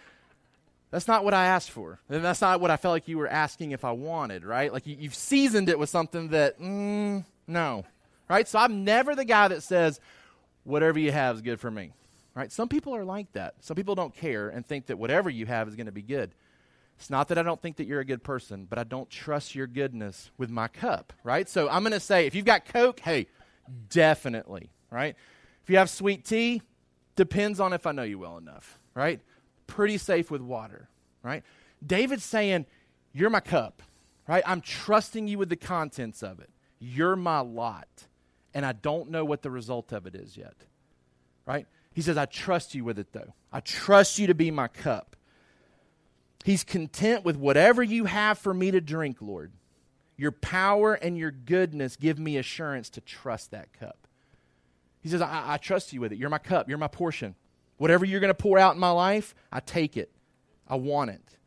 that's 0.91 1.07
not 1.07 1.25
what 1.25 1.35
I 1.35 1.47
asked 1.47 1.71
for. 1.71 2.01
And 2.09 2.25
that's 2.25 2.41
not 2.41 2.61
what 2.61 2.71
I 2.71 2.77
felt 2.77 2.93
like 2.93 3.09
you 3.09 3.19
were 3.19 3.29
asking 3.29 3.71
if 3.71 3.85
I 3.85 3.93
wanted, 3.93 4.45
right? 4.45 4.73
Like 4.73 4.87
you, 4.87 4.97
have 5.05 5.15
seasoned 5.15 5.69
it 5.69 5.79
with 5.79 5.89
something 5.89 6.29
that, 6.29 6.61
mm, 6.61 7.25
no, 7.47 7.85
right? 8.29 8.49
So 8.49 8.59
I'm 8.59 8.85
never 8.85 9.15
the 9.15 9.25
guy 9.25 9.49
that 9.49 9.63
says, 9.63 10.01
whatever 10.71 10.99
you 10.99 11.13
have 11.13 11.37
is 11.37 11.43
good 11.43 11.61
for 11.61 11.71
me, 11.71 11.93
right? 12.35 12.51
Some 12.51 12.69
people 12.69 12.95
are 12.95 13.05
like 13.05 13.33
that. 13.33 13.55
Some 13.61 13.77
people 13.77 13.95
don't 13.95 14.15
care 14.15 14.49
and 14.49 14.67
think 14.67 14.87
that 14.87 14.99
whatever 14.99 15.29
you 15.29 15.47
have 15.47 15.69
is 15.69 15.77
going 15.77 15.87
to 15.87 15.93
be 15.93 16.03
good. 16.03 16.35
It's 16.99 17.11
not 17.11 17.29
that 17.29 17.39
I 17.39 17.43
don't 17.43 17.61
think 17.61 17.77
that 17.77 17.87
you're 17.87 18.01
a 18.01 18.05
good 18.05 18.23
person, 18.23 18.67
but 18.69 18.79
I 18.79 18.85
don't 18.85 19.09
trust 19.09 19.55
your 19.55 19.67
goodness 19.67 20.31
with 20.37 20.51
my 20.51 20.69
cup, 20.69 21.13
right? 21.25 21.49
So 21.49 21.69
I'm 21.69 21.83
going 21.83 21.93
to 21.93 22.01
say, 22.01 22.27
if 22.27 22.35
you've 22.35 22.45
got 22.45 22.67
Coke, 22.67 23.01
hey, 23.01 23.27
definitely, 23.89 24.71
right? 24.91 25.17
If 25.63 25.71
you 25.71 25.79
have 25.79 25.89
sweet 25.89 26.25
tea, 26.25 26.61
depends 27.17 27.59
on 27.59 27.73
if 27.73 27.87
I 27.87 27.93
know 27.93 28.03
you 28.03 28.19
well 28.19 28.37
enough, 28.37 28.79
right? 28.95 29.21
pretty 29.71 29.97
safe 29.97 30.31
with 30.31 30.43
water, 30.43 30.89
right? 31.23 31.43
David's 31.85 32.25
saying, 32.25 32.67
You're 33.13 33.31
my 33.31 33.41
cup, 33.41 33.83
right? 34.29 34.43
I'm 34.47 34.61
trusting 34.61 35.27
you 35.29 35.39
with 35.39 35.49
the 35.49 35.57
contents 35.57 36.23
of 36.23 36.41
it. 36.41 36.51
You're 36.79 37.17
my 37.17 37.41
lot. 37.41 37.89
And 38.53 38.67
I 38.67 38.73
don't 38.73 39.11
know 39.11 39.25
what 39.25 39.43
the 39.43 39.51
result 39.51 39.93
of 39.93 40.07
it 40.07 40.15
is 40.15 40.37
yet, 40.37 40.55
right? 41.47 41.67
He 41.93 42.03
says, 42.03 42.17
I 42.17 42.27
trust 42.27 42.75
you 42.75 42.85
with 42.85 42.99
it, 42.99 43.13
though. 43.13 43.35
I 43.53 43.61
trust 43.61 44.19
you 44.19 44.27
to 44.27 44.35
be 44.35 44.51
my 44.51 44.69
cup. 44.69 45.17
He's 46.45 46.65
content 46.65 47.25
with 47.25 47.37
whatever 47.37 47.83
you 47.83 48.07
have 48.07 48.39
for 48.39 48.55
me 48.55 48.71
to 48.71 48.81
drink, 48.81 49.19
Lord. 49.21 49.53
Your 50.17 50.33
power 50.33 50.95
and 50.95 51.17
your 51.17 51.31
goodness 51.31 51.97
give 51.97 52.19
me 52.19 52.37
assurance 52.37 52.91
to 52.91 53.01
trust 53.01 53.51
that 53.51 53.73
cup. 53.73 54.07
He 55.03 55.09
says, 55.09 55.23
I, 55.23 55.55
I 55.55 55.57
trust 55.57 55.93
you 55.93 56.01
with 56.01 56.13
it. 56.13 56.19
You're 56.19 56.29
my 56.29 56.39
cup. 56.39 56.69
You're 56.69 56.79
my 56.79 56.89
portion. 56.89 57.35
Whatever 57.79 58.05
you're 58.05 58.21
going 58.21 58.29
to 58.29 58.35
pour 58.35 58.59
out 58.59 58.75
in 58.75 58.81
my 58.81 58.91
life, 58.91 59.35
I 59.51 59.61
take 59.61 59.97
it. 59.97 60.11
I 60.69 60.77
want 60.77 61.11
it. 61.11 61.39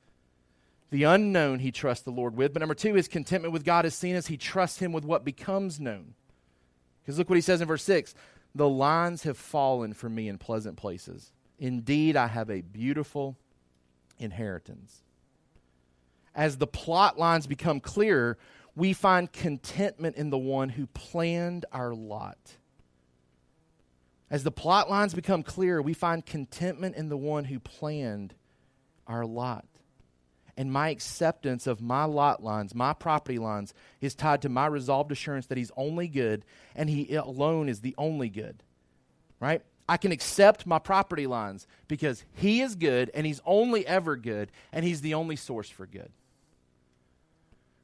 The 0.89 1.03
unknown 1.03 1.59
he 1.59 1.71
trusts 1.71 2.03
the 2.03 2.11
Lord 2.11 2.35
with. 2.35 2.53
But 2.53 2.59
number 2.59 2.75
two, 2.75 2.95
his 2.95 3.07
contentment 3.07 3.53
with 3.53 3.63
God 3.63 3.85
is 3.85 3.95
seen 3.95 4.15
as 4.15 4.27
he 4.27 4.37
trusts 4.37 4.79
him 4.79 4.91
with 4.91 5.05
what 5.05 5.23
becomes 5.23 5.79
known. 5.79 6.15
Because 7.03 7.17
look 7.17 7.29
what 7.29 7.35
he 7.35 7.41
says 7.41 7.61
in 7.61 7.67
verse 7.67 7.83
6 7.83 8.15
The 8.55 8.69
lines 8.69 9.23
have 9.23 9.37
fallen 9.37 9.93
for 9.93 10.09
me 10.09 10.27
in 10.27 10.37
pleasant 10.37 10.77
places. 10.77 11.31
Indeed, 11.59 12.15
I 12.15 12.27
have 12.27 12.49
a 12.49 12.61
beautiful 12.61 13.37
inheritance. 14.19 15.03
As 16.35 16.57
the 16.57 16.67
plot 16.67 17.19
lines 17.19 17.45
become 17.45 17.79
clearer, 17.79 18.37
we 18.75 18.93
find 18.93 19.31
contentment 19.31 20.15
in 20.15 20.29
the 20.29 20.37
one 20.37 20.69
who 20.69 20.87
planned 20.87 21.65
our 21.71 21.93
lot. 21.93 22.57
As 24.31 24.43
the 24.43 24.51
plot 24.51 24.89
lines 24.89 25.13
become 25.13 25.43
clearer, 25.43 25.81
we 25.81 25.93
find 25.93 26.25
contentment 26.25 26.95
in 26.95 27.09
the 27.09 27.17
one 27.17 27.45
who 27.45 27.59
planned 27.59 28.33
our 29.05 29.25
lot. 29.25 29.65
And 30.55 30.71
my 30.71 30.89
acceptance 30.89 31.65
of 31.65 31.81
my 31.81 32.03
lot 32.03 32.43
lines, 32.43 32.75
my 32.75 32.93
property 32.93 33.39
lines, 33.39 33.73
is 34.01 34.13
tied 34.13 34.43
to 34.43 34.49
my 34.49 34.67
resolved 34.67 35.11
assurance 35.11 35.47
that 35.47 35.57
He's 35.57 35.71
only 35.75 36.07
good 36.07 36.45
and 36.75 36.89
He 36.89 37.15
alone 37.15 37.69
is 37.69 37.81
the 37.81 37.95
only 37.97 38.29
good. 38.29 38.61
Right? 39.39 39.61
I 39.89 39.97
can 39.97 40.11
accept 40.11 40.65
my 40.65 40.79
property 40.79 41.27
lines 41.27 41.67
because 41.87 42.23
He 42.35 42.61
is 42.61 42.75
good 42.75 43.09
and 43.13 43.25
He's 43.25 43.41
only 43.45 43.85
ever 43.87 44.15
good 44.15 44.51
and 44.71 44.85
He's 44.85 45.01
the 45.01 45.15
only 45.15 45.35
source 45.35 45.69
for 45.69 45.87
good. 45.87 46.11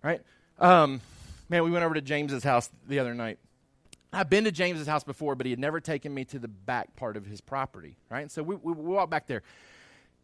Right? 0.03 0.21
Um, 0.59 1.01
man, 1.49 1.63
we 1.63 1.71
went 1.71 1.83
over 1.83 1.95
to 1.95 2.01
James's 2.01 2.43
house 2.43 2.69
the 2.87 2.99
other 2.99 3.13
night 3.13 3.39
I've 4.11 4.29
been 4.29 4.45
to 4.45 4.51
James's 4.51 4.87
house 4.87 5.03
before, 5.03 5.35
but 5.35 5.45
he 5.45 5.51
had 5.51 5.59
never 5.59 5.79
taken 5.79 6.13
me 6.13 6.25
to 6.25 6.39
the 6.39 6.47
back 6.47 6.95
part 6.95 7.15
of 7.15 7.25
his 7.25 7.41
property, 7.41 7.95
right? 8.09 8.21
And 8.21 8.31
so 8.31 8.41
we, 8.41 8.55
we, 8.55 8.73
we 8.73 8.93
walked 8.93 9.11
back 9.11 9.27
there. 9.27 9.43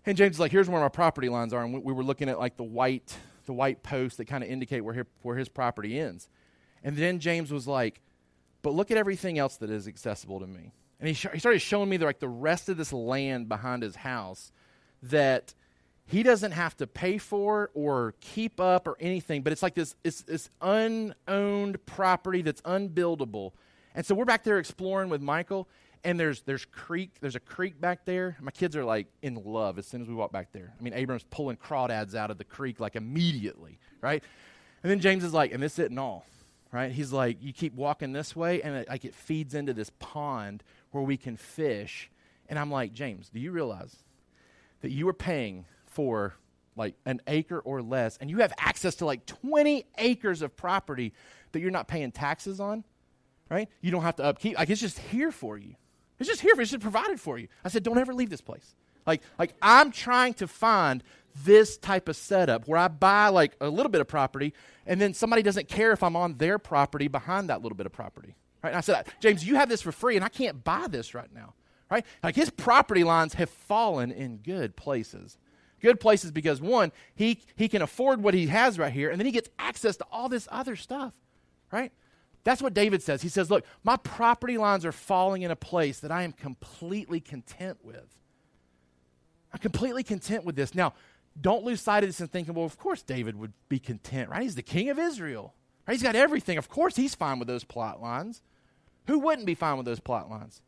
And 0.05 0.17
James 0.17 0.35
is 0.35 0.39
like, 0.39 0.51
here's 0.51 0.69
where 0.69 0.81
my 0.81 0.89
property 0.89 1.29
lines 1.29 1.53
are. 1.53 1.63
And 1.63 1.73
we, 1.73 1.79
we 1.79 1.93
were 1.93 2.03
looking 2.03 2.29
at 2.29 2.39
like 2.39 2.57
the 2.57 2.63
white, 2.63 3.17
the 3.45 3.53
white 3.53 3.83
posts 3.83 4.17
that 4.17 4.25
kind 4.25 4.43
of 4.43 4.49
indicate 4.49 4.81
where 4.81 4.93
his, 4.93 5.05
where 5.21 5.35
his 5.35 5.49
property 5.49 5.99
ends. 5.99 6.29
And 6.83 6.95
then 6.95 7.19
James 7.19 7.51
was 7.51 7.67
like, 7.67 8.01
but 8.61 8.73
look 8.73 8.91
at 8.91 8.97
everything 8.97 9.39
else 9.39 9.57
that 9.57 9.69
is 9.69 9.87
accessible 9.87 10.39
to 10.39 10.47
me. 10.47 10.71
And 10.99 11.07
he, 11.07 11.13
sh- 11.13 11.27
he 11.33 11.39
started 11.39 11.59
showing 11.59 11.89
me 11.89 11.97
the, 11.97 12.05
like 12.05 12.19
the 12.19 12.27
rest 12.27 12.69
of 12.69 12.77
this 12.77 12.93
land 12.93 13.49
behind 13.49 13.83
his 13.83 13.95
house 13.95 14.51
that 15.03 15.53
he 16.05 16.21
doesn't 16.21 16.51
have 16.51 16.77
to 16.77 16.87
pay 16.87 17.17
for 17.17 17.71
or 17.73 18.13
keep 18.21 18.59
up 18.59 18.87
or 18.87 18.95
anything, 18.99 19.41
but 19.41 19.51
it's 19.51 19.63
like 19.63 19.73
this, 19.73 19.95
it's 20.03 20.21
this 20.21 20.49
unowned 20.61 21.83
property 21.85 22.43
that's 22.43 22.61
unbuildable 22.61 23.53
and 23.95 24.05
so 24.05 24.13
we're 24.13 24.25
back 24.25 24.43
there 24.43 24.59
exploring 24.59 25.09
with 25.09 25.21
Michael, 25.21 25.69
and 26.05 26.19
there's 26.19 26.41
there's 26.43 26.65
creek, 26.65 27.11
there's 27.19 27.35
a 27.35 27.39
creek 27.39 27.81
back 27.81 28.05
there. 28.05 28.37
My 28.39 28.51
kids 28.51 28.75
are 28.75 28.85
like 28.85 29.07
in 29.21 29.35
love 29.35 29.77
as 29.77 29.87
soon 29.87 30.01
as 30.01 30.07
we 30.07 30.13
walk 30.13 30.31
back 30.31 30.53
there. 30.53 30.73
I 30.79 30.83
mean, 30.83 30.93
Abram's 30.93 31.25
pulling 31.29 31.57
crawdads 31.57 32.15
out 32.15 32.31
of 32.31 32.37
the 32.37 32.43
creek 32.43 32.79
like 32.79 32.95
immediately, 32.95 33.79
right? 34.01 34.23
And 34.83 34.91
then 34.91 34.99
James 34.99 35.23
is 35.23 35.33
like, 35.33 35.51
and 35.51 35.61
this 35.61 35.79
isn't 35.79 35.97
all, 35.97 36.25
right? 36.71 36.91
He's 36.91 37.11
like, 37.11 37.37
you 37.41 37.51
keep 37.51 37.73
walking 37.73 38.13
this 38.13 38.35
way, 38.35 38.61
and 38.61 38.75
it, 38.75 38.87
like 38.87 39.03
it 39.03 39.15
feeds 39.15 39.55
into 39.55 39.73
this 39.73 39.91
pond 39.99 40.63
where 40.91 41.03
we 41.03 41.17
can 41.17 41.35
fish. 41.35 42.09
And 42.47 42.59
I'm 42.59 42.69
like, 42.69 42.93
James, 42.93 43.29
do 43.29 43.39
you 43.39 43.51
realize 43.51 43.95
that 44.81 44.91
you 44.91 45.07
are 45.09 45.13
paying 45.13 45.65
for 45.87 46.35
like 46.75 46.95
an 47.05 47.21
acre 47.27 47.59
or 47.59 47.81
less, 47.81 48.17
and 48.21 48.29
you 48.29 48.37
have 48.37 48.53
access 48.59 48.95
to 48.95 49.05
like 49.05 49.25
20 49.25 49.85
acres 49.97 50.41
of 50.41 50.55
property 50.55 51.13
that 51.51 51.61
you're 51.61 51.71
not 51.71 51.87
paying 51.87 52.11
taxes 52.11 52.59
on? 52.59 52.83
right? 53.49 53.69
You 53.81 53.91
don't 53.91 54.01
have 54.03 54.15
to 54.17 54.23
upkeep. 54.23 54.57
Like 54.57 54.69
it's 54.69 54.81
just 54.81 54.99
here 54.99 55.31
for 55.31 55.57
you. 55.57 55.75
It's 56.19 56.29
just 56.29 56.41
here. 56.41 56.53
It's 56.59 56.71
just 56.71 56.81
provided 56.81 57.19
for 57.19 57.37
you. 57.37 57.47
I 57.63 57.69
said, 57.69 57.83
don't 57.83 57.97
ever 57.97 58.13
leave 58.13 58.29
this 58.29 58.41
place. 58.41 58.75
Like, 59.05 59.21
like 59.37 59.53
I'm 59.61 59.91
trying 59.91 60.33
to 60.35 60.47
find 60.47 61.03
this 61.43 61.77
type 61.77 62.07
of 62.07 62.15
setup 62.15 62.67
where 62.67 62.79
I 62.79 62.87
buy 62.87 63.27
like 63.27 63.55
a 63.59 63.69
little 63.69 63.91
bit 63.91 64.01
of 64.01 64.07
property 64.07 64.53
and 64.85 65.01
then 65.01 65.13
somebody 65.13 65.41
doesn't 65.41 65.67
care 65.67 65.91
if 65.91 66.01
I'm 66.01 66.15
on 66.15 66.37
their 66.37 66.57
property 66.57 67.07
behind 67.07 67.49
that 67.49 67.61
little 67.61 67.75
bit 67.75 67.85
of 67.85 67.91
property. 67.91 68.35
Right? 68.63 68.69
And 68.69 68.77
I 68.77 68.81
said, 68.81 69.07
James, 69.19 69.45
you 69.45 69.55
have 69.55 69.69
this 69.69 69.81
for 69.81 69.91
free 69.91 70.15
and 70.15 70.23
I 70.23 70.29
can't 70.29 70.63
buy 70.63 70.87
this 70.89 71.13
right 71.13 71.31
now. 71.33 71.53
Right? 71.91 72.05
Like 72.23 72.35
his 72.35 72.49
property 72.49 73.03
lines 73.03 73.35
have 73.35 73.49
fallen 73.49 74.11
in 74.11 74.37
good 74.37 74.75
places. 74.75 75.37
Good 75.81 75.99
places 75.99 76.31
because 76.31 76.61
one, 76.61 76.91
he 77.13 77.41
he 77.55 77.67
can 77.67 77.81
afford 77.81 78.23
what 78.23 78.33
he 78.33 78.47
has 78.47 78.79
right 78.79 78.91
here, 78.91 79.11
and 79.11 79.19
then 79.19 79.25
he 79.25 79.31
gets 79.31 79.49
access 79.59 79.97
to 79.97 80.05
all 80.11 80.29
this 80.29 80.47
other 80.49 80.75
stuff. 80.75 81.13
Right? 81.71 81.91
That's 82.45 82.61
what 82.61 82.73
David 82.73 83.03
says. 83.03 83.21
He 83.21 83.29
says, 83.29 83.49
Look, 83.49 83.65
my 83.83 83.97
property 83.97 84.57
lines 84.57 84.85
are 84.85 84.93
falling 84.93 85.41
in 85.41 85.51
a 85.51 85.55
place 85.55 85.99
that 85.99 86.11
I 86.11 86.23
am 86.23 86.31
completely 86.31 87.19
content 87.19 87.79
with. 87.83 88.15
I'm 89.51 89.59
completely 89.59 90.03
content 90.03 90.45
with 90.45 90.55
this. 90.55 90.75
Now, 90.75 90.93
don't 91.39 91.65
lose 91.65 91.81
sight 91.81 92.03
of 92.03 92.09
this 92.09 92.19
and 92.19 92.31
thinking, 92.31 92.53
well, 92.53 92.65
of 92.65 92.77
course 92.77 93.01
David 93.01 93.35
would 93.35 93.53
be 93.67 93.79
content, 93.79 94.29
right? 94.29 94.43
He's 94.43 94.55
the 94.55 94.61
king 94.61 94.89
of 94.89 94.99
Israel. 94.99 95.53
Right? 95.87 95.95
He's 95.95 96.03
got 96.03 96.15
everything. 96.15 96.57
Of 96.57 96.69
course 96.69 96.95
he's 96.95 97.15
fine 97.15 97.39
with 97.39 97.47
those 97.47 97.63
plot 97.63 98.01
lines. 98.01 98.41
Who 99.07 99.19
wouldn't 99.19 99.47
be 99.47 99.55
fine 99.55 99.77
with 99.77 99.85
those 99.85 99.99
plot 99.99 100.29
lines? 100.29 100.61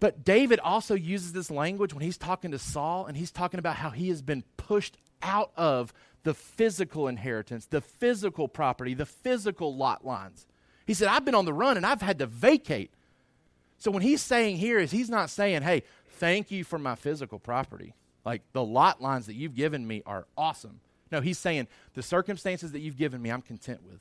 But 0.00 0.24
David 0.24 0.60
also 0.60 0.94
uses 0.94 1.32
this 1.32 1.50
language 1.50 1.94
when 1.94 2.02
he's 2.02 2.18
talking 2.18 2.50
to 2.50 2.58
Saul 2.58 3.06
and 3.06 3.16
he's 3.16 3.30
talking 3.30 3.58
about 3.58 3.76
how 3.76 3.90
he 3.90 4.08
has 4.08 4.20
been 4.20 4.44
pushed 4.56 4.96
out 5.22 5.52
of 5.56 5.92
the 6.22 6.34
physical 6.34 7.08
inheritance, 7.08 7.66
the 7.66 7.80
physical 7.80 8.48
property, 8.48 8.94
the 8.94 9.06
physical 9.06 9.76
lot 9.76 10.04
lines. 10.04 10.46
He 10.86 10.94
said, 10.94 11.08
I've 11.08 11.24
been 11.24 11.34
on 11.34 11.44
the 11.44 11.52
run 11.52 11.76
and 11.76 11.86
I've 11.86 12.02
had 12.02 12.18
to 12.20 12.26
vacate. 12.26 12.90
So 13.78 13.90
when 13.90 14.02
he's 14.02 14.20
saying 14.20 14.58
here 14.58 14.78
is 14.78 14.90
he's 14.90 15.10
not 15.10 15.30
saying, 15.30 15.62
hey, 15.62 15.82
thank 16.08 16.50
you 16.50 16.64
for 16.64 16.78
my 16.78 16.94
physical 16.94 17.38
property. 17.38 17.94
Like 18.24 18.42
the 18.52 18.64
lot 18.64 19.02
lines 19.02 19.26
that 19.26 19.34
you've 19.34 19.54
given 19.54 19.86
me 19.86 20.02
are 20.06 20.26
awesome. 20.36 20.80
No, 21.10 21.20
he's 21.20 21.38
saying 21.38 21.66
the 21.94 22.02
circumstances 22.02 22.72
that 22.72 22.80
you've 22.80 22.96
given 22.96 23.20
me, 23.20 23.30
I'm 23.30 23.42
content 23.42 23.80
with. 23.84 24.00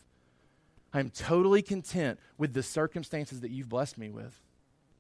I'm 0.94 1.10
totally 1.10 1.62
content 1.62 2.20
with 2.38 2.54
the 2.54 2.64
circumstances 2.64 3.42
that 3.42 3.52
you've 3.52 3.70
blessed 3.70 3.98
me 3.98 4.10
with. 4.10 4.40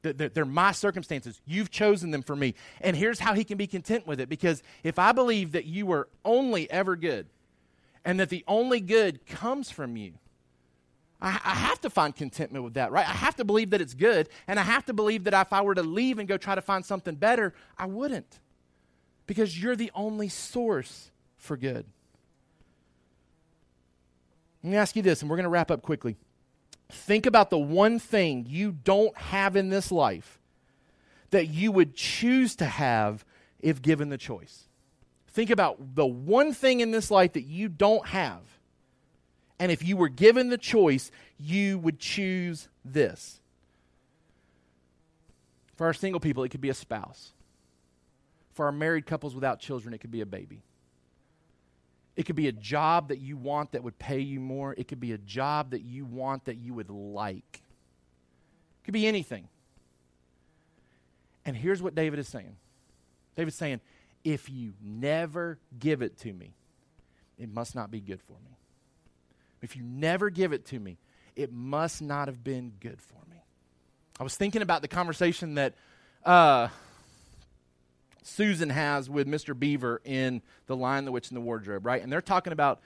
They're, 0.01 0.29
they're 0.29 0.45
my 0.45 0.71
circumstances. 0.71 1.39
You've 1.45 1.69
chosen 1.69 2.11
them 2.11 2.23
for 2.23 2.35
me. 2.35 2.55
And 2.79 2.95
here's 2.95 3.19
how 3.19 3.33
he 3.33 3.43
can 3.43 3.57
be 3.57 3.67
content 3.67 4.07
with 4.07 4.19
it 4.19 4.29
because 4.29 4.63
if 4.83 4.97
I 4.97 5.11
believe 5.11 5.51
that 5.51 5.65
you 5.65 5.91
are 5.91 6.07
only 6.25 6.69
ever 6.71 6.95
good 6.95 7.27
and 8.03 8.19
that 8.19 8.29
the 8.29 8.43
only 8.47 8.79
good 8.79 9.25
comes 9.27 9.69
from 9.69 9.95
you, 9.95 10.13
I, 11.21 11.39
I, 11.43 11.53
have 11.53 11.79
to 11.81 11.89
find 11.91 12.15
contentment 12.15 12.63
with 12.63 12.73
that, 12.73 12.91
right? 12.91 13.07
I 13.07 13.11
have 13.11 13.35
to 13.35 13.45
believe 13.45 13.69
that 13.71 13.81
it's 13.81 13.93
good, 13.93 14.27
and 14.47 14.59
I 14.59 14.63
have 14.63 14.85
to 14.85 14.93
believe 14.93 15.25
that 15.25 15.39
if 15.39 15.53
I 15.53 15.61
were 15.61 15.75
to 15.75 15.83
leave 15.83 16.17
and 16.17 16.27
go 16.27 16.35
try 16.35 16.55
to 16.55 16.61
find 16.61 16.83
something 16.83 17.13
better, 17.13 17.53
I 17.77 17.85
wouldn't. 17.85 18.39
Because 19.27 19.61
you're 19.61 19.75
the 19.75 19.91
only 19.93 20.29
source 20.29 21.11
for 21.37 21.57
good. 21.57 21.85
Let 24.63 24.71
me 24.71 24.77
ask 24.77 24.95
you 24.95 25.03
this, 25.03 25.21
and 25.21 25.29
we're 25.29 25.37
going 25.37 25.43
to 25.43 25.49
wrap 25.49 25.69
up 25.69 25.83
quickly. 25.83 26.17
Think 26.91 27.25
about 27.25 27.49
the 27.49 27.59
one 27.59 27.99
thing 27.99 28.45
you 28.47 28.71
don't 28.71 29.17
have 29.17 29.55
in 29.55 29.69
this 29.69 29.91
life 29.91 30.39
that 31.31 31.47
you 31.47 31.71
would 31.71 31.95
choose 31.95 32.55
to 32.57 32.65
have 32.65 33.25
if 33.59 33.81
given 33.81 34.09
the 34.09 34.17
choice. 34.17 34.67
Think 35.29 35.49
about 35.49 35.95
the 35.95 36.05
one 36.05 36.53
thing 36.53 36.81
in 36.81 36.91
this 36.91 37.09
life 37.09 37.33
that 37.33 37.43
you 37.43 37.69
don't 37.69 38.05
have. 38.07 38.41
And 39.59 39.71
if 39.71 39.83
you 39.83 39.95
were 39.95 40.09
given 40.09 40.49
the 40.49 40.57
choice, 40.57 41.11
you 41.39 41.79
would 41.79 41.99
choose 41.99 42.67
this. 42.83 43.39
For 45.75 45.87
our 45.87 45.93
single 45.93 46.19
people, 46.19 46.43
it 46.43 46.49
could 46.49 46.61
be 46.61 46.69
a 46.69 46.73
spouse. 46.73 47.31
For 48.53 48.65
our 48.65 48.71
married 48.71 49.05
couples 49.05 49.33
without 49.33 49.59
children, 49.59 49.93
it 49.93 49.99
could 49.99 50.11
be 50.11 50.21
a 50.21 50.25
baby. 50.25 50.63
It 52.21 52.25
could 52.25 52.35
be 52.35 52.47
a 52.47 52.51
job 52.51 53.07
that 53.07 53.17
you 53.17 53.35
want 53.35 53.71
that 53.71 53.81
would 53.81 53.97
pay 53.97 54.19
you 54.19 54.39
more. 54.39 54.75
It 54.77 54.87
could 54.87 54.99
be 54.99 55.11
a 55.11 55.17
job 55.17 55.71
that 55.71 55.81
you 55.81 56.05
want 56.05 56.45
that 56.45 56.57
you 56.57 56.71
would 56.75 56.91
like. 56.91 57.63
It 57.63 58.85
could 58.85 58.93
be 58.93 59.07
anything. 59.07 59.47
And 61.47 61.57
here's 61.57 61.81
what 61.81 61.95
David 61.95 62.19
is 62.19 62.27
saying 62.27 62.57
David's 63.35 63.55
saying, 63.55 63.81
if 64.23 64.51
you 64.51 64.73
never 64.83 65.57
give 65.79 66.03
it 66.03 66.19
to 66.19 66.31
me, 66.31 66.53
it 67.39 67.51
must 67.51 67.73
not 67.73 67.89
be 67.89 67.99
good 67.99 68.21
for 68.21 68.33
me. 68.33 68.55
If 69.63 69.75
you 69.75 69.81
never 69.81 70.29
give 70.29 70.53
it 70.53 70.67
to 70.67 70.79
me, 70.79 70.99
it 71.35 71.51
must 71.51 72.03
not 72.03 72.27
have 72.27 72.43
been 72.43 72.73
good 72.79 73.01
for 73.01 73.17
me. 73.31 73.41
I 74.19 74.23
was 74.23 74.35
thinking 74.35 74.61
about 74.61 74.83
the 74.83 74.87
conversation 74.87 75.55
that 75.55 75.73
uh, 76.23 76.67
Susan 78.21 78.69
has 78.69 79.09
with 79.09 79.27
Mr. 79.27 79.57
Beaver 79.57 80.01
in 80.03 80.41
The 80.67 80.75
Lion, 80.75 81.05
the 81.05 81.11
Witch, 81.11 81.29
and 81.29 81.37
the 81.37 81.41
Wardrobe, 81.41 81.85
right? 81.85 82.01
And 82.01 82.11
they're 82.11 82.21
talking 82.21 82.53
about 82.53 82.81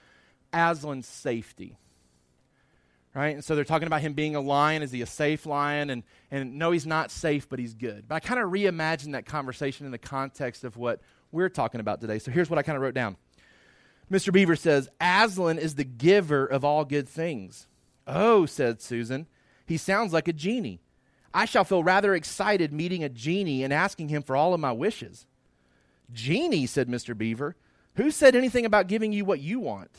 Aslan's 0.52 1.06
safety, 1.06 1.76
right? 3.14 3.34
And 3.34 3.44
so 3.44 3.54
they're 3.54 3.64
talking 3.64 3.86
about 3.86 4.00
him 4.00 4.14
being 4.14 4.36
a 4.36 4.40
lion. 4.40 4.82
Is 4.82 4.92
he 4.92 5.02
a 5.02 5.06
safe 5.06 5.46
lion? 5.46 5.90
And, 5.90 6.02
and 6.30 6.58
no, 6.58 6.70
he's 6.70 6.86
not 6.86 7.10
safe, 7.10 7.48
but 7.48 7.58
he's 7.58 7.74
good. 7.74 8.06
But 8.08 8.16
I 8.16 8.20
kind 8.20 8.40
of 8.40 8.50
reimagined 8.50 9.12
that 9.12 9.26
conversation 9.26 9.86
in 9.86 9.92
the 9.92 9.98
context 9.98 10.64
of 10.64 10.76
what 10.76 11.00
we're 11.32 11.48
talking 11.48 11.80
about 11.80 12.00
today. 12.00 12.18
So 12.18 12.30
here's 12.30 12.48
what 12.48 12.58
I 12.58 12.62
kind 12.62 12.76
of 12.76 12.82
wrote 12.82 12.94
down. 12.94 13.16
Mr. 14.10 14.32
Beaver 14.32 14.56
says, 14.56 14.88
Aslan 15.00 15.58
is 15.58 15.74
the 15.74 15.84
giver 15.84 16.46
of 16.46 16.64
all 16.64 16.84
good 16.84 17.08
things. 17.08 17.66
Oh, 18.06 18.46
said 18.46 18.80
Susan, 18.80 19.26
he 19.66 19.76
sounds 19.76 20.12
like 20.12 20.28
a 20.28 20.32
genie. 20.32 20.80
I 21.36 21.44
shall 21.44 21.64
feel 21.64 21.84
rather 21.84 22.14
excited 22.14 22.72
meeting 22.72 23.04
a 23.04 23.10
genie 23.10 23.62
and 23.62 23.70
asking 23.70 24.08
him 24.08 24.22
for 24.22 24.34
all 24.34 24.54
of 24.54 24.60
my 24.60 24.72
wishes. 24.72 25.26
Genie, 26.10 26.64
said 26.64 26.88
Mr. 26.88 27.16
Beaver, 27.16 27.56
who 27.96 28.10
said 28.10 28.34
anything 28.34 28.64
about 28.64 28.86
giving 28.86 29.12
you 29.12 29.26
what 29.26 29.40
you 29.40 29.60
want? 29.60 29.90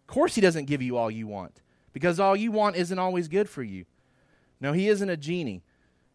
Of 0.00 0.06
course, 0.06 0.36
he 0.36 0.40
doesn't 0.40 0.64
give 0.64 0.80
you 0.80 0.96
all 0.96 1.10
you 1.10 1.26
want, 1.26 1.60
because 1.92 2.18
all 2.18 2.34
you 2.34 2.50
want 2.50 2.76
isn't 2.76 2.98
always 2.98 3.28
good 3.28 3.46
for 3.46 3.62
you. 3.62 3.84
No, 4.58 4.72
he 4.72 4.88
isn't 4.88 5.10
a 5.10 5.18
genie, 5.18 5.62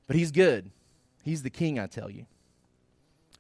but 0.08 0.16
he's 0.16 0.32
good. 0.32 0.72
He's 1.24 1.44
the 1.44 1.52
king, 1.52 1.78
I 1.78 1.86
tell 1.86 2.10
you. 2.10 2.26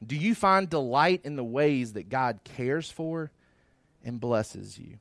Do 0.05 0.15
you 0.15 0.35
find 0.35 0.69
delight 0.69 1.21
in 1.23 1.37
the 1.37 1.43
ways 1.43 1.93
that 1.93 2.07
God 2.07 2.41
cares 2.43 2.91
for 2.91 3.31
and 4.05 4.19
blesses 4.19 4.77
you? 4.77 4.99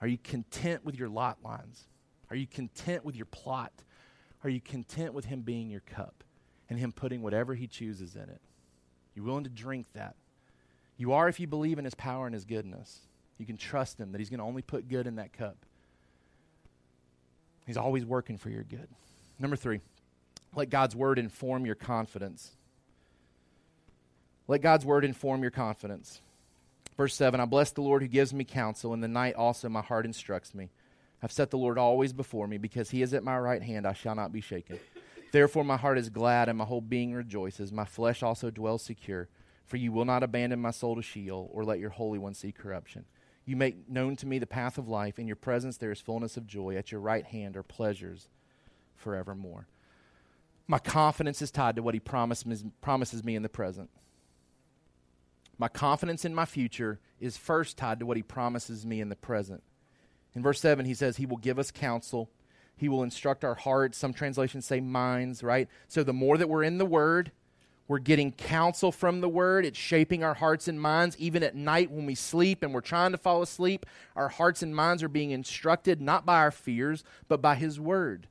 Are 0.00 0.08
you 0.08 0.18
content 0.18 0.84
with 0.84 0.98
your 0.98 1.08
lot 1.08 1.38
lines? 1.44 1.84
Are 2.30 2.36
you 2.36 2.48
content 2.48 3.04
with 3.04 3.14
your 3.14 3.26
plot? 3.26 3.72
Are 4.44 4.50
you 4.50 4.60
content 4.60 5.14
with 5.14 5.26
Him 5.26 5.40
being 5.40 5.70
your 5.70 5.80
cup 5.80 6.24
and 6.68 6.78
Him 6.78 6.92
putting 6.92 7.22
whatever 7.22 7.54
He 7.54 7.66
chooses 7.66 8.14
in 8.14 8.22
it? 8.22 8.40
You 9.14 9.22
willing 9.22 9.44
to 9.44 9.50
drink 9.50 9.86
that? 9.94 10.16
You 10.96 11.12
are 11.12 11.28
if 11.28 11.40
you 11.40 11.46
believe 11.46 11.78
in 11.78 11.84
His 11.84 11.94
power 11.94 12.26
and 12.26 12.34
His 12.34 12.44
goodness. 12.44 13.00
You 13.38 13.46
can 13.46 13.56
trust 13.56 13.98
Him 13.98 14.12
that 14.12 14.18
He's 14.18 14.30
going 14.30 14.38
to 14.38 14.44
only 14.44 14.62
put 14.62 14.88
good 14.88 15.06
in 15.06 15.16
that 15.16 15.32
cup. 15.32 15.56
He's 17.66 17.76
always 17.76 18.04
working 18.04 18.38
for 18.38 18.50
your 18.50 18.62
good. 18.62 18.88
Number 19.38 19.56
three, 19.56 19.80
let 20.54 20.70
God's 20.70 20.94
word 20.94 21.18
inform 21.18 21.66
your 21.66 21.74
confidence. 21.74 22.52
Let 24.48 24.62
God's 24.62 24.84
word 24.84 25.04
inform 25.04 25.42
your 25.42 25.50
confidence. 25.50 26.20
Verse 26.96 27.14
7 27.14 27.40
I 27.40 27.44
bless 27.44 27.72
the 27.72 27.82
Lord 27.82 28.02
who 28.02 28.08
gives 28.08 28.32
me 28.32 28.44
counsel. 28.44 28.94
In 28.94 29.00
the 29.00 29.08
night 29.08 29.34
also 29.34 29.68
my 29.68 29.82
heart 29.82 30.06
instructs 30.06 30.54
me. 30.54 30.70
I've 31.26 31.32
set 31.32 31.50
the 31.50 31.58
Lord 31.58 31.76
always 31.76 32.12
before 32.12 32.46
me, 32.46 32.56
because 32.56 32.90
he 32.90 33.02
is 33.02 33.12
at 33.12 33.24
my 33.24 33.36
right 33.36 33.60
hand, 33.60 33.84
I 33.84 33.94
shall 33.94 34.14
not 34.14 34.32
be 34.32 34.40
shaken. 34.40 34.78
Therefore 35.32 35.64
my 35.64 35.76
heart 35.76 35.98
is 35.98 36.08
glad, 36.08 36.48
and 36.48 36.56
my 36.56 36.64
whole 36.64 36.80
being 36.80 37.14
rejoices. 37.14 37.72
My 37.72 37.84
flesh 37.84 38.22
also 38.22 38.48
dwells 38.48 38.84
secure, 38.84 39.28
for 39.64 39.76
you 39.76 39.90
will 39.90 40.04
not 40.04 40.22
abandon 40.22 40.60
my 40.60 40.70
soul 40.70 40.94
to 40.94 41.02
Sheol, 41.02 41.50
or 41.52 41.64
let 41.64 41.80
your 41.80 41.90
Holy 41.90 42.20
One 42.20 42.32
see 42.32 42.52
corruption. 42.52 43.06
You 43.44 43.56
make 43.56 43.88
known 43.88 44.14
to 44.14 44.26
me 44.28 44.38
the 44.38 44.46
path 44.46 44.78
of 44.78 44.86
life. 44.88 45.18
In 45.18 45.26
your 45.26 45.34
presence 45.34 45.78
there 45.78 45.90
is 45.90 46.00
fullness 46.00 46.36
of 46.36 46.46
joy. 46.46 46.76
At 46.76 46.92
your 46.92 47.00
right 47.00 47.24
hand 47.24 47.56
are 47.56 47.64
pleasures 47.64 48.28
forevermore. 48.94 49.66
My 50.68 50.78
confidence 50.78 51.42
is 51.42 51.50
tied 51.50 51.74
to 51.74 51.82
what 51.82 51.94
he 51.94 52.00
promises, 52.00 52.64
promises 52.80 53.24
me 53.24 53.34
in 53.34 53.42
the 53.42 53.48
present. 53.48 53.90
My 55.58 55.66
confidence 55.66 56.24
in 56.24 56.36
my 56.36 56.44
future 56.44 57.00
is 57.18 57.36
first 57.36 57.76
tied 57.76 57.98
to 57.98 58.06
what 58.06 58.16
he 58.16 58.22
promises 58.22 58.86
me 58.86 59.00
in 59.00 59.08
the 59.08 59.16
present. 59.16 59.64
In 60.36 60.42
verse 60.42 60.60
7, 60.60 60.84
he 60.84 60.94
says, 60.94 61.16
He 61.16 61.24
will 61.24 61.38
give 61.38 61.58
us 61.58 61.70
counsel. 61.70 62.28
He 62.76 62.90
will 62.90 63.02
instruct 63.02 63.42
our 63.42 63.54
hearts. 63.54 63.96
Some 63.96 64.12
translations 64.12 64.66
say 64.66 64.80
minds, 64.80 65.42
right? 65.42 65.66
So 65.88 66.04
the 66.04 66.12
more 66.12 66.36
that 66.36 66.50
we're 66.50 66.62
in 66.62 66.76
the 66.76 66.84
Word, 66.84 67.32
we're 67.88 68.00
getting 68.00 68.32
counsel 68.32 68.92
from 68.92 69.22
the 69.22 69.30
Word. 69.30 69.64
It's 69.64 69.78
shaping 69.78 70.22
our 70.22 70.34
hearts 70.34 70.68
and 70.68 70.78
minds. 70.78 71.16
Even 71.18 71.42
at 71.42 71.54
night 71.54 71.90
when 71.90 72.04
we 72.04 72.14
sleep 72.14 72.62
and 72.62 72.74
we're 72.74 72.82
trying 72.82 73.12
to 73.12 73.18
fall 73.18 73.40
asleep, 73.40 73.86
our 74.14 74.28
hearts 74.28 74.62
and 74.62 74.76
minds 74.76 75.02
are 75.02 75.08
being 75.08 75.30
instructed 75.30 76.02
not 76.02 76.26
by 76.26 76.36
our 76.36 76.50
fears, 76.50 77.02
but 77.28 77.40
by 77.40 77.54
His 77.54 77.80
Word. 77.80 78.28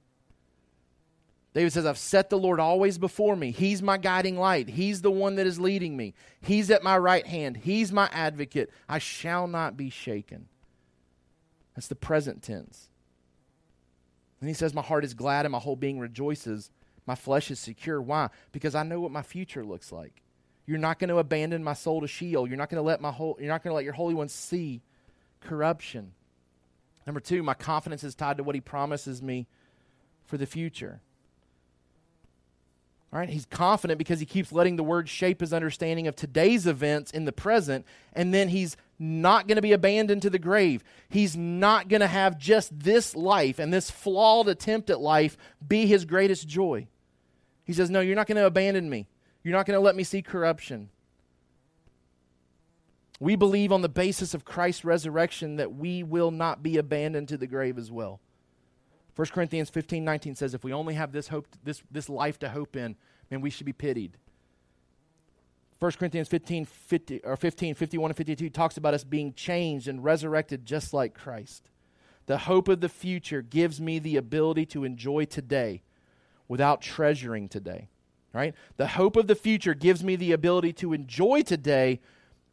David 1.56 1.74
says, 1.74 1.88
I've 1.88 1.98
set 1.98 2.30
the 2.30 2.38
Lord 2.38 2.60
always 2.60 3.00
before 3.00 3.36
me. 3.36 3.50
He's 3.50 3.82
my 3.82 3.98
guiding 3.98 4.38
light. 4.38 4.70
He's 4.70 5.02
the 5.02 5.10
one 5.10 5.38
that 5.38 5.48
is 5.48 5.60
leading 5.60 5.98
me. 5.98 6.14
He's 6.40 6.70
at 6.70 6.84
my 6.84 7.00
right 7.00 7.26
hand. 7.26 7.58
He's 7.58 7.92
my 7.92 8.10
advocate. 8.12 8.70
I 8.88 9.00
shall 9.00 9.48
not 9.48 9.76
be 9.76 9.90
shaken. 9.90 10.50
That's 11.76 11.88
the 11.88 11.96
present 11.96 12.42
tense. 12.42 12.90
And 14.40 14.50
he 14.50 14.54
says, 14.54 14.74
My 14.74 14.82
heart 14.82 15.06
is 15.06 15.14
glad 15.14 15.46
and 15.46 15.52
my 15.52 15.60
whole 15.60 15.76
being 15.76 16.00
rejoices. 16.00 16.72
My 17.06 17.16
flesh 17.16 17.52
is 17.52 17.60
secure. 17.60 18.02
Why? 18.02 18.30
Because 18.52 18.76
I 18.76 18.84
know 18.84 19.00
what 19.00 19.12
my 19.12 19.22
future 19.22 19.64
looks 19.64 19.92
like. 19.92 20.22
You're 20.66 20.80
not 20.80 20.98
going 20.98 21.10
to 21.10 21.18
abandon 21.18 21.64
my 21.64 21.74
soul 21.74 22.02
to 22.02 22.08
Sheol. 22.08 22.48
You're 22.48 22.58
not 22.58 22.70
going 22.70 22.82
to 22.82 22.88
let 22.88 23.02
my 23.02 23.12
whole, 23.12 23.38
you're 23.40 23.50
not 23.50 23.64
going 23.64 23.72
to 23.72 23.76
let 23.76 23.84
your 23.84 23.94
Holy 23.94 24.16
One 24.16 24.30
see 24.30 24.82
corruption. 25.42 26.14
Number 27.06 27.20
two, 27.20 27.44
my 27.44 27.54
confidence 27.54 28.04
is 28.04 28.16
tied 28.16 28.38
to 28.38 28.44
what 28.44 28.56
he 28.56 28.62
promises 28.62 29.22
me 29.22 29.46
for 30.26 30.38
the 30.38 30.48
future. 30.48 31.02
All 33.14 33.20
right, 33.20 33.30
he's 33.30 33.46
confident 33.46 34.00
because 34.00 34.20
he 34.20 34.26
keeps 34.26 34.52
letting 34.52 34.76
the 34.76 34.84
word 34.84 35.08
shape 35.08 35.40
his 35.40 35.54
understanding 35.54 36.08
of 36.08 36.16
today's 36.16 36.66
events 36.66 37.12
in 37.12 37.26
the 37.26 37.32
present, 37.32 37.86
and 38.12 38.34
then 38.34 38.50
he's 38.50 38.76
not 38.98 39.48
going 39.48 39.58
to 39.58 39.62
be 39.62 39.74
abandoned 39.74 40.22
to 40.22 40.30
the 40.30 40.40
grave. 40.40 40.84
He's 41.10 41.36
not 41.36 41.88
going 41.90 42.02
to 42.02 42.08
have 42.08 42.38
just 42.38 42.78
this 42.78 43.16
life 43.16 43.60
and 43.60 43.74
this 43.74 43.92
flawed 43.92 44.48
attempt 44.48 44.90
at 44.90 45.00
life 45.00 45.38
be 45.66 45.86
his 45.86 46.06
greatest 46.06 46.48
joy. 46.48 46.88
He 47.66 47.74
says, 47.74 47.90
No, 47.90 48.00
you're 48.00 48.16
not 48.16 48.28
going 48.28 48.38
to 48.38 48.46
abandon 48.46 48.90
me. 48.90 49.08
You're 49.44 49.56
not 49.56 49.66
going 49.66 49.78
to 49.78 49.84
let 49.84 49.96
me 49.96 50.04
see 50.04 50.22
corruption. 50.22 50.90
We 53.20 53.36
believe 53.36 53.72
on 53.72 53.82
the 53.82 53.90
basis 53.90 54.34
of 54.34 54.46
Christ's 54.46 54.84
resurrection 54.84 55.56
that 55.58 55.74
we 55.74 56.04
will 56.04 56.32
not 56.32 56.62
be 56.62 56.78
abandoned 56.78 57.30
to 57.30 57.38
the 57.38 57.48
grave 57.48 57.78
as 57.78 57.92
well. 57.92 58.20
1 59.16 59.28
Corinthians 59.28 59.70
15 59.70 60.04
19 60.04 60.36
says, 60.36 60.54
If 60.54 60.64
we 60.64 60.74
only 60.74 60.96
have 60.96 61.12
this, 61.12 61.30
hope, 61.30 61.48
this, 61.64 61.82
this 61.90 62.10
life 62.10 62.40
to 62.40 62.50
hope 62.50 62.76
in, 62.76 62.96
man, 63.32 63.42
we 63.42 63.50
should 63.50 63.66
be 63.66 63.74
pitied. 63.74 64.18
1 65.86 65.92
Corinthians 66.00 66.28
15, 66.28 66.66
50, 66.66 67.20
or 67.26 67.38
15, 67.38 67.76
51 67.76 68.10
and 68.10 68.18
52 68.18 68.50
talks 68.50 68.76
about 68.76 68.96
us 68.96 69.04
being 69.04 69.32
changed 69.34 69.88
and 69.88 70.04
resurrected 70.04 70.66
just 70.66 70.96
like 70.96 71.14
Christ. 71.14 71.70
The 72.26 72.40
hope 72.40 72.68
of 72.70 72.82
the 72.82 72.90
future 72.90 73.44
gives 73.44 73.80
me 73.80 74.00
the 74.00 74.18
ability 74.18 74.66
to 74.68 74.84
enjoy 74.84 75.26
today 75.26 75.84
without 76.48 76.82
treasuring 76.82 77.50
today. 77.50 77.90
Right? 78.34 78.56
The 78.78 78.88
hope 78.88 79.16
of 79.16 79.28
the 79.28 79.36
future 79.36 79.76
gives 79.76 80.04
me 80.04 80.16
the 80.16 80.32
ability 80.32 80.74
to 80.74 80.92
enjoy 80.92 81.44
today 81.44 82.00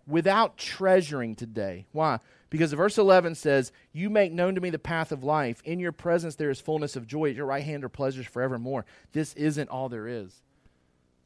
without 0.06 0.58
treasuring 0.58 1.34
today. 1.34 1.86
Why? 1.92 2.18
Because 2.50 2.74
verse 2.74 2.98
11 2.98 3.36
says, 3.36 3.72
You 3.92 4.10
make 4.10 4.30
known 4.30 4.56
to 4.56 4.60
me 4.60 4.68
the 4.68 4.78
path 4.78 5.10
of 5.10 5.24
life. 5.24 5.62
In 5.64 5.80
your 5.80 5.92
presence 5.92 6.34
there 6.34 6.50
is 6.50 6.60
fullness 6.60 6.96
of 6.96 7.06
joy. 7.06 7.30
At 7.30 7.36
your 7.36 7.46
right 7.46 7.64
hand 7.64 7.82
are 7.82 7.88
pleasures 7.88 8.26
forevermore. 8.26 8.84
This 9.12 9.32
isn't 9.32 9.70
all 9.70 9.88
there 9.88 10.06
is. 10.06 10.42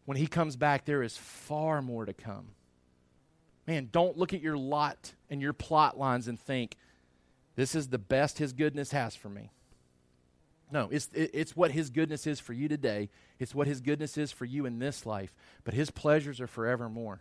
When 0.07 0.17
he 0.17 0.27
comes 0.27 0.57
back, 0.57 0.85
there 0.85 1.03
is 1.03 1.17
far 1.17 1.83
more 1.83 2.07
to 2.07 2.15
come. 2.15 2.49
Man, 3.67 3.89
don't 3.91 4.17
look 4.17 4.33
at 4.33 4.41
your 4.41 4.57
lot 4.57 5.13
and 5.29 5.43
your 5.43 5.53
plot 5.53 5.99
lines 5.99 6.29
and 6.29 6.41
think, 6.41 6.77
This 7.57 7.75
is 7.75 7.89
the 7.89 7.99
best 7.99 8.39
his 8.39 8.53
goodness 8.53 8.93
has 8.93 9.15
for 9.15 9.29
me. 9.29 9.51
No, 10.71 10.89
it's, 10.91 11.09
it's 11.13 11.57
what 11.57 11.71
his 11.71 11.91
goodness 11.91 12.27
is 12.27 12.41
for 12.41 12.53
you 12.53 12.69
today. 12.69 13.09
It's 13.39 13.55
what 13.55 13.67
his 13.67 13.81
goodness 13.81 14.17
is 14.17 14.33
for 14.33 14.45
you 14.45 14.67
in 14.67 14.79
this 14.79 15.07
life. 15.07 15.35
But 15.65 15.75
his 15.75 15.91
pleasures 15.91 16.41
are 16.41 16.49
forevermore. 16.49 17.21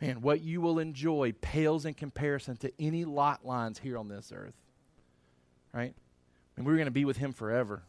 Man, 0.00 0.20
what 0.20 0.40
you 0.40 0.60
will 0.60 0.78
enjoy 0.78 1.32
pales 1.40 1.86
in 1.86 1.94
comparison 1.94 2.56
to 2.58 2.72
any 2.78 3.04
lot 3.04 3.46
lines 3.46 3.78
here 3.78 3.96
on 3.96 4.08
this 4.08 4.32
earth. 4.34 4.56
Right? 5.72 5.94
And 6.56 6.66
we're 6.66 6.74
going 6.76 6.86
to 6.86 6.90
be 6.90 7.04
with 7.06 7.18
him 7.18 7.32
forever. 7.32 7.84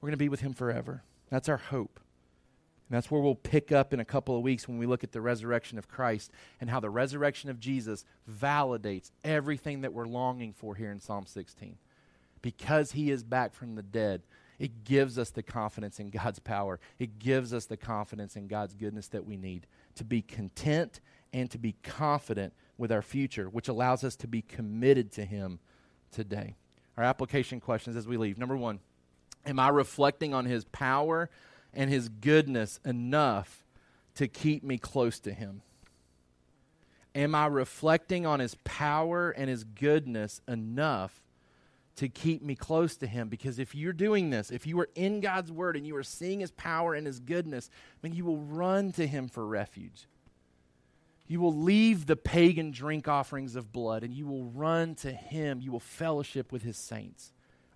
We're 0.00 0.08
going 0.08 0.18
to 0.18 0.24
be 0.24 0.28
with 0.28 0.40
him 0.40 0.54
forever. 0.54 1.02
That's 1.30 1.48
our 1.48 1.56
hope. 1.56 1.98
And 2.90 2.96
that's 2.96 3.08
where 3.08 3.20
we'll 3.20 3.36
pick 3.36 3.70
up 3.70 3.94
in 3.94 4.00
a 4.00 4.04
couple 4.04 4.36
of 4.36 4.42
weeks 4.42 4.66
when 4.66 4.76
we 4.76 4.84
look 4.84 5.04
at 5.04 5.12
the 5.12 5.20
resurrection 5.20 5.78
of 5.78 5.86
Christ 5.86 6.32
and 6.60 6.68
how 6.68 6.80
the 6.80 6.90
resurrection 6.90 7.48
of 7.48 7.60
Jesus 7.60 8.04
validates 8.28 9.12
everything 9.22 9.82
that 9.82 9.92
we're 9.92 10.08
longing 10.08 10.52
for 10.52 10.74
here 10.74 10.90
in 10.90 10.98
Psalm 10.98 11.24
16. 11.24 11.76
Because 12.42 12.90
he 12.90 13.12
is 13.12 13.22
back 13.22 13.54
from 13.54 13.76
the 13.76 13.82
dead, 13.84 14.22
it 14.58 14.82
gives 14.82 15.20
us 15.20 15.30
the 15.30 15.42
confidence 15.44 16.00
in 16.00 16.10
God's 16.10 16.40
power. 16.40 16.80
It 16.98 17.20
gives 17.20 17.54
us 17.54 17.66
the 17.66 17.76
confidence 17.76 18.34
in 18.34 18.48
God's 18.48 18.74
goodness 18.74 19.06
that 19.08 19.24
we 19.24 19.36
need 19.36 19.68
to 19.94 20.02
be 20.02 20.20
content 20.20 21.00
and 21.32 21.48
to 21.52 21.58
be 21.58 21.76
confident 21.84 22.54
with 22.76 22.90
our 22.90 23.02
future, 23.02 23.48
which 23.48 23.68
allows 23.68 24.02
us 24.02 24.16
to 24.16 24.26
be 24.26 24.42
committed 24.42 25.12
to 25.12 25.24
Him 25.24 25.60
today. 26.10 26.56
Our 26.96 27.04
application 27.04 27.60
questions 27.60 27.94
as 27.94 28.08
we 28.08 28.16
leave. 28.16 28.36
Number 28.36 28.56
one, 28.56 28.80
am 29.46 29.60
I 29.60 29.68
reflecting 29.68 30.34
on 30.34 30.44
His 30.44 30.64
power 30.64 31.30
and 31.74 31.90
His 31.90 32.08
goodness 32.08 32.80
enough 32.84 33.64
to 34.14 34.28
keep 34.28 34.62
me 34.62 34.78
close 34.78 35.18
to 35.20 35.32
Him? 35.32 35.62
Am 37.14 37.34
I 37.34 37.46
reflecting 37.46 38.26
on 38.26 38.40
His 38.40 38.56
power 38.64 39.30
and 39.30 39.48
His 39.48 39.64
goodness 39.64 40.40
enough 40.46 41.22
to 42.00 42.08
keep 42.08 42.42
me 42.42 42.54
close 42.54 42.96
to 42.96 43.06
him? 43.06 43.28
Because 43.28 43.58
if 43.58 43.74
you're 43.74 43.92
doing 43.92 44.30
this 44.30 44.50
if 44.50 44.66
you 44.66 44.80
are 44.80 44.88
in 44.94 45.20
god's 45.20 45.52
word 45.52 45.76
and 45.76 45.86
you 45.86 45.94
are 45.96 46.02
seeing 46.02 46.40
his 46.40 46.50
power 46.50 46.94
and 46.94 47.06
his 47.06 47.20
goodness 47.20 47.68
then 48.00 48.14
you 48.14 48.24
will 48.24 48.38
run 48.38 48.90
to 48.92 49.06
him 49.06 49.28
for 49.28 49.46
refuge. 49.46 50.06
You 51.26 51.40
will 51.40 51.54
leave 51.54 52.06
the 52.06 52.16
pagan 52.16 52.70
drink 52.70 53.06
offerings 53.06 53.54
of 53.54 53.70
blood 53.70 54.02
and 54.02 54.14
you 54.14 54.26
will 54.26 54.44
run 54.44 54.94
to 54.96 55.12
him. 55.12 55.60
You 55.60 55.72
will 55.72 55.78
fellowship 55.78 56.50
with 56.50 56.62
his 56.62 56.78
saints. 56.78 57.32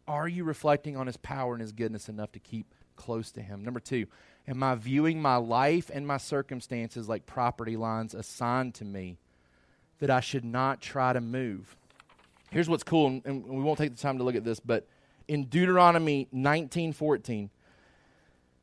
Are 0.09 0.27
you 0.27 0.43
reflecting 0.45 0.97
on 0.97 1.07
his 1.07 1.19
power 1.19 1.53
and 1.53 1.61
his 1.61 1.73
goodness 1.73 2.09
enough 2.09 2.33
to 2.33 2.39
keep 2.39 2.75
close 2.97 3.31
to 3.31 3.43
him 3.43 3.65
number 3.65 3.81
two 3.81 4.07
am 4.49 4.63
i 4.63 4.75
viewing 4.75 5.21
my 5.21 5.37
life 5.37 5.91
and 5.93 6.07
my 6.07 6.17
circumstances 6.17 7.09
like 7.09 7.27
property 7.27 7.77
lines 7.77 8.15
assigned 8.15 8.75
to 8.75 8.85
me 8.85 9.19
that 9.99 10.11
i 10.11 10.21
should 10.21 10.45
not 10.45 10.81
try 10.81 11.13
to 11.13 11.21
move 11.21 11.77
Here's 12.55 12.69
what's 12.69 12.85
cool, 12.85 13.21
and 13.25 13.45
we 13.45 13.65
won't 13.65 13.79
take 13.79 13.91
the 13.91 14.01
time 14.01 14.19
to 14.19 14.23
look 14.23 14.37
at 14.37 14.45
this, 14.45 14.61
but 14.61 14.87
in 15.27 15.47
Deuteronomy 15.47 16.29
19:14 16.33 17.51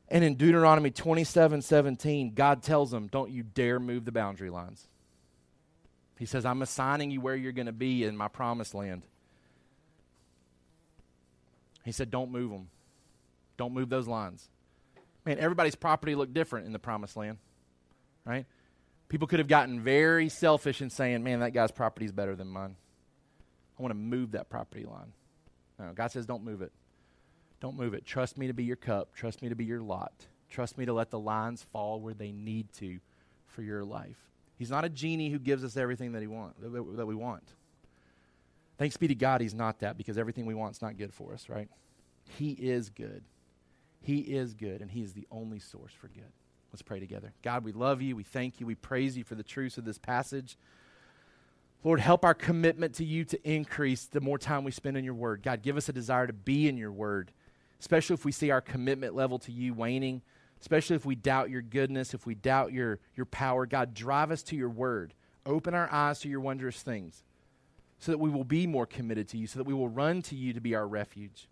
and 0.08 0.24
in 0.24 0.36
Deuteronomy 0.36 0.90
27:17, 0.90 2.32
God 2.32 2.62
tells 2.62 2.90
them, 2.90 3.08
"Don't 3.08 3.30
you 3.30 3.42
dare 3.42 3.78
move 3.78 4.06
the 4.06 4.10
boundary 4.10 4.48
lines." 4.48 4.88
He 6.18 6.24
says, 6.24 6.46
"I'm 6.46 6.62
assigning 6.62 7.10
you 7.10 7.20
where 7.20 7.36
you're 7.36 7.52
going 7.52 7.66
to 7.66 7.72
be 7.72 8.04
in 8.04 8.16
my 8.16 8.28
promised 8.28 8.72
land." 8.72 9.02
He 11.84 11.92
said, 11.92 12.10
"Don't 12.10 12.30
move 12.30 12.50
them. 12.50 12.70
Don't 13.62 13.74
move 13.74 13.88
those 13.88 14.08
lines." 14.08 14.50
Man, 15.24 15.38
everybody's 15.38 15.76
property 15.76 16.16
looked 16.16 16.34
different 16.34 16.66
in 16.66 16.72
the 16.72 16.80
promised 16.80 17.16
land, 17.16 17.38
right? 18.24 18.44
People 19.08 19.28
could 19.28 19.38
have 19.38 19.46
gotten 19.46 19.80
very 19.80 20.28
selfish 20.28 20.82
in 20.82 20.90
saying, 20.90 21.22
"Man, 21.22 21.38
that 21.40 21.52
guy's 21.52 21.70
property 21.70 22.06
is 22.06 22.12
better 22.12 22.34
than 22.34 22.48
mine." 22.48 22.74
I 23.78 23.82
want 23.82 23.92
to 23.92 23.98
move 23.98 24.32
that 24.32 24.48
property 24.48 24.84
line. 24.84 25.12
No, 25.78 25.92
God 25.94 26.10
says, 26.10 26.26
don't 26.26 26.44
move 26.44 26.60
it. 26.60 26.72
Don't 27.60 27.76
move 27.76 27.94
it. 27.94 28.04
Trust 28.04 28.36
me 28.36 28.48
to 28.48 28.52
be 28.52 28.64
your 28.64 28.76
cup. 28.76 29.14
Trust 29.14 29.42
me 29.42 29.48
to 29.48 29.54
be 29.54 29.64
your 29.64 29.80
lot. 29.80 30.26
Trust 30.50 30.76
me 30.76 30.84
to 30.84 30.92
let 30.92 31.10
the 31.10 31.18
lines 31.18 31.62
fall 31.62 32.00
where 32.00 32.14
they 32.14 32.32
need 32.32 32.72
to 32.74 32.98
for 33.46 33.62
your 33.62 33.84
life. 33.84 34.18
He's 34.58 34.70
not 34.70 34.84
a 34.84 34.88
genie 34.88 35.30
who 35.30 35.38
gives 35.38 35.64
us 35.64 35.76
everything 35.76 36.12
that 36.12 36.20
he 36.20 36.26
want 36.26 36.60
that 36.60 37.06
we 37.06 37.14
want. 37.14 37.54
Thanks 38.78 38.96
be 38.96 39.08
to 39.08 39.14
God, 39.14 39.40
he's 39.40 39.54
not 39.54 39.78
that 39.80 39.96
because 39.96 40.18
everything 40.18 40.46
we 40.46 40.54
want 40.54 40.76
is 40.76 40.82
not 40.82 40.96
good 40.96 41.12
for 41.12 41.32
us, 41.32 41.48
right? 41.48 41.68
He 42.38 42.52
is 42.52 42.90
good. 42.90 43.24
He 44.02 44.18
is 44.18 44.54
good, 44.54 44.80
and 44.80 44.90
he 44.90 45.02
is 45.02 45.12
the 45.12 45.26
only 45.30 45.58
source 45.58 45.92
for 45.92 46.08
good. 46.08 46.32
Let's 46.72 46.82
pray 46.82 47.00
together. 47.00 47.32
God, 47.42 47.64
we 47.64 47.72
love 47.72 48.02
you. 48.02 48.16
We 48.16 48.24
thank 48.24 48.58
you. 48.58 48.66
We 48.66 48.74
praise 48.74 49.16
you 49.16 49.24
for 49.24 49.34
the 49.34 49.42
truths 49.42 49.78
of 49.78 49.84
this 49.84 49.98
passage. 49.98 50.56
Lord, 51.84 52.00
help 52.00 52.24
our 52.24 52.34
commitment 52.34 52.94
to 52.94 53.04
you 53.04 53.24
to 53.26 53.48
increase 53.48 54.06
the 54.06 54.20
more 54.20 54.38
time 54.38 54.64
we 54.64 54.70
spend 54.70 54.96
in 54.96 55.04
your 55.04 55.14
word. 55.14 55.42
God, 55.42 55.62
give 55.62 55.76
us 55.76 55.88
a 55.88 55.92
desire 55.92 56.26
to 56.26 56.32
be 56.32 56.68
in 56.68 56.76
your 56.76 56.92
word, 56.92 57.32
especially 57.80 58.14
if 58.14 58.24
we 58.24 58.32
see 58.32 58.50
our 58.50 58.60
commitment 58.60 59.14
level 59.14 59.38
to 59.40 59.52
you 59.52 59.74
waning, 59.74 60.22
especially 60.60 60.96
if 60.96 61.04
we 61.04 61.14
doubt 61.14 61.50
your 61.50 61.62
goodness, 61.62 62.14
if 62.14 62.24
we 62.24 62.34
doubt 62.34 62.72
your, 62.72 63.00
your 63.16 63.26
power. 63.26 63.66
God, 63.66 63.94
drive 63.94 64.30
us 64.30 64.42
to 64.44 64.56
your 64.56 64.68
word. 64.68 65.12
Open 65.44 65.74
our 65.74 65.92
eyes 65.92 66.20
to 66.20 66.28
your 66.28 66.40
wondrous 66.40 66.82
things 66.82 67.24
so 67.98 68.12
that 68.12 68.18
we 68.18 68.30
will 68.30 68.44
be 68.44 68.66
more 68.66 68.86
committed 68.86 69.28
to 69.28 69.36
you, 69.36 69.46
so 69.46 69.58
that 69.58 69.66
we 69.66 69.74
will 69.74 69.88
run 69.88 70.22
to 70.22 70.36
you 70.36 70.52
to 70.52 70.60
be 70.60 70.74
our 70.74 70.86
refuge. 70.86 71.48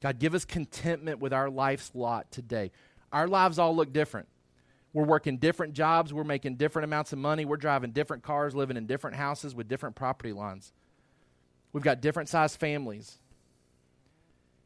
God, 0.00 0.18
give 0.18 0.34
us 0.34 0.44
contentment 0.44 1.18
with 1.18 1.32
our 1.32 1.50
life's 1.50 1.90
lot 1.94 2.30
today. 2.30 2.70
Our 3.12 3.26
lives 3.26 3.58
all 3.58 3.74
look 3.74 3.92
different. 3.92 4.28
We're 4.92 5.04
working 5.04 5.38
different 5.38 5.74
jobs. 5.74 6.12
We're 6.12 6.24
making 6.24 6.56
different 6.56 6.84
amounts 6.84 7.12
of 7.12 7.18
money. 7.18 7.44
We're 7.44 7.56
driving 7.56 7.90
different 7.90 8.22
cars, 8.22 8.54
living 8.54 8.76
in 8.76 8.86
different 8.86 9.16
houses 9.16 9.54
with 9.54 9.68
different 9.68 9.96
property 9.96 10.32
lines. 10.32 10.72
We've 11.72 11.84
got 11.84 12.00
different 12.00 12.28
sized 12.28 12.58
families. 12.58 13.18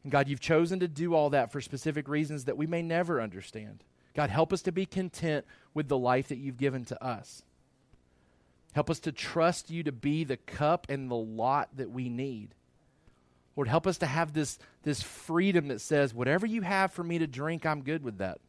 And 0.03 0.11
God, 0.11 0.27
you've 0.27 0.39
chosen 0.39 0.79
to 0.79 0.87
do 0.87 1.13
all 1.13 1.29
that 1.31 1.51
for 1.51 1.61
specific 1.61 2.07
reasons 2.07 2.45
that 2.45 2.57
we 2.57 2.67
may 2.67 2.81
never 2.81 3.21
understand. 3.21 3.83
God, 4.13 4.29
help 4.29 4.53
us 4.53 4.61
to 4.63 4.71
be 4.71 4.85
content 4.85 5.45
with 5.73 5.87
the 5.87 5.97
life 5.97 6.27
that 6.27 6.37
you've 6.37 6.57
given 6.57 6.85
to 6.85 7.03
us. 7.03 7.43
Help 8.73 8.89
us 8.89 8.99
to 9.01 9.11
trust 9.11 9.69
you 9.69 9.83
to 9.83 9.91
be 9.91 10.23
the 10.23 10.37
cup 10.37 10.87
and 10.89 11.09
the 11.09 11.15
lot 11.15 11.69
that 11.75 11.91
we 11.91 12.09
need. 12.09 12.55
Lord, 13.55 13.67
help 13.67 13.85
us 13.85 13.99
to 13.99 14.05
have 14.05 14.33
this, 14.33 14.57
this 14.83 15.01
freedom 15.01 15.67
that 15.67 15.79
says, 15.79 16.13
whatever 16.13 16.45
you 16.45 16.61
have 16.61 16.91
for 16.91 17.03
me 17.03 17.19
to 17.19 17.27
drink, 17.27 17.65
I'm 17.65 17.83
good 17.83 18.03
with 18.03 18.17
that. 18.17 18.39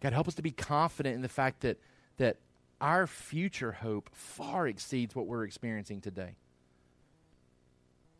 God, 0.00 0.12
help 0.12 0.28
us 0.28 0.34
to 0.36 0.42
be 0.42 0.52
confident 0.52 1.16
in 1.16 1.22
the 1.22 1.28
fact 1.28 1.60
that, 1.60 1.78
that 2.16 2.36
our 2.80 3.06
future 3.06 3.72
hope 3.72 4.08
far 4.12 4.66
exceeds 4.66 5.14
what 5.14 5.26
we're 5.26 5.44
experiencing 5.44 6.00
today. 6.00 6.36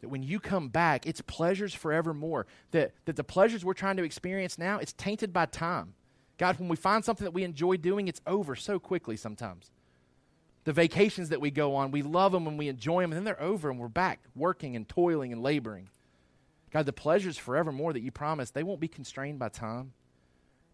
That 0.01 0.09
when 0.09 0.23
you 0.23 0.39
come 0.39 0.69
back, 0.69 1.07
it's 1.07 1.21
pleasures 1.23 1.75
forevermore. 1.75 2.47
That, 2.73 2.93
that 3.07 3.17
the 3.17 3.25
pleasures 3.25 3.65
we're 3.65 3.75
trying 3.75 3.97
to 3.97 4.05
experience 4.05 4.59
now, 4.59 4.79
it's 4.79 4.93
tainted 4.93 5.33
by 5.33 5.47
time. 5.47 5.95
God, 6.37 6.59
when 6.59 6.69
we 6.69 6.77
find 6.77 7.05
something 7.05 7.25
that 7.25 7.33
we 7.33 7.43
enjoy 7.43 7.77
doing, 7.79 8.07
it's 8.07 8.21
over 8.27 8.55
so 8.55 8.79
quickly 8.79 9.17
sometimes. 9.17 9.71
The 10.69 10.75
vacations 10.75 11.31
that 11.31 11.41
we 11.41 11.51
go 11.51 11.77
on, 11.77 11.93
we 11.93 12.03
love 12.03 12.33
them 12.33 12.47
and 12.47 12.59
we 12.59 12.69
enjoy 12.69 13.01
them, 13.01 13.11
and 13.11 13.17
then 13.17 13.25
they're 13.25 13.43
over 13.43 13.71
and 13.71 13.79
we're 13.79 13.89
back 13.89 14.21
working 14.37 14.77
and 14.77 14.87
toiling 14.87 15.33
and 15.33 15.43
laboring. 15.43 15.89
God, 16.71 16.85
the 16.85 16.93
pleasures 16.93 17.39
forevermore 17.39 17.95
that 17.95 18.03
you 18.03 18.11
promised, 18.11 18.53
they 18.53 18.63
won't 18.63 18.79
be 18.79 18.87
constrained 18.87 19.39
by 19.39 19.49
time. 19.49 19.95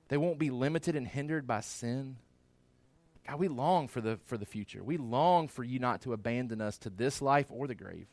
They 0.09 0.16
won't 0.16 0.40
be 0.40 0.51
limited 0.51 0.97
and 0.97 1.07
hindered 1.07 1.47
by 1.47 1.61
sin. 1.61 2.16
God, 3.24 3.38
we 3.38 3.47
long 3.47 3.86
for 3.86 4.01
the, 4.01 4.18
for 4.24 4.36
the 4.36 4.45
future. 4.45 4.82
We 4.82 4.97
long 4.97 5.47
for 5.47 5.62
you 5.62 5.78
not 5.78 6.03
to 6.03 6.12
abandon 6.12 6.61
us 6.61 6.76
to 6.78 6.90
this 6.90 7.22
life 7.22 7.47
or 7.49 7.68
the 7.68 7.76
grave. 7.76 8.09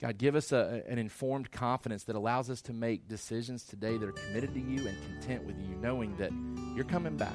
God, 0.00 0.16
give 0.16 0.36
us 0.36 0.52
a, 0.52 0.84
an 0.86 1.00
informed 1.00 1.50
confidence 1.50 2.04
that 2.04 2.14
allows 2.14 2.50
us 2.50 2.62
to 2.62 2.72
make 2.72 3.08
decisions 3.08 3.64
today 3.64 3.96
that 3.96 4.08
are 4.08 4.12
committed 4.12 4.54
to 4.54 4.60
you 4.60 4.86
and 4.86 4.96
content 5.06 5.42
with 5.42 5.56
you, 5.58 5.74
knowing 5.74 6.16
that 6.18 6.30
you're 6.76 6.84
coming 6.84 7.16
back. 7.16 7.34